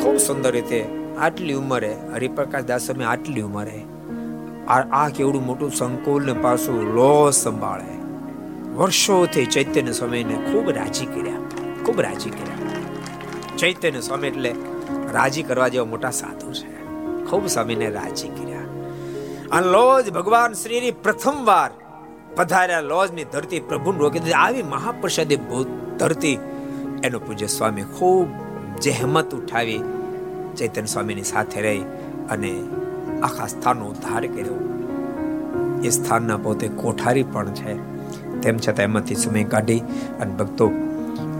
ખૂબ 0.00 0.16
સુંદર 0.16 0.52
રીતે 0.52 1.03
આટલી 1.18 1.54
ઉંમરે, 1.54 1.96
હરિપ્રકાશ 2.14 2.64
દાસ 2.64 2.82
સ્વામી 2.82 3.04
આટલી 3.04 3.40
ઉંમરે, 3.40 3.82
આ 4.92 5.08
કેવડું 5.08 5.46
મોટું 5.46 5.70
સંકુલ 5.70 6.26
ને 6.26 6.32
પાછું 6.32 6.94
લો 6.94 7.30
સંભાળે. 7.30 7.94
વર્ષોથી 8.74 9.46
ચૈતન્ય 9.46 9.92
સ્વામીને 9.92 10.34
ખૂબ 10.34 10.70
રાજી 10.70 11.06
કર્યા, 11.06 11.38
ખૂબ 11.84 12.00
રાજી 12.00 12.30
કર્યા. 12.30 13.56
ચૈતન્ય 13.56 14.00
સ્વામી 14.00 14.26
એટલે 14.26 14.54
રાજી 15.12 15.42
કરવા 15.42 15.68
જેવા 15.68 15.84
મોટા 15.84 16.10
સાધુ 16.10 16.52
છે. 16.52 16.74
ખૂબ 17.24 17.46
સ્વામીને 17.46 17.90
રાજી 17.90 18.28
કર્યા. 18.28 18.58
અને 19.52 19.66
લોજ 19.66 20.10
ભગવાન 20.10 20.52
શ્રીની 20.52 20.90
પ્રથમ 20.90 21.44
વાર 21.44 21.70
પધાર્યા 22.36 22.80
લોજની 22.80 23.24
ધરતી 23.24 23.60
પ્રભુ 23.60 23.92
રોકી 23.92 24.32
આવી 24.32 24.62
મહાપ્રસાદી 24.62 25.36
ધરતી 25.98 26.38
એનો 27.04 27.18
પૂજ્ય 27.18 27.46
સ્વામી 27.46 27.82
ખૂબ 27.82 28.28
જહેમત 28.80 29.34
ઉઠાવી 29.34 29.80
ચૈતન્ય 30.56 30.86
સ્વામીની 30.86 31.22
સાથે 31.22 31.60
રહી 31.60 31.80
અને 32.30 32.62
આખા 33.22 33.46
સ્થાનનો 33.46 33.84
ઉદ્ધાર 33.84 34.26
કર્યો. 34.26 34.80
એ 35.84 35.88
સ્થાનના 35.88 36.36
પોતે 36.36 36.68
કોઠારી 36.68 37.22
પણ 37.22 37.50
છે. 37.50 37.94
તેમ 38.40 38.56
છતાં 38.56 38.82
એમાંથી 38.82 39.14
સમય 39.14 39.44
કાઢી 39.44 39.78
અને 40.20 40.34
ભક્તો 40.34 40.70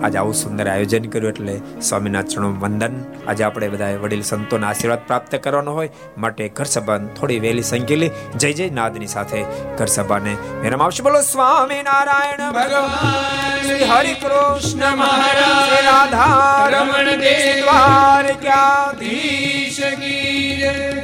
આજે 0.02 0.18
આવું 0.18 0.34
સુંદર 0.34 0.68
આયોજન 0.68 1.04
કર્યું 1.04 1.28
એટલે 1.28 1.60
સ્વામીના 1.80 2.22
ચરણો 2.22 2.60
વંદન. 2.60 3.04
આજે 3.28 3.44
આપણે 3.44 3.68
બધા 3.68 3.98
વડીલ 4.02 4.22
સંતોના 4.22 4.68
આશીર્વાદ 4.68 5.06
પ્રાપ્ત 5.06 5.34
કરવાનો 5.34 5.72
હોય 5.72 5.88
માટે 6.18 6.48
ઘર 6.48 6.64
સભા 6.64 6.98
થોડી 6.98 7.38
વહેલી 7.38 7.62
સંકેલી. 7.62 8.10
જય 8.36 8.52
જય 8.52 8.70
નાદની 8.70 9.06
સાથે 9.06 9.44
ઘર 9.76 9.86
સભાને 9.86 10.36
મેરમ 10.62 10.82
આવશે 10.82 11.02
બોલો 11.02 11.20
સ્વામી 11.20 11.82
નારાયણ 11.82 12.52
ભગવાન, 12.52 13.66
શ્રી 13.66 13.84
હરિ 13.84 14.14
કૃષ્ણ 14.14 14.96
મહારાજ 14.96 15.84
રાધા 15.84 16.68
રમણ 16.68 17.16
દેવ 17.16 17.64
દ્વારકાધીશ 17.64 19.80
કી 19.80 21.03